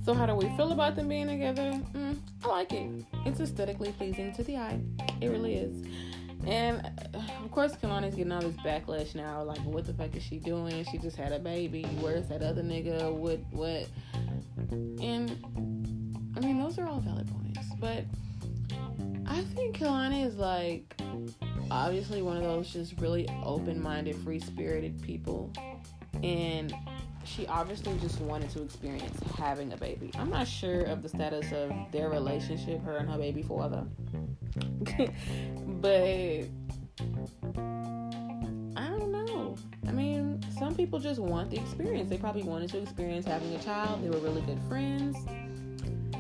So, 0.05 0.15
how 0.15 0.27
do 0.27 0.35
we 0.35 0.49
feel 0.57 0.73
about 0.73 0.97
them 0.97 1.09
being 1.09 1.27
together? 1.27 1.81
Mm, 1.95 2.17
I 2.45 2.49
like 2.49 2.73
it. 2.73 2.89
It's 3.25 3.41
aesthetically 3.41 3.93
pleasing 3.93 4.33
to 4.35 4.45
the 4.45 4.57
eye. 4.57 4.81
It 5.21 5.29
really 5.29 5.55
is. 5.55 5.85
And 6.47 6.87
uh, 7.15 7.19
of 7.45 7.51
course, 7.51 7.73
Kehlani's 7.73 8.15
getting 8.15 8.33
all 8.33 8.41
this 8.41 8.57
backlash 8.57 9.15
now. 9.15 9.43
Like, 9.43 9.59
what 9.65 9.85
the 9.87 9.95
fuck 9.95 10.15
is 10.15 10.23
she 10.23 10.39
doing? 10.39 10.85
She 10.91 10.99
just 10.99 11.17
had 11.17 11.33
a 11.33 11.39
baby. 11.39 11.83
Where's 12.01 12.29
that 12.29 12.43
other 12.43 12.63
nigga? 12.63 13.13
What? 13.13 13.41
What? 13.51 13.89
And 14.71 15.31
I 16.37 16.41
mean, 16.41 16.61
those 16.61 16.79
are 16.79 16.87
all 16.87 17.01
valid 17.01 17.29
points. 17.29 17.69
But 17.81 18.05
I 19.27 19.43
think 19.55 19.79
Kehlani 19.79 20.25
is 20.25 20.37
like 20.37 20.95
obviously 21.71 22.23
one 22.23 22.37
of 22.37 22.45
those 22.45 22.73
just 22.73 22.99
really 23.01 23.29
open-minded, 23.45 24.17
free-spirited 24.17 25.03
people, 25.03 25.53
and 26.23 26.73
she 27.25 27.47
obviously 27.49 27.99
just 27.99 28.21
wanted 28.21 28.51
to 28.51 28.63
experience 28.63 29.19
having 29.37 29.73
a 29.73 29.77
baby. 29.77 30.13
I'm 30.17 30.31
not 30.31 30.47
sure 30.47 30.83
of 30.83 31.03
the 31.03 31.09
status 31.09 31.51
of 31.53 31.73
their 31.91 32.09
relationship, 32.09 32.83
her 32.85 32.99
and 32.99 33.11
her 33.11 33.19
baby 33.19 33.43
father. 33.43 33.85
but 35.81 36.49
I 38.77 38.89
don't 38.89 39.13
know. 39.13 39.57
I 39.87 39.93
mean, 39.93 40.41
some 40.59 40.75
people 40.75 40.99
just 40.99 41.21
want 41.21 41.51
the 41.51 41.59
experience. 41.59 42.11
They 42.11 42.19
probably 42.19 42.43
wanted 42.43 42.71
to 42.71 42.79
experience 42.79 43.27
having 43.27 43.55
a 43.55 43.63
child. 43.63 44.03
They 44.03 44.11
were 44.11 44.19
really 44.19 44.43
good 44.43 44.61
friends. 44.69 45.17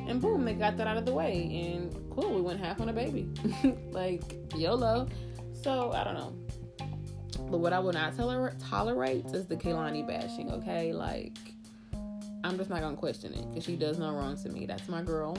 And 0.08 0.20
boom, 0.20 0.44
they 0.44 0.54
got 0.54 0.76
that 0.76 0.86
out 0.86 0.96
of 0.96 1.04
the 1.04 1.12
way. 1.12 1.74
And 1.74 1.92
cool, 2.10 2.34
we 2.34 2.40
went 2.40 2.60
half 2.60 2.80
on 2.80 2.88
a 2.88 2.92
baby. 2.92 3.28
like, 3.90 4.22
YOLO. 4.54 5.08
So, 5.62 5.92
I 5.92 6.04
don't 6.04 6.14
know. 6.14 6.32
But 7.50 7.58
what 7.58 7.72
I 7.72 7.78
will 7.78 7.92
not 7.92 8.16
toler- 8.16 8.54
tolerate 8.58 9.26
is 9.26 9.46
the 9.46 9.56
Kehlani 9.56 10.06
bashing, 10.06 10.50
okay? 10.52 10.92
Like, 10.92 11.36
I'm 12.44 12.56
just 12.56 12.70
not 12.70 12.80
gonna 12.80 12.96
question 12.96 13.34
it 13.34 13.48
because 13.48 13.64
she 13.64 13.76
does 13.76 13.98
no 13.98 14.14
wrong 14.14 14.36
to 14.42 14.48
me. 14.48 14.66
That's 14.66 14.88
my 14.88 15.02
girl. 15.02 15.36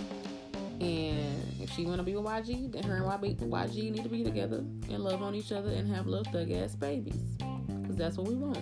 And 0.80 1.44
if 1.60 1.72
she 1.72 1.86
wanna 1.86 2.04
be 2.04 2.16
with 2.16 2.26
YG, 2.26 2.72
then 2.72 2.84
her 2.84 2.98
and 2.98 3.06
YG 3.06 3.92
need 3.92 4.04
to 4.04 4.10
be 4.10 4.24
together 4.24 4.58
and 4.58 5.00
love 5.00 5.24
on 5.24 5.34
each 5.34 5.52
other 5.52 5.70
and 5.70 5.88
have 5.94 6.06
little 6.08 6.32
thug 6.32 6.52
ass 6.52 6.76
babies. 6.76 7.38
Because 7.82 7.96
that's 7.96 8.18
what 8.18 8.28
we 8.28 8.36
want. 8.36 8.60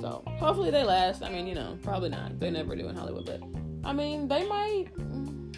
So 0.00 0.22
hopefully 0.38 0.70
they 0.70 0.82
last. 0.82 1.22
I 1.22 1.30
mean, 1.30 1.46
you 1.46 1.54
know, 1.54 1.78
probably 1.82 2.08
not. 2.08 2.38
They 2.40 2.50
never 2.50 2.74
do 2.74 2.88
in 2.88 2.96
Hollywood, 2.96 3.26
but 3.26 3.42
I 3.88 3.92
mean, 3.92 4.26
they 4.28 4.46
might. 4.46 4.86
Mm, 4.96 5.54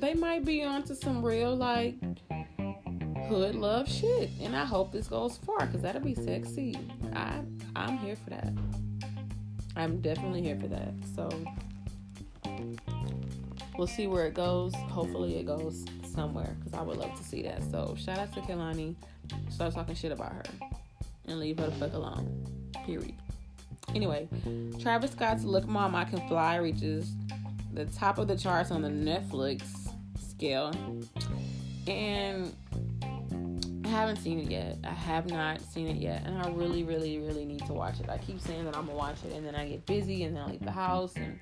they 0.00 0.14
might 0.14 0.44
be 0.44 0.62
onto 0.62 0.94
some 0.94 1.24
real 1.24 1.56
like 1.56 1.96
hood 3.28 3.56
love 3.56 3.88
shit, 3.88 4.30
and 4.40 4.54
I 4.54 4.64
hope 4.64 4.92
this 4.92 5.08
goes 5.08 5.36
far 5.38 5.66
because 5.66 5.82
that'll 5.82 6.00
be 6.00 6.14
sexy. 6.14 6.78
I 7.12 7.40
I'm 7.74 7.98
here 7.98 8.16
for 8.16 8.30
that. 8.30 8.52
I'm 9.74 10.00
definitely 10.00 10.42
here 10.42 10.58
for 10.58 10.68
that. 10.68 10.94
So 11.14 11.28
we'll 13.76 13.86
see 13.86 14.06
where 14.06 14.26
it 14.26 14.34
goes. 14.34 14.74
Hopefully, 14.74 15.36
it 15.38 15.46
goes 15.46 15.84
somewhere 16.04 16.56
because 16.58 16.78
I 16.78 16.82
would 16.82 16.96
love 16.96 17.16
to 17.16 17.24
see 17.24 17.42
that. 17.42 17.62
So 17.70 17.94
shout 17.98 18.18
out 18.18 18.32
to 18.34 18.40
Kehlani. 18.40 18.94
Start 19.50 19.74
talking 19.74 19.94
shit 19.94 20.12
about 20.12 20.32
her 20.32 20.42
and 21.26 21.38
leave 21.38 21.58
her 21.58 21.66
the 21.66 21.72
fuck 21.72 21.92
alone. 21.92 22.70
Period. 22.84 23.14
Anyway, 23.94 24.28
Travis 24.80 25.12
Scott's 25.12 25.44
"Look, 25.44 25.66
Mom, 25.66 25.94
I 25.94 26.04
Can 26.04 26.26
Fly" 26.28 26.56
reaches 26.56 27.12
the 27.72 27.84
top 27.86 28.18
of 28.18 28.28
the 28.28 28.36
charts 28.36 28.70
on 28.70 28.82
the 28.82 28.88
Netflix 28.88 29.62
scale, 30.18 30.72
and 31.86 32.52
I 33.84 33.88
haven't 33.88 34.16
seen 34.16 34.40
it 34.40 34.50
yet. 34.50 34.78
I 34.84 34.90
have 34.90 35.26
not 35.30 35.60
seen 35.60 35.86
it 35.86 35.96
yet, 35.96 36.22
and 36.26 36.36
I 36.38 36.50
really, 36.50 36.82
really, 36.82 37.18
really 37.18 37.44
need 37.44 37.64
to 37.66 37.72
watch 37.72 38.00
it. 38.00 38.08
I 38.10 38.18
keep 38.18 38.40
saying 38.40 38.64
that 38.64 38.76
I'm 38.76 38.86
gonna 38.86 38.98
watch 38.98 39.18
it, 39.24 39.32
and 39.32 39.46
then 39.46 39.54
I 39.54 39.68
get 39.68 39.86
busy, 39.86 40.24
and 40.24 40.36
then 40.36 40.42
I 40.42 40.50
leave 40.50 40.64
the 40.64 40.70
house. 40.70 41.14
And 41.16 41.38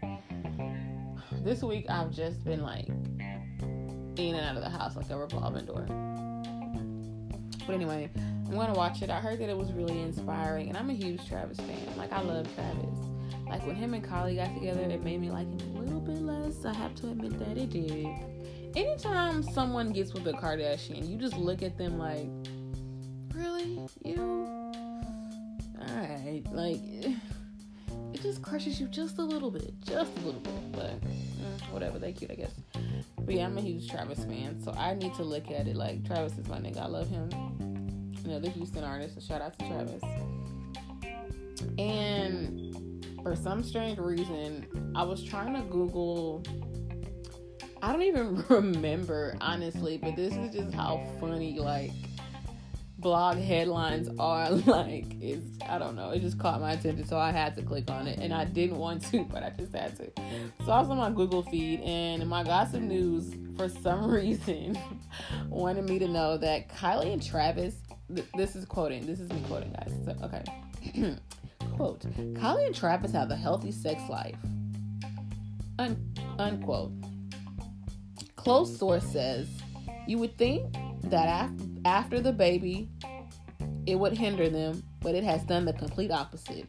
this 1.43 1.63
week, 1.63 1.87
I've 1.89 2.11
just 2.11 2.45
been 2.45 2.63
like 2.63 2.89
in 2.89 4.35
and 4.35 4.41
out 4.41 4.57
of 4.57 4.63
the 4.63 4.71
house 4.71 4.97
like 4.97 5.11
a 5.11 5.17
revolving 5.17 5.67
door. 5.67 5.87
But 7.67 7.75
anyway, 7.75 8.11
I'm 8.17 8.55
gonna 8.55 8.75
watch 8.75 9.03
it. 9.03 9.11
I 9.11 9.21
heard 9.21 9.39
that 9.41 9.49
it 9.49 9.57
was 9.57 9.73
really 9.73 10.01
inspiring, 10.01 10.69
and 10.69 10.77
I'm 10.77 10.91
a 10.91 10.95
huge 10.95 11.27
Travis 11.29 11.59
fan. 11.59 11.97
Like 11.97 12.13
I 12.13 12.21
love 12.21 12.47
Travis. 12.55 12.99
Like 13.49 13.67
when 13.67 13.77
him 13.77 13.95
and 13.95 14.05
Kylie 14.05 14.37
got 14.37 14.55
together, 14.55 14.81
it 14.83 15.03
made 15.03 15.21
me 15.21 15.31
like 15.31 15.47
him 15.47 15.77
a 15.77 15.81
little 15.81 16.01
bit 16.01 16.21
less. 16.21 16.65
I 16.65 16.75
have 16.75 16.95
to 16.97 17.11
admit 17.11 17.39
that 17.39 17.57
it 17.57 17.71
did 17.71 18.07
anytime 18.77 19.43
someone 19.43 19.91
gets 19.91 20.13
with 20.13 20.27
a 20.27 20.33
Kardashian, 20.33 21.09
you 21.09 21.17
just 21.17 21.37
look 21.37 21.63
at 21.63 21.79
them 21.79 21.99
like, 21.99 22.29
really? 23.35 23.79
You? 24.05 24.47
Alright. 25.89 26.45
Like, 26.53 26.81
it 26.83 27.17
just 28.25 28.41
crushes 28.41 28.81
you 28.81 28.89
just 28.89 29.19
a 29.19 29.23
little 29.23 29.51
bit. 29.51 29.73
Just 29.81 30.17
a 30.17 30.21
little 30.21 30.41
bit. 30.41 30.73
But, 30.73 31.01
mm, 31.03 31.73
whatever. 31.73 31.99
They 31.99 32.13
cute, 32.13 32.31
I 32.31 32.35
guess. 32.35 32.53
But 33.21 33.35
yeah, 33.35 33.45
I'm 33.45 33.59
a 33.59 33.61
huge 33.61 33.89
Travis 33.91 34.25
fan. 34.25 34.61
So 34.63 34.73
I 34.73 34.95
need 34.95 35.15
to 35.15 35.23
look 35.23 35.51
at 35.51 35.69
it 35.69 35.77
like, 35.77 36.07
Travis 36.07 36.37
is 36.39 36.49
my 36.49 36.59
nigga. 36.59 36.79
I 36.79 36.87
love 36.87 37.09
him. 37.09 37.29
Another 38.25 38.49
Houston 38.49 38.83
artist. 38.83 39.15
So 39.17 39.21
shout 39.21 39.43
out 39.43 39.59
to 39.59 39.69
Travis. 39.69 40.03
And 41.79 43.05
for 43.23 43.37
some 43.37 43.63
strange 43.63 43.99
reason, 43.99 44.67
I 44.97 45.03
was 45.03 45.23
trying 45.23 45.55
to 45.55 45.61
Google 45.71 46.43
I 47.83 47.93
don't 47.93 48.03
even 48.03 48.43
remember 48.49 49.37
honestly, 49.43 49.99
but 49.99 50.17
this 50.17 50.35
is 50.35 50.55
just 50.55 50.73
how 50.73 51.07
funny 51.21 51.59
like 51.59 51.93
blog 53.05 53.37
headlines 53.37 54.09
are 54.19 54.51
like 54.67 55.05
it's 55.21 55.47
I 55.69 55.79
don't 55.79 55.95
know, 55.95 56.11
it 56.11 56.21
just 56.21 56.39
caught 56.39 56.61
my 56.61 56.73
attention 56.73 57.07
so 57.07 57.19
I 57.19 57.31
had 57.31 57.55
to 57.57 57.63
click 57.63 57.91
on 57.91 58.09
it 58.09 58.19
and 58.19 58.33
I 58.35 58.47
didn't 58.47 58.79
want 58.79 59.05
to, 59.13 59.25
but 59.31 59.45
I 59.45 59.51
just 59.51 59.73
had 59.73 59.97
to. 59.99 60.11
So 60.65 60.73
I 60.73 60.81
was 60.81 60.89
on 60.89 60.97
my 60.97 61.11
Google 61.11 61.43
feed 61.43 61.81
and 61.83 62.27
my 62.27 62.43
gossip 62.43 62.81
news 62.81 63.33
for 63.57 63.69
some 63.69 64.11
reason 64.11 64.77
wanted 65.49 65.89
me 65.89 66.01
to 66.01 66.09
know 66.09 66.37
that 66.39 66.69
Kylie 66.71 67.13
and 67.13 67.23
Travis 67.23 67.77
th- 68.13 68.27
this 68.37 68.57
is 68.57 68.65
quoting, 68.65 69.07
this 69.07 69.21
is 69.21 69.31
me 69.31 69.43
quoting 69.47 69.73
guys. 69.73 69.93
So, 70.05 70.17
okay. 70.25 71.17
Quote, 71.77 72.01
Kylie 72.35 72.67
and 72.67 72.75
Travis 72.75 73.13
have 73.13 73.31
a 73.31 73.37
healthy 73.37 73.73
sex 73.73 74.01
life. 74.09 74.37
Un- 75.79 76.15
unquote. 76.39 76.93
Close 78.37 78.79
source 78.79 79.05
says, 79.05 79.49
you 80.07 80.19
would 80.19 80.37
think 80.39 80.75
that 81.05 81.47
af- 81.51 81.74
after 81.85 82.21
the 82.21 82.33
baby, 82.33 82.89
it 83.87 83.97
would 83.97 84.17
hinder 84.17 84.49
them, 84.49 84.83
but 85.01 85.15
it 85.15 85.25
has 85.25 85.45
done 85.45 85.65
the 85.65 85.73
complete 85.73 86.11
opposite. 86.11 86.67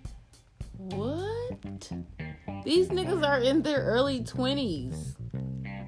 What? 0.78 1.90
These 2.64 2.90
niggas 2.90 3.26
are 3.26 3.40
in 3.40 3.62
their 3.62 3.82
early 3.82 4.22
20s. 4.22 5.16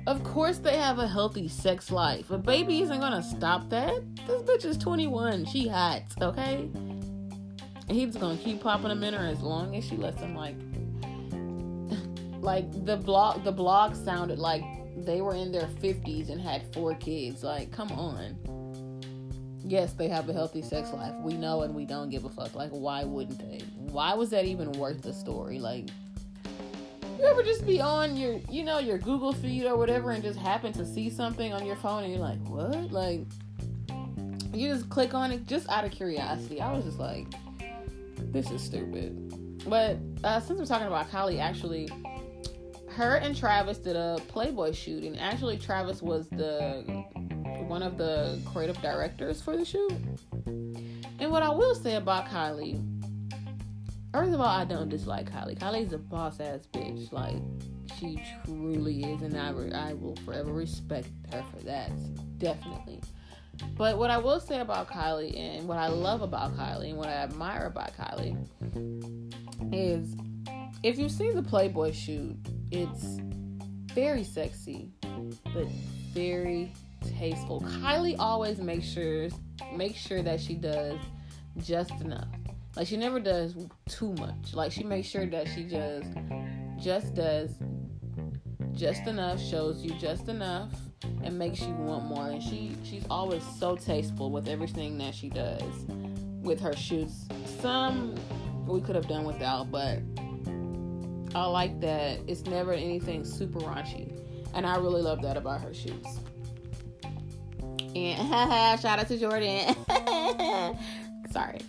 Of 0.07 0.23
course 0.23 0.59
they 0.59 0.77
have 0.77 0.99
a 0.99 1.07
healthy 1.07 1.49
sex 1.49 1.91
life. 1.91 2.31
A 2.31 2.37
baby 2.37 2.81
isn't 2.81 2.99
gonna 2.99 3.21
stop 3.21 3.69
that. 3.69 4.01
This 4.25 4.41
bitch 4.43 4.63
is 4.63 4.77
21. 4.77 5.45
She 5.45 5.67
hot, 5.67 6.03
okay? 6.21 6.69
And 6.73 7.91
he's 7.91 8.15
gonna 8.15 8.37
keep 8.37 8.61
popping 8.61 8.89
them 8.89 9.03
in 9.03 9.13
her 9.13 9.25
as 9.25 9.41
long 9.41 9.75
as 9.75 9.83
she 9.83 9.97
lets 9.97 10.21
him 10.21 10.35
like 10.35 10.55
like 12.41 12.85
the 12.85 12.95
blog 12.95 13.43
the 13.43 13.51
blog 13.51 13.95
sounded 13.95 14.39
like 14.39 14.63
they 15.05 15.21
were 15.21 15.35
in 15.35 15.51
their 15.51 15.67
50s 15.67 16.29
and 16.29 16.39
had 16.39 16.73
four 16.73 16.95
kids. 16.95 17.43
Like, 17.43 17.71
come 17.71 17.91
on. 17.91 18.37
Yes, 19.67 19.91
they 19.91 20.07
have 20.07 20.29
a 20.29 20.33
healthy 20.33 20.61
sex 20.61 20.93
life. 20.93 21.13
We 21.15 21.33
know 21.33 21.63
and 21.63 21.75
we 21.75 21.83
don't 21.83 22.09
give 22.09 22.23
a 22.23 22.29
fuck. 22.29 22.55
Like, 22.55 22.69
why 22.69 23.03
wouldn't 23.03 23.37
they? 23.37 23.59
Why 23.75 24.13
was 24.13 24.29
that 24.29 24.45
even 24.45 24.71
worth 24.73 25.01
the 25.01 25.11
story? 25.11 25.59
Like, 25.59 25.89
you 27.19 27.25
ever 27.25 27.43
just 27.43 27.65
be 27.65 27.81
on 27.81 28.15
your, 28.15 28.39
you 28.49 28.63
know, 28.63 28.79
your 28.79 28.97
Google 28.97 29.33
feed 29.33 29.65
or 29.65 29.75
whatever 29.75 30.11
and 30.11 30.23
just 30.23 30.39
happen 30.39 30.71
to 30.71 30.85
see 30.85 31.09
something 31.09 31.51
on 31.51 31.65
your 31.65 31.75
phone 31.75 32.03
and 32.03 32.13
you're 32.13 32.21
like, 32.21 32.39
what? 32.47 32.91
Like, 32.93 33.25
you 34.53 34.69
just 34.69 34.89
click 34.89 35.13
on 35.13 35.33
it 35.33 35.45
just 35.45 35.67
out 35.67 35.83
of 35.83 35.91
curiosity. 35.91 36.61
I 36.61 36.71
was 36.71 36.85
just 36.85 36.99
like, 36.99 37.27
this 38.31 38.49
is 38.49 38.61
stupid. 38.61 39.65
But 39.67 39.97
uh, 40.23 40.39
since 40.39 40.59
we're 40.59 40.65
talking 40.65 40.87
about 40.87 41.11
Kylie, 41.11 41.41
actually, 41.41 41.89
her 42.89 43.15
and 43.15 43.35
Travis 43.35 43.79
did 43.79 43.97
a 43.97 44.17
Playboy 44.29 44.71
shoot, 44.71 45.03
and 45.03 45.19
actually 45.19 45.57
Travis 45.57 46.01
was 46.01 46.29
the 46.29 47.03
one 47.67 47.83
of 47.83 47.97
the 47.97 48.39
creative 48.45 48.81
directors 48.81 49.41
for 49.41 49.57
the 49.57 49.65
shoot. 49.65 49.91
And 51.19 51.31
what 51.31 51.43
I 51.43 51.49
will 51.49 51.75
say 51.75 51.95
about 51.95 52.27
Kylie, 52.27 52.81
first 54.11 54.33
of 54.33 54.39
all, 54.39 54.47
I 54.47 54.65
don't 54.65 54.89
dislike 54.89 55.31
Kylie. 55.31 55.57
Kylie's 55.57 55.93
a 55.93 55.97
boss 55.97 56.39
ass 56.39 56.67
bitch. 56.71 57.11
Like 57.11 57.37
she 57.99 58.21
truly 58.45 59.03
is, 59.03 59.21
and 59.21 59.37
I 59.37 59.51
re- 59.51 59.71
I 59.71 59.93
will 59.93 60.15
forever 60.17 60.51
respect 60.51 61.09
her 61.31 61.43
for 61.51 61.63
that. 61.65 61.91
Definitely. 62.37 63.01
But 63.75 63.97
what 63.97 64.11
I 64.11 64.17
will 64.17 64.39
say 64.39 64.59
about 64.59 64.87
Kylie 64.87 65.37
and 65.37 65.67
what 65.67 65.79
I 65.79 65.87
love 65.87 66.21
about 66.21 66.55
Kylie 66.55 66.89
and 66.89 66.97
what 66.97 67.09
I 67.09 67.13
admire 67.13 67.65
about 67.65 67.91
Kylie 67.97 68.37
is 69.73 70.15
if 70.83 70.99
you 70.99 71.09
see 71.09 71.31
the 71.31 71.41
Playboy 71.41 71.91
shoot, 71.91 72.35
it's 72.71 73.19
very 73.93 74.23
sexy, 74.23 74.91
but 75.53 75.67
very 76.13 76.71
tasteful. 77.01 77.61
Kylie 77.61 78.15
always 78.19 78.59
makes 78.59 78.87
sure 78.87 79.29
make 79.75 79.95
sure 79.95 80.21
that 80.21 80.39
she 80.39 80.55
does 80.55 80.99
just 81.57 81.91
enough. 82.01 82.27
Like 82.75 82.87
she 82.87 82.97
never 82.97 83.19
does 83.19 83.55
too 83.89 84.13
much. 84.13 84.53
Like 84.53 84.71
she 84.71 84.83
makes 84.83 85.07
sure 85.07 85.25
that 85.25 85.47
she 85.47 85.63
just 85.63 86.09
just 86.77 87.15
does 87.15 87.51
just 88.73 89.07
enough, 89.07 89.41
shows 89.41 89.83
you 89.83 89.91
just 89.95 90.27
enough, 90.27 90.71
and 91.23 91.37
makes 91.37 91.61
you 91.61 91.73
want 91.73 92.05
more. 92.05 92.29
And 92.29 92.41
she 92.41 92.75
she's 92.83 93.05
always 93.09 93.43
so 93.59 93.75
tasteful 93.75 94.31
with 94.31 94.47
everything 94.47 94.97
that 94.99 95.15
she 95.15 95.29
does 95.29 95.85
with 96.41 96.59
her 96.59 96.75
shoots. 96.75 97.27
Some 97.59 98.15
we 98.67 98.81
could 98.81 98.95
have 98.95 99.07
done 99.07 99.25
without, 99.25 99.71
but 99.71 99.99
I 101.33 101.45
like 101.45 101.79
that 101.81 102.19
it's 102.27 102.45
never 102.45 102.73
anything 102.73 103.25
super 103.25 103.59
raunchy. 103.59 104.13
And 104.53 104.65
I 104.65 104.77
really 104.77 105.01
love 105.01 105.21
that 105.23 105.37
about 105.37 105.61
her 105.61 105.73
shoots. 105.73 106.19
Shout 108.81 108.99
out 108.99 109.07
to 109.07 109.17
Jordyn. 109.17 109.75
Sorry. 111.31 111.59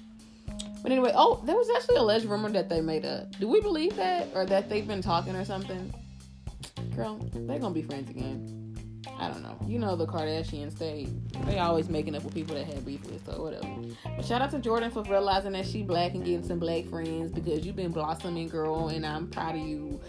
But 0.83 0.93
anyway, 0.93 1.13
oh, 1.15 1.43
there 1.45 1.57
was 1.57 1.69
actually 1.77 1.97
a 1.97 2.01
alleged 2.01 2.27
rumor 2.27 2.51
that 2.51 2.69
they 2.69 2.81
made 2.81 3.05
a. 3.05 3.29
Do 3.41 3.49
we 3.49 3.61
believe 3.61 3.97
that? 3.97 4.29
Or 4.35 4.47
that 4.47 4.69
they've 4.69 4.87
been 4.87 5.03
talking 5.03 5.35
or 5.35 5.45
something? 5.45 5.93
Girl, 6.95 7.19
they're 7.33 7.59
gonna 7.59 7.75
be 7.75 7.83
friends 7.83 8.11
again. 8.11 8.55
I 9.19 9.29
don't 9.29 9.43
know. 9.43 9.57
You 9.67 9.79
know 9.79 9.97
the 9.97 10.07
Kardashians, 10.07 10.79
they 10.79 11.09
they 11.45 11.59
always 11.59 11.89
making 11.89 12.15
up 12.15 12.25
with 12.25 12.35
people 12.35 12.55
that 12.55 12.67
had 12.67 12.85
beef 12.85 13.05
with, 13.07 13.25
so 13.27 13.43
whatever. 13.43 13.69
But 14.05 14.25
shout 14.25 14.43
out 14.43 14.51
to 14.53 14.59
Jordyn 14.59 14.93
for 14.93 15.03
realizing 15.05 15.53
that 15.53 15.67
she 15.67 15.83
black 15.83 16.15
and 16.15 16.25
getting 16.25 16.47
some 16.47 16.59
black 16.59 16.87
friends 16.87 17.33
because 17.33 17.67
you've 17.67 17.77
been 17.77 17.93
blossoming, 17.93 18.49
girl, 18.49 18.89
and 18.89 19.05
I'm 19.05 19.29
proud 19.29 19.57
of 19.57 19.61
you. 19.61 20.01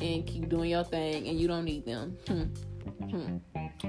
And 0.00 0.24
keep 0.24 0.48
doing 0.48 0.70
your 0.70 0.84
thing, 0.84 1.26
and 1.26 1.40
you 1.40 1.48
don't 1.48 1.64
need 1.64 1.84
them. 1.84 2.16
Hmm. 2.28 2.44
Hmm. 3.10 3.38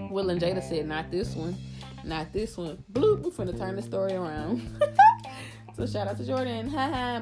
Will 0.10 0.30
and 0.30 0.42
Jada 0.42 0.62
said, 0.68 0.88
"Not 0.88 1.12
this 1.12 1.36
one, 1.36 1.56
not 2.04 2.32
this 2.34 2.58
one." 2.58 2.84
Bloop. 2.92 3.22
We're 3.22 3.32
finna 3.32 3.58
turn 3.58 3.76
the 3.76 3.82
story 3.82 4.14
around. 4.14 4.62
so 5.76 5.86
shout 5.86 6.08
out 6.08 6.18
to 6.18 6.24
Jordyn. 6.24 6.72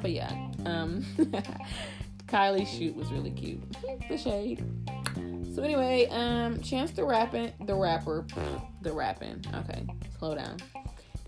But 0.02 0.12
yeah, 0.12 0.32
um, 0.66 1.06
Kylie's 2.28 2.70
shoot 2.70 2.96
was 2.96 3.12
really 3.12 3.32
cute. 3.32 3.62
The 4.10 4.18
shade. 4.18 4.64
So 5.56 5.64
anyway, 5.64 6.08
um, 6.12 6.62
Chance 6.62 6.92
the 6.92 7.04
rapping, 7.04 7.52
the 7.66 7.74
rapper, 7.74 8.26
the 8.82 8.92
rapping. 8.92 9.44
Okay, 9.54 9.86
slow 10.20 10.36
down. 10.36 10.58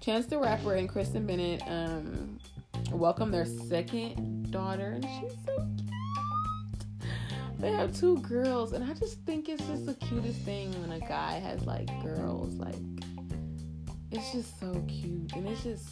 Chance 0.01 0.27
the 0.27 0.37
rapper 0.37 0.75
and 0.75 0.87
Kristen 0.87 1.25
Bennett 1.25 1.61
um 1.67 2.39
welcome 2.91 3.31
their 3.31 3.45
second 3.45 4.51
daughter, 4.51 4.91
and 4.91 5.05
she's 5.05 5.33
so 5.45 5.67
cute. 5.77 5.98
They 7.59 7.71
have 7.71 7.95
two 7.95 8.17
girls, 8.19 8.71
and 8.73 8.83
I 8.83 8.93
just 8.93 9.19
think 9.25 9.49
it's 9.49 9.65
just 9.67 9.85
the 9.85 9.93
cutest 9.93 10.39
thing 10.41 10.71
when 10.81 10.91
a 10.91 10.99
guy 10.99 11.39
has 11.39 11.61
like 11.65 11.87
girls. 12.01 12.53
Like, 12.55 12.75
it's 14.11 14.31
just 14.31 14.59
so 14.59 14.83
cute, 14.87 15.33
and 15.33 15.47
it's 15.47 15.63
just 15.63 15.89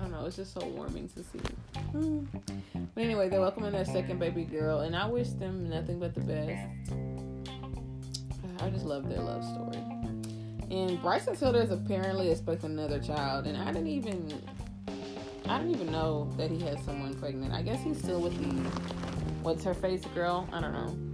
I 0.00 0.04
don't 0.04 0.12
know, 0.12 0.24
it's 0.24 0.36
just 0.36 0.54
so 0.54 0.66
warming 0.66 1.10
to 1.10 1.22
see. 1.22 1.40
Mm. 1.92 2.26
But 2.94 3.04
anyway, 3.04 3.28
they're 3.28 3.40
welcoming 3.40 3.72
their 3.72 3.84
second 3.84 4.18
baby 4.18 4.44
girl, 4.44 4.80
and 4.80 4.96
I 4.96 5.06
wish 5.06 5.28
them 5.30 5.68
nothing 5.68 6.00
but 6.00 6.14
the 6.14 6.20
best. 6.20 6.92
I 8.62 8.70
just 8.70 8.86
love 8.86 9.08
their 9.10 9.20
love 9.20 9.44
story. 9.44 9.82
And 10.70 11.02
Bryson 11.02 11.36
Tiller 11.36 11.62
is 11.62 11.70
apparently 11.70 12.30
expecting 12.30 12.70
another 12.70 12.98
child, 12.98 13.46
and 13.46 13.58
I 13.58 13.72
didn't 13.72 13.88
even, 13.88 14.42
I 15.46 15.58
didn't 15.58 15.74
even 15.74 15.92
know 15.92 16.30
that 16.38 16.50
he 16.50 16.60
had 16.60 16.82
someone 16.84 17.14
pregnant. 17.14 17.52
I 17.52 17.60
guess 17.60 17.82
he's 17.82 17.98
still 17.98 18.20
with 18.20 18.38
the, 18.38 19.09
what's 19.42 19.64
her 19.64 19.74
face 19.74 20.04
girl? 20.14 20.48
I 20.52 20.60
don't 20.60 20.72
know 20.72 21.10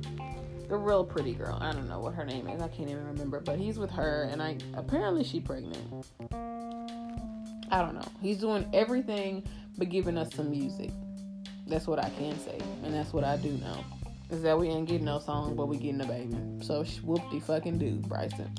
the 0.69 0.77
real 0.77 1.05
pretty 1.05 1.33
girl. 1.33 1.59
I 1.61 1.73
don't 1.73 1.89
know 1.89 2.01
what 2.01 2.15
her 2.15 2.25
name 2.25 2.49
is. 2.49 2.61
I 2.61 2.69
can't 2.69 2.91
even 2.91 3.07
remember. 3.07 3.41
But 3.41 3.59
he's 3.59 3.79
with 3.79 3.91
her, 3.93 4.29
and 4.31 4.43
I 4.43 4.57
apparently 4.75 5.25
she 5.25 5.41
pregnant. 5.41 6.07
I 7.71 7.83
don't 7.83 7.95
know. 7.95 8.09
He's 8.21 8.39
doing 8.39 8.69
everything 8.73 9.45
but 9.79 9.89
giving 9.89 10.17
us 10.17 10.35
some 10.35 10.51
music. 10.51 10.91
That's 11.67 11.87
what 11.87 11.99
I 11.99 12.11
can 12.11 12.39
say, 12.39 12.59
and 12.85 12.95
that's 12.95 13.13
what 13.13 13.25
I 13.25 13.37
do 13.37 13.51
know. 13.51 13.85
Is 14.31 14.43
that 14.43 14.59
we 14.59 14.69
ain't 14.69 14.89
getting 14.89 15.05
no 15.05 15.19
song, 15.19 15.55
but 15.57 15.67
we 15.67 15.77
getting 15.77 16.01
a 16.01 16.07
baby. 16.07 16.37
So 16.63 16.85
whoop 17.03 17.23
de 17.31 17.41
fucking 17.41 17.79
do, 17.79 17.97
Bryson. 18.09 18.51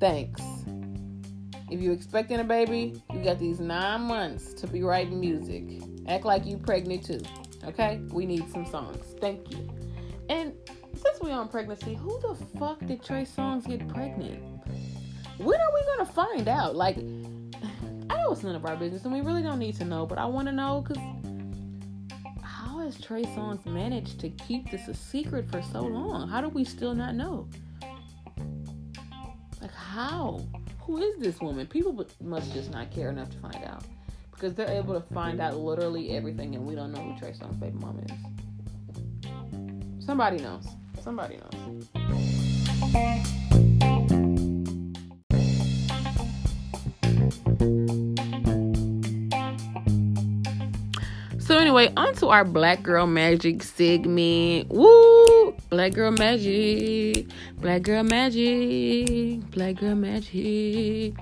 Thanks. 0.00 0.42
If 1.70 1.80
you 1.80 1.92
expecting 1.92 2.40
a 2.40 2.44
baby, 2.44 3.00
you 3.12 3.22
got 3.22 3.38
these 3.38 3.60
nine 3.60 4.02
months 4.02 4.54
to 4.54 4.66
be 4.66 4.82
writing 4.82 5.20
music. 5.20 5.64
Act 6.06 6.24
like 6.24 6.46
you 6.46 6.56
pregnant 6.56 7.04
too. 7.04 7.20
Okay? 7.64 8.00
We 8.10 8.26
need 8.26 8.50
some 8.50 8.66
songs. 8.66 9.14
Thank 9.20 9.50
you. 9.50 9.68
And 10.28 10.52
since 10.94 11.20
we 11.22 11.30
are 11.30 11.40
on 11.40 11.48
pregnancy, 11.48 11.94
who 11.94 12.18
the 12.20 12.34
fuck 12.58 12.84
did 12.86 13.02
Trey 13.02 13.24
Songz 13.24 13.66
get 13.66 13.86
pregnant? 13.88 14.42
When 15.38 15.60
are 15.60 15.74
we 15.74 15.86
gonna 15.86 16.10
find 16.10 16.48
out? 16.48 16.76
Like 16.76 16.96
I 18.10 18.16
know 18.16 18.32
it's 18.32 18.42
none 18.42 18.56
of 18.56 18.64
our 18.64 18.76
business, 18.76 19.04
and 19.04 19.12
we 19.12 19.20
really 19.20 19.42
don't 19.42 19.58
need 19.58 19.76
to 19.76 19.84
know. 19.84 20.06
But 20.06 20.18
I 20.18 20.26
want 20.26 20.48
to 20.48 20.52
know 20.52 20.84
because 20.86 21.02
how 22.42 22.78
has 22.80 23.00
Trey 23.00 23.24
Songz 23.24 23.64
managed 23.66 24.20
to 24.20 24.30
keep 24.30 24.70
this 24.70 24.88
a 24.88 24.94
secret 24.94 25.50
for 25.50 25.62
so 25.62 25.82
long? 25.82 26.28
How 26.28 26.40
do 26.40 26.48
we 26.48 26.64
still 26.64 26.94
not 26.94 27.14
know? 27.14 27.48
Like 29.60 29.72
how? 29.72 30.40
Who 30.80 30.98
is 30.98 31.18
this 31.18 31.40
woman? 31.40 31.66
People 31.66 32.06
must 32.22 32.52
just 32.52 32.70
not 32.70 32.90
care 32.90 33.10
enough 33.10 33.30
to 33.30 33.38
find 33.38 33.64
out 33.64 33.84
because 34.38 34.54
they're 34.54 34.70
able 34.70 34.94
to 34.94 35.00
find 35.12 35.40
out 35.40 35.56
literally 35.56 36.10
everything, 36.10 36.54
and 36.54 36.64
we 36.64 36.76
don't 36.76 36.92
know 36.92 37.00
who 37.00 37.18
Trey 37.18 37.32
Songz' 37.32 37.58
baby 37.58 37.76
mom 37.80 37.98
is. 37.98 38.12
Somebody 40.04 40.38
knows. 40.38 40.64
Somebody 41.02 41.38
knows. 41.38 41.88
So 51.40 51.56
anyway, 51.56 51.92
on 51.96 52.14
to 52.16 52.28
our 52.28 52.44
Black 52.44 52.82
Girl 52.82 53.06
Magic 53.06 53.62
segment. 53.62 54.68
Woo! 54.68 55.56
Black 55.70 55.94
Girl 55.94 56.12
Magic. 56.12 57.26
Black 57.56 57.80
Girl 57.82 58.04
Magic. 58.04 59.50
Black 59.50 59.76
Girl 59.76 59.94
Magic. 59.96 61.14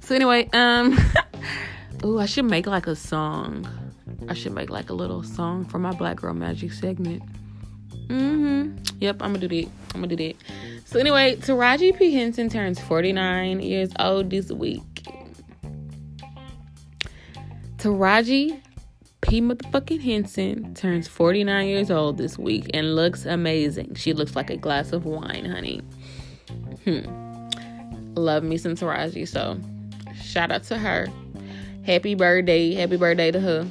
So 0.00 0.14
anyway, 0.14 0.50
um 0.52 0.98
Ooh, 2.04 2.18
I 2.18 2.26
should 2.26 2.46
make 2.46 2.66
like 2.66 2.86
a 2.86 2.96
song. 2.96 3.68
I 4.28 4.34
should 4.34 4.52
make 4.52 4.70
like 4.70 4.90
a 4.90 4.94
little 4.94 5.22
song 5.22 5.64
for 5.64 5.78
my 5.78 5.92
Black 5.92 6.16
Girl 6.16 6.34
Magic 6.34 6.72
segment. 6.72 7.22
Mm-hmm. 8.08 8.76
Yep, 9.00 9.22
I'm 9.22 9.34
gonna 9.34 9.46
do 9.46 9.62
that. 9.62 9.70
I'm 9.94 10.00
gonna 10.00 10.16
do 10.16 10.16
that. 10.16 10.36
So 10.84 10.98
anyway, 10.98 11.36
Taraji 11.36 11.96
P. 11.96 12.12
Henson 12.12 12.48
turns 12.48 12.80
49 12.80 13.60
years 13.60 13.90
old 13.98 14.30
this 14.30 14.50
week. 14.50 14.82
Taraji 17.76 18.60
P. 19.20 19.40
Motherfucking 19.40 20.00
Henson 20.00 20.74
turns 20.74 21.06
49 21.06 21.68
years 21.68 21.90
old 21.90 22.18
this 22.18 22.38
week 22.38 22.70
and 22.74 22.96
looks 22.96 23.26
amazing. 23.26 23.94
She 23.94 24.12
looks 24.12 24.34
like 24.34 24.50
a 24.50 24.56
glass 24.56 24.92
of 24.92 25.04
wine, 25.04 25.44
honey. 25.44 25.82
Hmm. 26.84 27.44
Love 28.14 28.42
me 28.42 28.56
some 28.56 28.74
Taraji. 28.74 29.28
So, 29.28 29.58
shout 30.14 30.50
out 30.50 30.64
to 30.64 30.78
her. 30.78 31.06
Happy 31.90 32.14
birthday. 32.14 32.72
Happy 32.72 32.96
birthday 32.96 33.32
to 33.32 33.40
her. 33.40 33.66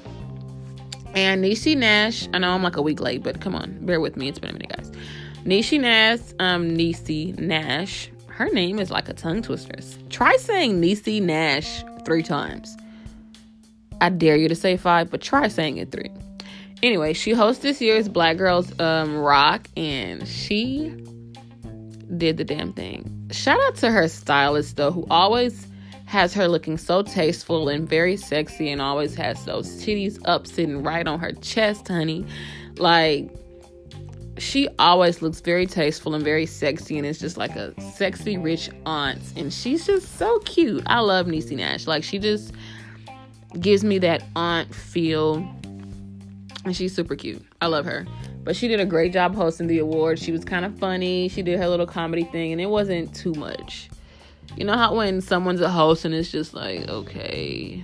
And 1.13 1.41
Niecy 1.41 1.77
Nash. 1.77 2.27
I 2.33 2.39
know 2.39 2.51
I'm 2.51 2.61
like 2.61 2.75
a 2.75 2.81
week 2.81 2.99
late, 2.99 3.23
but 3.23 3.39
come 3.39 3.55
on. 3.55 3.85
Bear 3.85 4.01
with 4.01 4.17
me. 4.17 4.27
It's 4.27 4.39
been 4.39 4.49
a 4.49 4.53
minute, 4.53 4.75
guys. 4.75 4.91
Niecy 5.45 5.79
Nash. 5.79 6.19
Um, 6.37 6.75
Niecy 6.75 7.39
Nash. 7.39 8.11
Her 8.27 8.49
name 8.49 8.77
is 8.77 8.91
like 8.91 9.07
a 9.07 9.13
tongue 9.13 9.41
twister. 9.41 9.79
Try 10.09 10.35
saying 10.35 10.81
Niecy 10.81 11.21
Nash 11.21 11.81
three 12.03 12.21
times. 12.21 12.75
I 14.01 14.09
dare 14.09 14.35
you 14.35 14.49
to 14.49 14.55
say 14.55 14.75
five, 14.75 15.09
but 15.09 15.21
try 15.21 15.47
saying 15.47 15.77
it 15.77 15.93
three. 15.93 16.11
Anyway, 16.83 17.13
she 17.13 17.31
hosts 17.31 17.63
this 17.63 17.79
year's 17.79 18.09
Black 18.09 18.35
Girls 18.35 18.77
um, 18.81 19.15
Rock, 19.15 19.69
and 19.77 20.27
she 20.27 20.89
did 22.17 22.35
the 22.35 22.43
damn 22.43 22.73
thing. 22.73 23.29
Shout 23.31 23.61
out 23.67 23.75
to 23.77 23.89
her 23.89 24.09
stylist 24.09 24.75
though, 24.75 24.91
who 24.91 25.07
always 25.09 25.68
has 26.09 26.33
her 26.33 26.47
looking 26.47 26.75
so 26.75 27.03
tasteful 27.03 27.69
and 27.69 27.87
very 27.87 28.17
sexy, 28.17 28.71
and 28.71 28.81
always 28.81 29.13
has 29.13 29.45
those 29.45 29.67
titties 29.83 30.19
up 30.25 30.47
sitting 30.47 30.81
right 30.81 31.07
on 31.07 31.19
her 31.19 31.31
chest, 31.33 31.87
honey. 31.87 32.25
Like 32.77 33.29
she 34.39 34.67
always 34.79 35.21
looks 35.21 35.39
very 35.39 35.67
tasteful 35.67 36.15
and 36.15 36.23
very 36.23 36.47
sexy, 36.47 36.97
and 36.97 37.05
it's 37.05 37.19
just 37.19 37.37
like 37.37 37.55
a 37.55 37.79
sexy 37.91 38.39
rich 38.39 38.71
aunt, 38.87 39.21
and 39.35 39.53
she's 39.53 39.85
just 39.85 40.17
so 40.17 40.39
cute. 40.39 40.81
I 40.87 41.01
love 41.01 41.27
Niecy 41.27 41.55
Nash. 41.55 41.85
Like 41.85 42.03
she 42.03 42.17
just 42.17 42.53
gives 43.59 43.83
me 43.83 43.99
that 43.99 44.23
aunt 44.35 44.73
feel. 44.73 45.47
And 46.65 46.75
she's 46.75 46.93
super 46.93 47.15
cute. 47.15 47.45
I 47.61 47.67
love 47.67 47.85
her. 47.85 48.07
But 48.43 48.55
she 48.55 48.67
did 48.67 48.79
a 48.79 48.85
great 48.85 49.13
job 49.13 49.35
hosting 49.35 49.67
the 49.67 49.77
award. 49.77 50.17
She 50.17 50.31
was 50.31 50.43
kind 50.43 50.65
of 50.65 50.77
funny. 50.79 51.29
She 51.29 51.43
did 51.43 51.59
her 51.59 51.67
little 51.67 51.85
comedy 51.85 52.23
thing, 52.23 52.51
and 52.51 52.59
it 52.59 52.65
wasn't 52.65 53.13
too 53.13 53.33
much. 53.33 53.89
You 54.55 54.65
know 54.65 54.75
how 54.75 54.95
when 54.95 55.21
someone's 55.21 55.61
a 55.61 55.69
host 55.69 56.05
and 56.05 56.13
it's 56.13 56.31
just 56.31 56.53
like, 56.53 56.87
okay, 56.87 57.83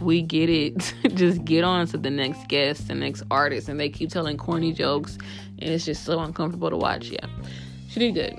we 0.00 0.22
get 0.22 0.48
it. 0.48 0.94
just 1.14 1.44
get 1.44 1.64
on 1.64 1.86
to 1.88 1.98
the 1.98 2.10
next 2.10 2.48
guest, 2.48 2.88
the 2.88 2.94
next 2.94 3.22
artist, 3.30 3.68
and 3.68 3.78
they 3.78 3.88
keep 3.88 4.10
telling 4.10 4.36
corny 4.36 4.72
jokes, 4.72 5.18
and 5.58 5.70
it's 5.70 5.84
just 5.84 6.04
so 6.04 6.20
uncomfortable 6.20 6.70
to 6.70 6.76
watch. 6.76 7.08
Yeah. 7.08 7.26
she 7.88 8.00
did 8.00 8.14
good. 8.14 8.38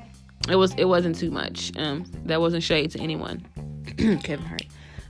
It 0.49 0.55
was 0.55 0.73
it 0.75 0.85
wasn't 0.85 1.17
too 1.17 1.31
much. 1.31 1.71
Um, 1.77 2.05
that 2.25 2.41
wasn't 2.41 2.63
shade 2.63 2.91
to 2.91 2.99
anyone. 2.99 3.45
Kevin 3.97 4.45
Hart, 4.45 4.65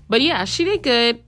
but 0.10 0.22
yeah, 0.22 0.46
she 0.46 0.64
did 0.66 0.84
good, 0.84 1.24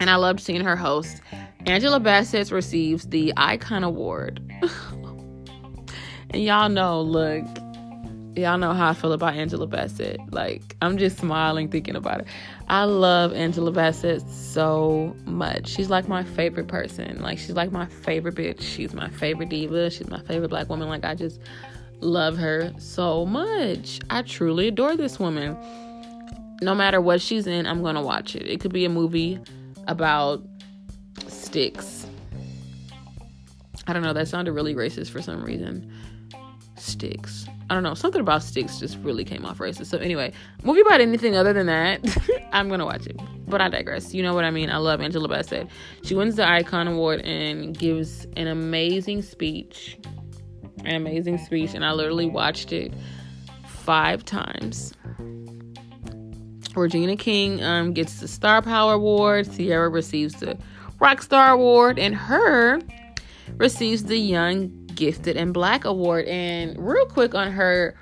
and 0.00 0.10
I 0.10 0.16
loved 0.16 0.40
seeing 0.40 0.62
her 0.62 0.76
host. 0.76 1.20
Angela 1.66 2.00
Bassett 2.00 2.50
receives 2.50 3.06
the 3.06 3.32
Icon 3.36 3.84
Award, 3.84 4.40
and 6.30 6.42
y'all 6.42 6.68
know, 6.68 7.00
look, 7.02 7.44
y'all 8.38 8.58
know 8.58 8.72
how 8.72 8.88
I 8.88 8.94
feel 8.94 9.12
about 9.12 9.34
Angela 9.34 9.66
Bassett. 9.66 10.20
Like, 10.30 10.76
I'm 10.80 10.98
just 10.98 11.18
smiling 11.18 11.68
thinking 11.68 11.96
about 11.96 12.20
it. 12.20 12.26
I 12.68 12.84
love 12.84 13.32
Angela 13.32 13.70
Bassett 13.70 14.22
so 14.28 15.16
much. 15.24 15.68
She's 15.68 15.90
like 15.90 16.08
my 16.08 16.24
favorite 16.24 16.68
person. 16.68 17.20
Like, 17.20 17.38
she's 17.38 17.52
like 17.52 17.72
my 17.72 17.86
favorite 17.86 18.34
bitch. 18.34 18.62
She's 18.62 18.94
my 18.94 19.08
favorite 19.08 19.48
diva. 19.48 19.90
She's 19.90 20.08
my 20.08 20.20
favorite 20.22 20.48
black 20.48 20.68
woman. 20.68 20.88
Like, 20.88 21.04
I 21.04 21.14
just 21.14 21.40
love 22.00 22.36
her 22.36 22.72
so 22.78 23.26
much. 23.26 24.00
I 24.10 24.22
truly 24.22 24.68
adore 24.68 24.96
this 24.96 25.18
woman. 25.18 25.56
No 26.60 26.74
matter 26.74 27.00
what 27.00 27.20
she's 27.20 27.46
in, 27.46 27.66
I'm 27.66 27.82
going 27.82 27.94
to 27.94 28.02
watch 28.02 28.34
it. 28.36 28.46
It 28.46 28.60
could 28.60 28.72
be 28.72 28.84
a 28.84 28.88
movie 28.88 29.40
about 29.86 30.42
sticks. 31.28 32.06
I 33.86 33.92
don't 33.92 34.02
know. 34.02 34.12
That 34.12 34.28
sounded 34.28 34.52
really 34.52 34.74
racist 34.74 35.10
for 35.10 35.22
some 35.22 35.42
reason. 35.42 35.90
Sticks. 36.76 37.46
I 37.70 37.74
don't 37.74 37.82
know. 37.82 37.94
Something 37.94 38.20
about 38.20 38.42
sticks 38.42 38.78
just 38.78 38.96
really 38.98 39.24
came 39.24 39.44
off 39.44 39.58
racist. 39.58 39.86
So 39.86 39.98
anyway, 39.98 40.32
movie 40.62 40.80
about 40.80 41.00
anything 41.00 41.36
other 41.36 41.52
than 41.52 41.66
that, 41.66 42.00
I'm 42.52 42.68
gonna 42.68 42.86
watch 42.86 43.06
it. 43.06 43.20
But 43.46 43.60
I 43.60 43.68
digress. 43.68 44.14
You 44.14 44.22
know 44.22 44.34
what 44.34 44.44
I 44.44 44.50
mean. 44.50 44.70
I 44.70 44.78
love 44.78 45.00
Angela 45.00 45.28
Bassett. 45.28 45.68
She 46.02 46.14
wins 46.14 46.36
the 46.36 46.48
Icon 46.48 46.88
Award 46.88 47.20
and 47.22 47.76
gives 47.76 48.26
an 48.36 48.46
amazing 48.46 49.22
speech. 49.22 49.98
An 50.84 50.94
amazing 50.94 51.38
speech, 51.38 51.74
and 51.74 51.84
I 51.84 51.92
literally 51.92 52.26
watched 52.26 52.72
it 52.72 52.92
five 53.66 54.24
times. 54.24 54.94
Regina 56.74 57.16
King 57.16 57.62
um, 57.64 57.92
gets 57.92 58.20
the 58.20 58.28
Star 58.28 58.62
Power 58.62 58.94
Award. 58.94 59.50
Ciara 59.54 59.88
receives 59.88 60.34
the 60.34 60.56
Rock 61.00 61.22
Star 61.22 61.52
Award, 61.52 61.98
and 61.98 62.14
H.E.R. 62.14 62.80
receives 63.56 64.04
the 64.04 64.16
Young 64.16 64.87
Gifted 64.98 65.36
and 65.36 65.54
Black 65.54 65.84
Award. 65.84 66.26
And 66.26 66.76
real 66.76 67.06
quick 67.06 67.32
on 67.32 67.52
her, 67.52 67.94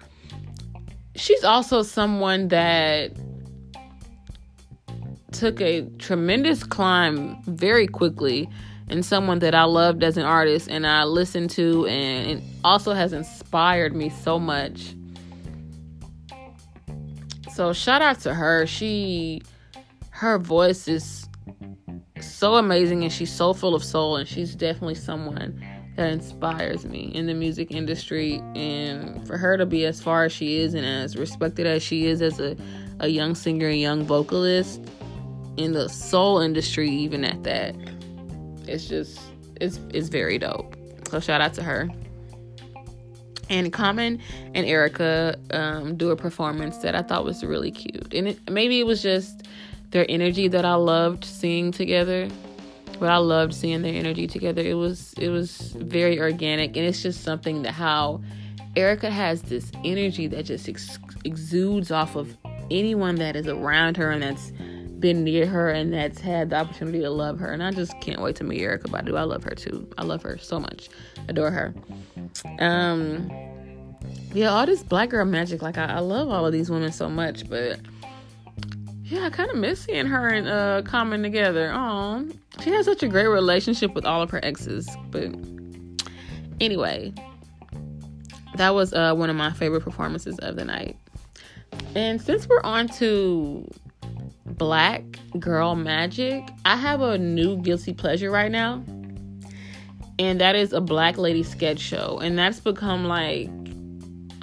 she's 1.15 1.45
also 1.45 1.83
someone 1.83 2.49
that 2.49 3.13
took 5.31 5.61
a 5.61 5.83
tremendous 5.99 6.65
climb 6.65 7.37
very 7.43 7.87
quickly 7.87 8.49
and 8.89 9.05
someone 9.05 9.41
that 9.41 9.55
I 9.55 9.65
loved 9.65 10.03
as 10.03 10.17
an 10.17 10.25
artist 10.25 10.69
and 10.69 10.87
I 10.87 11.05
listened 11.05 11.51
to 11.51 11.87
and 11.87 12.43
also 12.65 12.95
has 12.95 13.13
inspired 13.13 13.95
me 13.95 14.09
so 14.09 14.39
much. 14.39 14.95
So 17.53 17.75
shout 17.75 18.01
out 18.01 18.21
to 18.21 18.33
her. 18.33 18.67
She 18.67 19.43
her 20.13 20.39
voice 20.39 20.89
is 20.89 21.29
so 22.23 22.55
amazing 22.55 23.03
and 23.03 23.13
she's 23.13 23.31
so 23.31 23.53
full 23.53 23.75
of 23.75 23.85
soul 23.85 24.17
and 24.17 24.27
she's 24.27 24.55
definitely 24.55 24.95
someone 24.95 25.63
that 25.97 26.11
inspires 26.11 26.85
me 26.85 27.11
in 27.15 27.27
the 27.27 27.35
music 27.35 27.71
industry. 27.71 28.43
And 28.55 29.27
for 29.27 29.37
her 29.37 29.57
to 29.57 29.67
be 29.67 29.85
as 29.85 30.01
far 30.01 30.25
as 30.25 30.33
she 30.33 30.59
is 30.59 30.75
and 30.75 30.87
as 30.87 31.17
respected 31.17 31.67
as 31.67 31.83
she 31.83 32.07
is 32.07 32.23
as 32.23 32.39
a, 32.39 32.57
a 33.01 33.09
young 33.09 33.35
singer 33.35 33.69
and 33.69 33.81
young 33.81 34.05
vocalist 34.05 34.81
in 35.57 35.73
the 35.73 35.89
soul 35.89 36.41
industry 36.41 36.91
even 36.91 37.25
at 37.25 37.43
that 37.43 37.75
it's 38.69 38.89
just 38.89 39.19
it's 39.61 39.81
it's 39.93 40.09
very 40.09 40.39
dope. 40.39 40.75
So 41.09 41.21
shout 41.21 41.41
out 41.41 41.55
to 41.55 41.63
her. 41.63 41.89
And 43.49 43.73
Common 43.73 44.21
and 44.55 44.67
Erykah 44.67 45.55
um, 45.55 45.97
do 45.97 46.11
a 46.11 46.17
performance 46.17 46.79
that 46.79 46.97
I 46.97 47.03
thought 47.03 47.25
was 47.25 47.45
really 47.45 47.71
cute. 47.71 48.13
And 48.13 48.29
it, 48.29 48.51
maybe 48.51 48.81
it 48.81 48.87
was 48.87 49.03
just 49.03 49.47
their 49.91 50.05
energy 50.09 50.49
that 50.49 50.65
I 50.65 50.75
loved 50.75 51.25
seeing 51.25 51.71
together 51.71 52.29
but 52.99 53.09
I 53.11 53.17
loved 53.19 53.55
seeing 53.55 53.83
their 53.83 53.95
energy 53.95 54.27
together. 54.27 54.63
It 54.63 54.75
was 54.75 55.13
it 55.15 55.29
was 55.29 55.73
very 55.79 56.19
organic, 56.21 56.77
and 56.77 56.87
it's 56.87 57.03
just 57.03 57.23
something 57.23 57.63
that 57.63 57.73
how 57.73 58.21
Erykah 58.77 59.11
has 59.11 59.43
this 59.43 59.71
energy 59.85 60.27
that 60.29 60.45
just 60.45 60.69
ex- 60.69 60.99
exudes 61.25 61.91
off 61.91 62.15
of 62.15 62.37
anyone 62.71 63.17
that 63.17 63.37
is 63.37 63.47
around 63.47 63.97
her 63.97 64.11
and 64.11 64.23
that's 64.23 64.53
been 65.01 65.25
near 65.25 65.47
her 65.47 65.71
and 65.71 65.93
that's 65.93 66.21
had 66.21 66.51
the 66.51 66.57
opportunity 66.57 67.01
to 67.01 67.11
love 67.11 67.39
her. 67.39 67.53
And 67.53 67.63
I 67.63 67.71
just 67.71 67.99
can't 68.01 68.21
wait 68.21 68.37
to 68.37 68.45
meet 68.45 68.61
Erykah 68.61 68.89
Badu. 68.89 69.19
I 69.19 69.23
love 69.23 69.45
her 69.45 69.55
too. 69.55 69.89
I 69.99 70.05
love 70.05 70.23
her 70.23 70.39
so 70.39 70.61
much. 70.61 70.89
Adore 71.29 71.51
her. 71.51 71.75
Um, 72.59 73.31
yeah, 74.35 74.49
all 74.49 74.67
this 74.67 74.83
black 74.83 75.11
girl 75.11 75.25
magic. 75.25 75.63
Like 75.63 75.79
I, 75.79 75.87
I 75.87 75.99
love 76.01 76.29
all 76.29 76.47
of 76.47 76.53
these 76.53 76.71
women 76.71 76.93
so 76.93 77.09
much, 77.09 77.49
but 77.49 77.81
yeah, 79.09 79.27
I 79.27 79.31
kind 79.31 79.49
of 79.51 79.57
miss 79.57 79.83
seeing 79.83 80.07
her 80.07 80.29
and 80.29 80.49
uh 80.49 80.83
Common 80.83 81.23
together. 81.23 81.71
Oh, 81.73 82.29
she 82.63 82.71
has 82.71 82.87
such 82.87 83.05
a 83.05 83.09
great 83.09 83.29
relationship 83.29 83.95
with 83.95 84.05
all 84.05 84.21
of 84.21 84.31
her 84.31 84.45
exes. 84.45 84.89
But 85.11 85.33
anyway, 86.61 87.15
that 88.57 88.75
was 88.75 88.93
uh 88.93 89.15
one 89.15 89.31
of 89.31 89.37
my 89.37 89.53
favorite 89.53 89.83
performances 89.83 90.39
of 90.41 90.57
the 90.57 90.65
night. 90.65 90.97
And 91.95 92.21
since 92.21 92.49
we're 92.49 92.63
on 92.63 92.89
to 92.99 93.71
black 94.45 95.05
girl 95.39 95.77
magic, 95.77 96.49
I 96.65 96.77
have 96.77 97.01
a 97.01 97.17
new 97.17 97.59
guilty 97.59 97.93
pleasure 97.93 98.31
right 98.31 98.51
now. 98.51 98.83
And 100.19 100.41
that 100.41 100.57
is 100.57 100.73
a 100.73 100.81
black 100.81 101.17
lady 101.17 101.45
sketch 101.45 101.79
show. 101.79 102.19
And 102.19 102.37
that's 102.37 102.59
become 102.59 103.05
like 103.05 103.51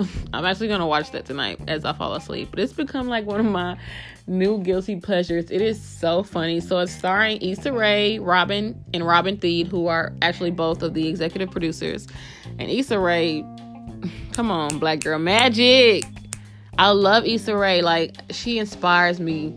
I'm 0.34 0.46
actually 0.46 0.68
gonna 0.68 0.88
watch 0.88 1.12
that 1.12 1.26
tonight 1.26 1.60
as 1.68 1.86
I 1.86 1.94
fall 1.94 2.14
asleep. 2.14 2.50
But 2.52 2.60
it's 2.60 2.74
become 2.74 3.08
like 3.08 3.26
one 3.26 3.40
of 3.40 3.46
my 3.46 3.78
new 4.28 4.60
guilty 4.60 5.00
pleasures. 5.00 5.52
It 5.52 5.62
is 5.62 5.82
so 5.82 6.24
funny. 6.24 6.60
So 6.60 6.80
it's 6.80 6.92
starring 6.92 7.42
Issa 7.42 7.74
Rae, 7.74 8.20
Robin, 8.20 8.84
and 8.94 9.06
Robin 9.06 9.38
Thede, 9.38 9.68
who 9.68 9.88
are 9.88 10.14
actually 10.22 10.52
both 10.52 10.82
of 10.82 10.94
the 10.94 11.08
executive 11.08 11.52
producers. 11.52 12.08
And 12.60 12.70
Issa 12.70 13.00
Rae, 13.00 13.44
come 14.34 14.52
on, 14.52 14.80
black 14.80 15.02
girl 15.02 15.20
magic. 15.20 16.06
I 16.78 16.90
love 16.92 17.26
Issa 17.26 17.56
Rae. 17.56 17.82
Like 17.82 18.16
she 18.32 18.60
inspires 18.60 19.20
me 19.20 19.56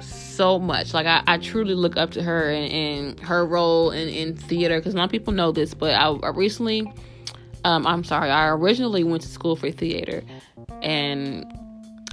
so 0.00 0.58
much. 0.58 0.94
Like 0.94 1.06
I, 1.06 1.22
I 1.26 1.38
truly 1.38 1.74
look 1.74 1.96
up 1.96 2.10
to 2.12 2.22
her 2.22 2.50
and, 2.50 2.72
and 2.72 3.20
her 3.20 3.46
role 3.46 3.90
in, 3.90 4.08
in 4.08 4.36
theater 4.36 4.78
because 4.78 4.94
not 4.94 5.10
people 5.10 5.32
know 5.32 5.52
this, 5.52 5.74
but 5.74 5.94
I, 5.94 6.08
I 6.08 6.30
recently 6.30 6.92
um, 7.64 7.86
I'm 7.86 8.04
sorry, 8.04 8.30
I 8.30 8.48
originally 8.48 9.04
went 9.04 9.22
to 9.22 9.28
school 9.28 9.56
for 9.56 9.70
theater 9.70 10.22
and 10.82 11.46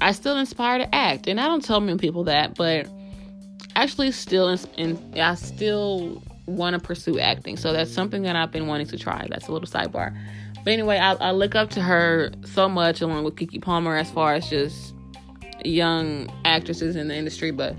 I 0.02 0.12
still 0.12 0.38
inspire 0.38 0.80
to 0.80 0.96
act. 0.96 1.28
And 1.28 1.40
I 1.40 1.48
don't 1.48 1.64
tell 1.64 1.80
many 1.80 1.98
people 1.98 2.26
that, 2.26 2.56
but 2.56 2.88
actually 3.76 4.12
still 4.12 4.56
in, 4.78 5.14
I 5.20 5.36
still 5.36 6.22
want 6.46 6.74
to 6.76 6.80
pursue 6.80 7.20
acting. 7.20 7.58
So 7.58 7.74
that's 7.74 7.92
something 7.92 8.24
that 8.24 8.36
I've 8.36 8.52
been 8.52 8.68
wanting 8.68 8.88
to 8.88 8.98
try. 8.98 9.28
That's 9.30 9.48
a 9.48 9.52
little 9.52 9.68
sidebar. 9.68 10.18
But 10.64 10.74
anyway, 10.74 10.98
I, 10.98 11.14
I 11.14 11.32
look 11.32 11.56
up 11.56 11.70
to 11.72 11.82
her 11.82 12.32
so 12.44 12.68
much 12.68 13.02
along 13.02 13.24
with 13.24 13.36
Keke 13.36 13.62
Palmer 13.62 13.96
as 13.96 14.12
far 14.12 14.34
as 14.34 14.50
just 14.50 14.94
young 15.64 16.32
actresses 16.46 16.96
in 16.96 17.08
the 17.08 17.16
industry. 17.16 17.52
But 17.52 17.76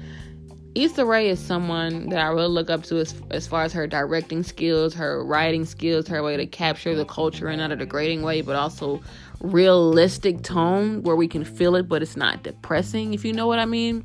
Issa 0.74 1.04
Rae 1.04 1.28
is 1.28 1.40
someone 1.40 2.10
that 2.10 2.20
I 2.20 2.28
really 2.28 2.48
look 2.48 2.70
up 2.70 2.84
to 2.84 2.98
as, 2.98 3.14
as 3.30 3.46
far 3.46 3.64
as 3.64 3.72
her 3.72 3.88
directing 3.88 4.44
skills, 4.44 4.94
her 4.94 5.24
writing 5.24 5.64
skills, 5.64 6.06
her 6.06 6.22
way 6.22 6.36
to 6.36 6.46
capture 6.46 6.94
the 6.94 7.04
culture 7.04 7.48
in 7.48 7.58
not 7.58 7.72
a 7.72 7.76
degrading 7.76 8.22
way, 8.22 8.40
but 8.40 8.54
also 8.54 9.00
realistic 9.40 10.42
tone 10.42 11.02
where 11.02 11.16
we 11.16 11.26
can 11.26 11.44
feel 11.44 11.74
it, 11.74 11.88
but 11.88 12.02
it's 12.02 12.16
not 12.16 12.44
depressing, 12.44 13.14
if 13.14 13.24
you 13.24 13.32
know 13.32 13.48
what 13.48 13.58
I 13.58 13.64
mean. 13.64 14.04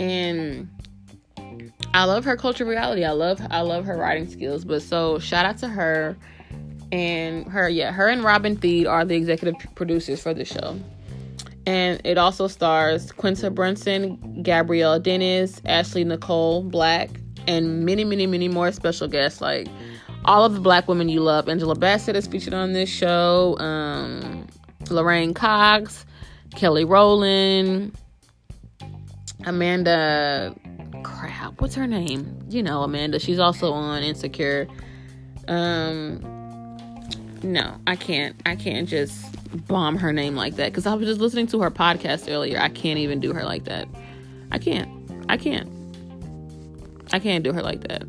And 0.00 0.68
I 1.94 2.04
love 2.04 2.24
her 2.24 2.36
culture 2.36 2.64
reality. 2.64 3.04
I 3.04 3.10
love 3.12 3.40
I 3.50 3.60
love 3.60 3.84
her 3.84 3.96
writing 3.96 4.28
skills. 4.28 4.64
But 4.64 4.82
so 4.82 5.18
shout 5.18 5.44
out 5.44 5.58
to 5.58 5.68
her 5.68 6.16
and 6.90 7.46
her 7.46 7.68
yeah, 7.68 7.92
her 7.92 8.08
and 8.08 8.24
Robin 8.24 8.56
Thede 8.56 8.86
are 8.86 9.04
the 9.04 9.14
executive 9.14 9.54
producers 9.74 10.22
for 10.22 10.34
the 10.34 10.44
show. 10.44 10.78
And 11.70 12.00
it 12.04 12.18
also 12.18 12.48
stars 12.48 13.12
Quinta 13.12 13.48
Brunson, 13.48 14.42
Gabrielle 14.42 14.98
Dennis, 14.98 15.62
Ashley 15.64 16.02
Nicole 16.02 16.64
Black, 16.64 17.10
and 17.46 17.84
many, 17.84 18.02
many, 18.02 18.26
many 18.26 18.48
more 18.48 18.72
special 18.72 19.06
guests 19.06 19.40
like 19.40 19.68
all 20.24 20.44
of 20.44 20.54
the 20.54 20.60
black 20.60 20.88
women 20.88 21.08
you 21.08 21.20
love. 21.20 21.48
Angela 21.48 21.76
Bassett 21.76 22.16
is 22.16 22.26
featured 22.26 22.54
on 22.54 22.72
this 22.72 22.88
show. 22.88 23.56
Um, 23.60 24.48
Laverne 24.90 25.32
Cox, 25.32 26.04
Kelly 26.56 26.84
Rowland, 26.84 27.94
Amanda. 29.44 30.52
Crap, 31.04 31.60
what's 31.60 31.76
her 31.76 31.86
name? 31.86 32.36
You 32.48 32.64
know, 32.64 32.82
Amanda. 32.82 33.20
She's 33.20 33.38
also 33.38 33.70
on 33.70 34.02
Insecure. 34.02 34.66
Um, 35.46 36.39
no, 37.42 37.76
I 37.86 37.96
can't. 37.96 38.36
I 38.46 38.56
can't 38.56 38.88
just 38.88 39.26
bomb 39.66 39.96
her 39.96 40.12
name 40.12 40.36
like 40.36 40.56
that 40.56 40.70
because 40.70 40.86
I 40.86 40.94
was 40.94 41.06
just 41.06 41.20
listening 41.20 41.46
to 41.48 41.60
her 41.62 41.70
podcast 41.70 42.30
earlier. 42.30 42.60
I 42.60 42.68
can't 42.68 42.98
even 42.98 43.20
do 43.20 43.32
her 43.32 43.44
like 43.44 43.64
that. 43.64 43.88
I 44.52 44.58
can't. 44.58 44.90
I 45.28 45.36
can't. 45.36 45.70
I 47.12 47.18
can't 47.18 47.42
do 47.42 47.52
her 47.52 47.62
like 47.62 47.86
that. 47.88 48.04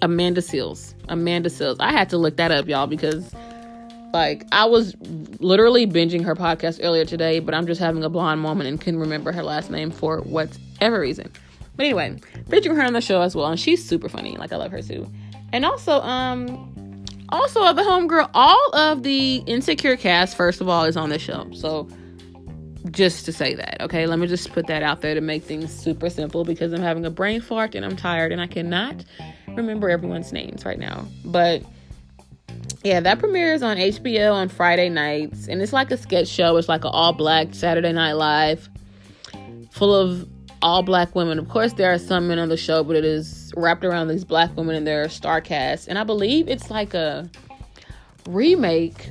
Amanda 0.00 0.40
Seales. 0.40 0.94
Amanda 1.08 1.48
Seales. 1.48 1.76
I 1.80 1.92
had 1.92 2.10
to 2.10 2.18
look 2.18 2.36
that 2.36 2.50
up, 2.50 2.66
y'all, 2.66 2.86
because 2.86 3.34
like 4.12 4.44
I 4.52 4.66
was 4.66 4.94
literally 5.38 5.86
binging 5.86 6.24
her 6.24 6.34
podcast 6.34 6.80
earlier 6.82 7.04
today, 7.04 7.40
but 7.40 7.54
I'm 7.54 7.66
just 7.66 7.80
having 7.80 8.04
a 8.04 8.08
blonde 8.08 8.40
moment 8.40 8.68
and 8.68 8.80
couldn't 8.80 9.00
remember 9.00 9.32
her 9.32 9.42
last 9.42 9.70
name 9.70 9.90
for 9.90 10.18
whatever 10.20 11.00
reason. 11.00 11.30
But 11.76 11.86
anyway, 11.86 12.18
featuring 12.48 12.76
her 12.76 12.82
on 12.82 12.92
the 12.92 13.00
show 13.00 13.22
as 13.22 13.34
well, 13.34 13.46
and 13.46 13.58
she's 13.58 13.84
super 13.84 14.08
funny. 14.08 14.36
Like 14.36 14.52
I 14.52 14.56
love 14.56 14.70
her 14.72 14.82
too. 14.82 15.10
And 15.52 15.64
also, 15.64 16.00
um, 16.00 17.04
also 17.28 17.64
of 17.64 17.76
the 17.76 17.82
homegirl, 17.82 18.30
all 18.34 18.74
of 18.74 19.02
the 19.02 19.36
insecure 19.46 19.96
cast, 19.96 20.36
first 20.36 20.60
of 20.60 20.68
all, 20.68 20.84
is 20.84 20.96
on 20.96 21.10
this 21.10 21.22
show. 21.22 21.48
So 21.52 21.88
just 22.90 23.24
to 23.26 23.32
say 23.32 23.54
that, 23.54 23.80
okay? 23.80 24.06
Let 24.06 24.18
me 24.18 24.26
just 24.26 24.52
put 24.52 24.66
that 24.66 24.82
out 24.82 25.00
there 25.00 25.14
to 25.14 25.20
make 25.20 25.44
things 25.44 25.72
super 25.72 26.10
simple 26.10 26.44
because 26.44 26.72
I'm 26.72 26.82
having 26.82 27.04
a 27.06 27.10
brain 27.10 27.40
fart 27.40 27.74
and 27.74 27.84
I'm 27.84 27.96
tired 27.96 28.32
and 28.32 28.40
I 28.40 28.46
cannot 28.46 29.04
remember 29.48 29.88
everyone's 29.90 30.32
names 30.32 30.64
right 30.64 30.78
now. 30.78 31.06
But 31.24 31.62
yeah, 32.82 33.00
that 33.00 33.18
premieres 33.18 33.62
on 33.62 33.76
HBO 33.76 34.34
on 34.34 34.48
Friday 34.48 34.88
nights, 34.88 35.46
and 35.46 35.62
it's 35.62 35.72
like 35.72 35.90
a 35.90 35.96
sketch 35.96 36.28
show. 36.28 36.56
It's 36.56 36.68
like 36.68 36.84
an 36.84 36.90
all 36.92 37.12
black 37.12 37.54
Saturday 37.54 37.92
Night 37.92 38.14
Live, 38.14 38.68
full 39.70 39.94
of 39.94 40.28
all 40.62 40.82
black 40.82 41.14
women. 41.14 41.38
Of 41.38 41.48
course, 41.48 41.72
there 41.74 41.92
are 41.92 41.98
some 41.98 42.28
men 42.28 42.38
on 42.38 42.48
the 42.48 42.56
show, 42.56 42.84
but 42.84 42.96
it 42.96 43.04
is 43.04 43.52
wrapped 43.56 43.84
around 43.84 44.08
these 44.08 44.24
black 44.24 44.56
women 44.56 44.74
and 44.76 44.86
their 44.86 45.08
star 45.08 45.40
cast. 45.40 45.88
And 45.88 45.98
I 45.98 46.04
believe 46.04 46.48
it's 46.48 46.70
like 46.70 46.94
a 46.94 47.28
remake 48.26 49.10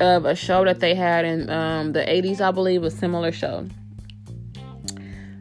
of 0.00 0.24
a 0.24 0.34
show 0.34 0.64
that 0.64 0.80
they 0.80 0.94
had 0.94 1.24
in 1.24 1.50
um, 1.50 1.92
the 1.92 2.00
80s, 2.00 2.40
I 2.40 2.50
believe, 2.50 2.82
a 2.82 2.90
similar 2.90 3.32
show. 3.32 3.66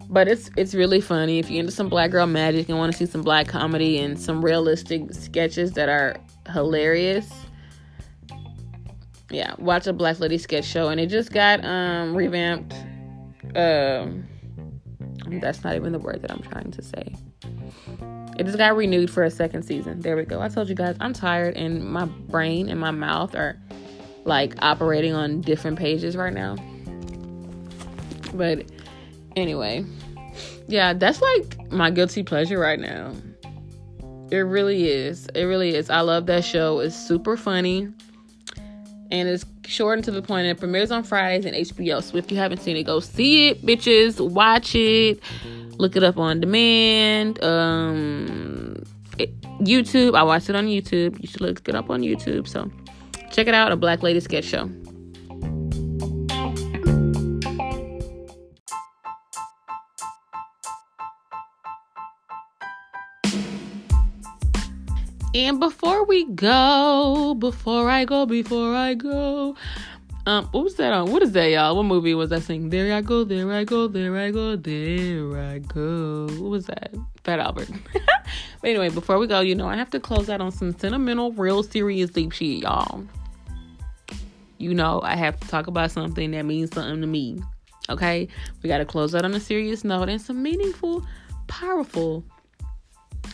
But 0.10 0.28
it's 0.28 0.52
it's 0.56 0.76
really 0.76 1.02
funny 1.02 1.40
if 1.40 1.50
you're 1.50 1.62
into 1.62 1.72
some 1.72 1.90
black 1.90 2.12
girl 2.12 2.28
magic 2.28 2.70
and 2.70 2.78
want 2.78 2.92
to 2.92 2.98
see 2.98 3.08
some 3.08 3.24
black 3.24 3.48
comedy 3.48 3.98
and 3.98 4.20
some 4.20 4.46
realistic 4.46 5.12
sketches 5.12 5.72
that 5.72 5.90
are 5.90 6.18
hilarious. 6.52 7.32
Yeah, 9.32 9.56
watch 9.58 9.88
a 9.88 9.94
Black 9.94 10.20
Lady 10.20 10.38
sketch 10.38 10.66
show, 10.66 10.90
and 10.90 11.00
it 11.02 11.08
just 11.08 11.32
got 11.32 11.66
um 11.66 12.16
revamped. 12.16 12.76
Um, 13.56 14.28
Mm-hmm. 15.34 15.46
that's 15.46 15.64
not 15.64 15.76
even 15.76 15.92
the 15.92 16.00
word 16.00 16.22
that 16.22 16.32
I'm 16.32 16.42
trying 16.42 16.72
to 16.72 16.82
say. 16.82 17.16
It 18.38 18.46
just 18.46 18.58
got 18.58 18.76
renewed 18.76 19.12
for 19.12 19.24
a 19.24 19.30
second 19.30 19.64
season. 19.64 20.02
There 20.02 20.16
we 20.16 20.26
go. 20.26 20.42
I 20.42 20.50
told 20.50 20.70
you 20.70 20.76
guys 20.76 20.96
I'm 21.00 21.14
tired, 21.14 21.56
and 21.56 21.84
my 21.84 22.06
brain 22.06 22.70
and 22.70 22.80
my 22.80 22.92
mouth 22.92 23.36
are 23.36 23.60
like 24.26 24.56
operating 24.60 25.14
on 25.14 25.42
different 25.42 25.78
pages 25.78 26.16
right 26.16 26.34
now. 26.34 26.56
But 28.34 28.66
anyway, 29.36 29.86
yeah, 30.68 30.94
that's 30.94 31.22
like 31.22 31.72
my 31.72 31.92
guilty 31.92 32.24
pleasure 32.24 32.58
right 32.58 32.80
now. 32.80 33.14
It 34.32 34.40
really 34.40 34.90
is. 34.90 35.28
It 35.36 35.44
really 35.44 35.76
is. 35.76 35.92
I 35.92 36.02
love 36.02 36.26
that 36.26 36.44
show. 36.44 36.80
It's 36.80 36.96
super 36.96 37.38
funny. 37.38 37.90
And 39.14 39.30
it's 39.30 39.46
short 39.68 40.00
and 40.00 40.06
to 40.06 40.12
the 40.12 40.24
point. 40.24 40.48
And 40.48 40.58
it 40.58 40.60
premieres 40.60 40.92
on 40.92 41.04
Fridays 41.04 41.46
and 41.46 41.56
HBO. 41.56 42.02
So 42.02 42.18
if 42.18 42.32
you 42.32 42.38
haven't 42.38 42.62
seen 42.62 42.76
it, 42.76 42.84
go 42.84 43.00
see 43.00 43.50
it, 43.50 43.64
bitches. 43.64 44.20
Watch 44.20 44.74
it. 44.74 45.22
Look 45.78 45.96
it 45.96 46.04
up 46.04 46.18
on 46.18 46.40
demand. 46.40 47.42
Um, 47.44 48.82
it, 49.20 49.40
YouTube. 49.60 50.18
I 50.18 50.24
watched 50.24 50.50
it 50.50 50.56
on 50.56 50.66
YouTube. 50.66 51.22
You 51.22 51.28
should 51.28 51.42
look 51.42 51.70
it 51.70 51.76
up 51.76 51.92
on 51.92 52.02
YouTube. 52.02 52.48
So 52.48 52.72
check 53.32 53.48
it 53.48 53.54
out. 53.54 53.72
A 53.72 53.76
Black 53.76 54.02
Lady 54.02 54.20
Sketch 54.20 54.46
Show. 54.46 54.68
And 65.36 65.60
before 65.60 66.06
we 66.06 66.26
go, 66.26 67.36
before 67.40 67.90
I 67.90 68.06
go, 68.06 68.28
before 68.28 68.76
I 68.76 68.94
go, 68.94 69.56
um, 70.28 70.46
what 70.52 70.64
was 70.64 70.76
that 70.76 70.94
on? 70.94 71.12
What 71.12 71.24
is 71.24 71.32
that, 71.32 71.48
y'all? 71.48 71.76
What 71.76 71.84
movie 71.84 72.14
was 72.14 72.32
I 72.32 72.40
saying? 72.40 72.70
There 72.70 72.96
I 72.96 73.02
go, 73.02 73.24
there 73.24 73.52
I 73.52 73.64
go, 73.64 73.88
there 73.88 74.16
I 74.16 74.30
go, 74.30 74.56
there 74.56 75.38
I 75.38 75.58
go. 75.58 76.28
What 76.38 76.50
was 76.50 76.66
that? 76.68 76.94
Fat 77.24 77.40
Albert. 77.40 77.70
but 77.94 78.70
anyway, 78.70 78.90
before 78.90 79.18
we 79.18 79.26
go, 79.26 79.42
you 79.42 79.56
know, 79.56 79.68
I 79.68 79.76
have 79.76 79.90
to 79.90 80.00
close 80.00 80.30
out 80.30 80.40
on 80.40 80.52
some 80.52 80.78
sentimental, 80.78 81.32
real 81.32 81.64
serious 81.64 82.12
deep 82.12 82.32
shit, 82.32 82.62
y'all. 82.62 83.04
You 84.60 84.76
know, 84.76 85.02
I 85.02 85.16
have 85.16 85.40
to 85.40 85.48
talk 85.48 85.66
about 85.66 85.90
something 85.90 86.30
that 86.32 86.44
means 86.44 86.74
something 86.74 87.02
to 87.02 87.08
me. 87.08 87.42
Okay? 87.90 88.28
We 88.62 88.70
got 88.70 88.78
to 88.78 88.86
close 88.86 89.16
out 89.16 89.26
on 89.26 89.34
a 89.34 89.40
serious 89.40 89.84
note 89.84 90.10
and 90.10 90.22
some 90.22 90.44
meaningful, 90.44 91.04
powerful 91.48 92.24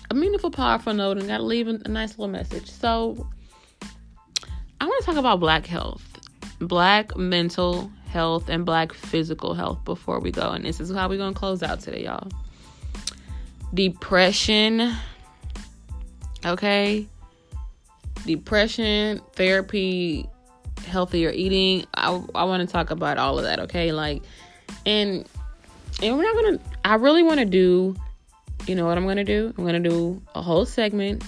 a 0.10 0.14
meaningful, 0.14 0.52
powerful 0.52 0.94
note 0.94 1.18
and 1.18 1.28
got 1.28 1.38
to 1.38 1.44
leave 1.44 1.68
a, 1.68 1.74
nice 1.88 2.12
little 2.12 2.28
message. 2.28 2.70
So, 2.70 3.28
I 4.82 4.86
want 4.86 5.00
to 5.02 5.06
talk 5.06 5.18
about 5.18 5.40
black 5.40 5.66
health, 5.66 6.04
black 6.60 7.16
mental 7.16 7.92
health, 8.08 8.50
and 8.50 8.66
black 8.66 8.94
physical 8.94 9.54
health 9.54 9.84
before 9.86 10.20
we 10.20 10.32
go. 10.32 10.52
And 10.52 10.66
this 10.66 10.80
is 10.80 10.92
how 10.92 11.10
we're 11.10 11.18
going 11.18 11.34
to 11.34 11.40
close 11.40 11.62
out 11.62 11.80
today, 11.80 12.06
y'all. 12.06 12.28
Depression, 13.74 14.96
okay? 16.46 17.08
Depression, 18.26 19.22
therapy, 19.34 20.28
healthier 20.88 21.32
eating. 21.32 21.86
I, 21.94 22.22
I 22.34 22.44
want 22.46 22.68
to 22.68 22.72
talk 22.72 22.90
about 22.90 23.18
all 23.18 23.38
of 23.38 23.46
that, 23.46 23.60
okay? 23.60 23.92
Like, 23.92 24.24
and 24.86 25.28
and 26.02 26.18
we're 26.18 26.24
not 26.24 26.36
gonna. 26.36 26.60
I 26.86 26.96
really 26.96 27.24
want 27.24 27.40
to 27.40 27.46
do 27.46 27.96
you 28.70 28.76
know 28.76 28.86
what 28.86 28.98
I'm 28.98 29.06
going 29.06 29.18
to 29.18 29.24
do? 29.24 29.52
I'm 29.58 29.64
going 29.64 29.82
to 29.82 29.90
do 29.90 30.22
a 30.36 30.44
whole 30.44 30.64
segment, 30.64 31.24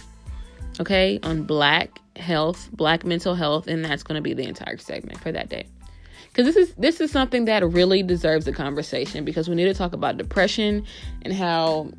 okay, 0.79 1.19
on 1.23 1.41
black 1.41 1.97
health, 2.15 2.69
black 2.71 3.03
mental 3.03 3.33
health, 3.33 3.67
and 3.67 3.83
that's 3.83 4.03
going 4.03 4.15
to 4.15 4.21
be 4.21 4.35
the 4.35 4.43
entire 4.43 4.77
segment 4.77 5.19
for 5.19 5.31
that 5.31 5.49
day. 5.49 5.65
Cuz 6.35 6.45
this 6.45 6.55
is 6.55 6.73
this 6.75 7.01
is 7.01 7.11
something 7.11 7.45
that 7.45 7.67
really 7.67 8.03
deserves 8.03 8.47
a 8.47 8.53
conversation 8.53 9.25
because 9.25 9.49
we 9.49 9.55
need 9.55 9.65
to 9.65 9.73
talk 9.73 9.91
about 9.91 10.17
depression 10.17 10.85
and 11.23 11.33
how 11.33 11.91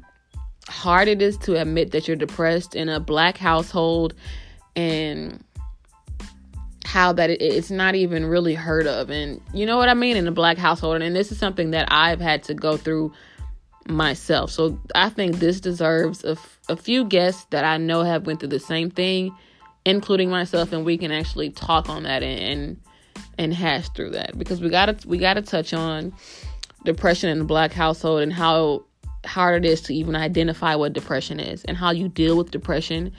hard 0.68 1.08
it 1.08 1.20
is 1.20 1.36
to 1.38 1.60
admit 1.60 1.90
that 1.90 2.06
you're 2.06 2.16
depressed 2.16 2.74
in 2.74 2.88
a 2.88 3.00
black 3.00 3.36
household 3.36 4.14
and 4.76 5.44
how 6.84 7.12
that 7.12 7.30
it's 7.30 7.70
not 7.70 7.94
even 7.94 8.24
really 8.24 8.54
heard 8.54 8.86
of 8.86 9.10
and 9.10 9.40
you 9.52 9.66
know 9.66 9.76
what 9.76 9.90
I 9.90 9.94
mean 9.94 10.16
in 10.16 10.26
a 10.26 10.32
black 10.32 10.56
household 10.56 11.02
and 11.02 11.14
this 11.14 11.30
is 11.30 11.38
something 11.38 11.72
that 11.72 11.88
I've 11.90 12.20
had 12.20 12.42
to 12.44 12.54
go 12.54 12.76
through 12.78 13.12
myself. 13.86 14.50
So 14.50 14.78
I 14.94 15.08
think 15.08 15.36
this 15.36 15.60
deserves 15.60 16.24
a, 16.24 16.32
f- 16.32 16.58
a 16.68 16.76
few 16.76 17.04
guests 17.04 17.46
that 17.50 17.64
I 17.64 17.76
know 17.78 18.02
have 18.02 18.26
went 18.26 18.40
through 18.40 18.50
the 18.50 18.60
same 18.60 18.90
thing, 18.90 19.34
including 19.84 20.30
myself, 20.30 20.72
and 20.72 20.84
we 20.84 20.98
can 20.98 21.12
actually 21.12 21.50
talk 21.50 21.88
on 21.88 22.04
that 22.04 22.22
and 22.22 22.40
and, 22.40 22.80
and 23.38 23.54
hash 23.54 23.88
through 23.90 24.10
that 24.10 24.38
because 24.38 24.60
we 24.60 24.68
gotta 24.68 24.96
we 25.06 25.18
gotta 25.18 25.42
touch 25.42 25.72
on 25.72 26.12
depression 26.84 27.30
in 27.30 27.38
the 27.38 27.44
black 27.44 27.72
household 27.72 28.22
and 28.22 28.32
how 28.32 28.84
hard 29.24 29.64
it 29.64 29.68
is 29.68 29.80
to 29.82 29.94
even 29.94 30.16
identify 30.16 30.74
what 30.74 30.92
depression 30.92 31.38
is 31.38 31.64
and 31.64 31.76
how 31.76 31.90
you 31.90 32.08
deal 32.08 32.36
with 32.36 32.50
depression 32.50 33.12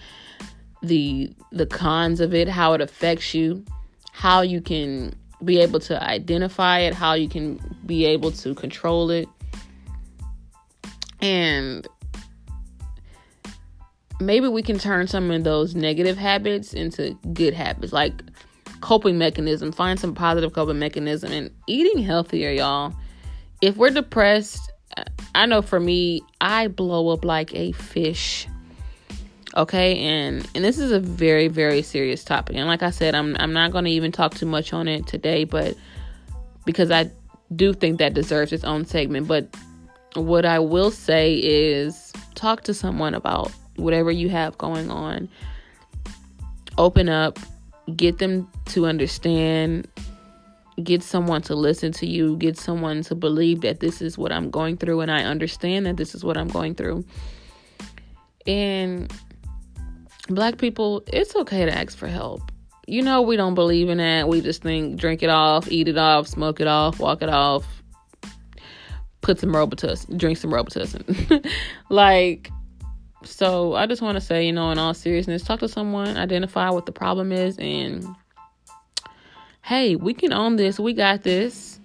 the 0.82 1.34
the 1.52 1.66
cons 1.66 2.20
of 2.20 2.34
it 2.34 2.50
how 2.50 2.74
it 2.74 2.82
affects 2.82 3.34
you 3.34 3.64
how 4.12 4.42
you 4.42 4.60
can 4.60 5.16
be 5.44 5.60
able 5.60 5.80
to 5.80 6.02
identify 6.04 6.80
it 6.80 6.94
how 6.94 7.14
you 7.14 7.30
can 7.30 7.60
be 7.86 8.06
able 8.06 8.32
to 8.32 8.54
control 8.54 9.10
it 9.10 9.28
and 11.24 11.88
maybe 14.20 14.50
we 14.50 14.62
can 14.62 14.78
turn 14.78 15.08
some 15.08 15.32
of 15.32 15.46
those 15.46 15.74
negative 15.74 16.18
habits 16.18 16.74
into 16.74 17.18
good 17.34 17.54
habits, 17.54 17.94
like 17.94 18.22
coping 18.82 19.18
mechanism. 19.18 19.72
Find 19.72 19.98
some 19.98 20.14
positive 20.14 20.52
coping 20.52 20.80
mechanism 20.80 21.32
and 21.32 21.50
eating 21.66 22.04
healthier, 22.04 22.52
y'all. 22.52 22.94
If 23.62 23.78
we're 23.78 23.90
depressed, 23.90 24.70
I 25.34 25.46
know 25.46 25.62
for 25.62 25.80
me, 25.80 26.22
I 26.42 26.68
blow 26.68 27.08
up 27.10 27.24
like 27.24 27.56
a 27.56 27.72
fish. 27.72 28.46
Okay, 29.56 30.00
and 30.00 30.46
and 30.54 30.64
this 30.66 30.78
is 30.78 30.92
a 30.92 31.00
very 31.00 31.48
very 31.48 31.84
serious 31.84 32.26
topic. 32.26 32.58
And 32.58 32.68
like 32.68 32.84
I 32.84 32.90
said, 32.90 33.16
I'm 33.16 33.38
I'm 33.40 33.54
not 33.54 33.72
going 33.72 33.86
to 33.86 33.92
even 33.92 34.12
talk 34.12 34.34
too 34.34 34.48
much 34.48 34.74
on 34.74 34.90
it 34.90 35.08
today, 35.08 35.46
but 35.46 35.78
because 36.66 36.92
I 36.92 37.12
do 37.56 37.74
think 37.74 38.00
that 38.00 38.14
deserves 38.14 38.52
its 38.52 38.66
own 38.66 38.84
segment, 38.86 39.28
but 39.28 39.56
what 40.16 40.46
I 40.46 40.60
will 40.60 40.92
say 40.92 41.36
is 41.36 42.14
talk 42.36 42.62
to 42.64 42.74
someone 42.74 43.14
about 43.14 43.52
whatever 43.76 44.12
you 44.12 44.30
have 44.30 44.58
going 44.58 44.92
on. 44.92 45.30
Open 46.78 47.10
up, 47.10 47.40
get 47.96 48.18
them 48.18 48.48
to 48.66 48.86
understand, 48.86 49.88
get 50.84 51.04
someone 51.04 51.42
to 51.44 51.56
listen 51.56 51.92
to 51.94 52.08
you, 52.08 52.38
get 52.38 52.58
someone 52.58 53.04
to 53.04 53.16
believe 53.16 53.62
that 53.62 53.80
this 53.80 54.02
is 54.02 54.18
what 54.18 54.32
I'm 54.32 54.50
going 54.50 54.78
through 54.78 55.02
and 55.02 55.12
I 55.12 55.24
understand 55.24 55.86
that 55.86 55.98
this 55.98 56.16
is 56.16 56.24
what 56.24 56.38
I'm 56.38 56.48
going 56.48 56.76
through. 56.76 57.06
And 58.46 59.12
black 60.28 60.58
people, 60.58 61.04
it's 61.08 61.36
okay 61.36 61.66
to 61.66 61.76
ask 61.76 61.98
for 61.98 62.08
help. 62.08 62.42
You 62.86 63.02
know, 63.02 63.22
we 63.22 63.38
don't 63.38 63.56
believe 63.56 63.90
in 63.90 64.00
that. 64.00 64.28
We 64.28 64.42
just 64.42 64.62
think 64.62 65.00
drink 65.00 65.24
it 65.24 65.30
off, 65.30 65.72
eat 65.72 65.88
it 65.88 65.98
off, 65.98 66.28
smoke 66.28 66.60
it 66.60 66.68
off, 66.68 67.00
walk 67.00 67.22
it 67.22 67.30
off, 67.30 67.66
put 69.24 69.40
some 69.40 69.50
Robitussin, 69.50 70.18
drink 70.18 70.38
some 70.38 70.52
Robitussin. 70.52 71.50
like, 71.90 72.52
So 73.24 73.74
I 73.74 73.88
just 73.88 74.02
want 74.02 74.16
to 74.18 74.22
say, 74.22 74.46
you 74.46 74.54
know, 74.54 74.70
in 74.70 74.78
all 74.78 74.94
seriousness, 74.94 75.44
talk 75.44 75.62
to 75.62 75.68
someone, 75.68 76.18
identify 76.18 76.70
what 76.70 76.86
the 76.86 76.92
problem 76.92 77.32
is, 77.32 77.58
and 77.58 78.06
hey, 79.64 79.96
we 79.96 80.14
can 80.14 80.34
own 80.34 80.58
this. 80.58 80.80
We 80.80 80.94
got 80.94 81.24
this. 81.24 81.80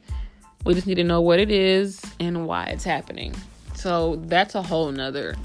We 0.65 0.75
just 0.75 0.87
need 0.87 0.97
to 0.97 1.05
know 1.05 1.21
what 1.21 1.39
it 1.39 1.51
is 1.51 2.03
and 2.19 2.47
why 2.47 2.65
it's 2.67 2.85
happening. 2.85 3.35
So 3.75 4.17
that's 4.27 4.57
a 4.57 4.63
whole 4.63 4.91
nother, 4.91 5.37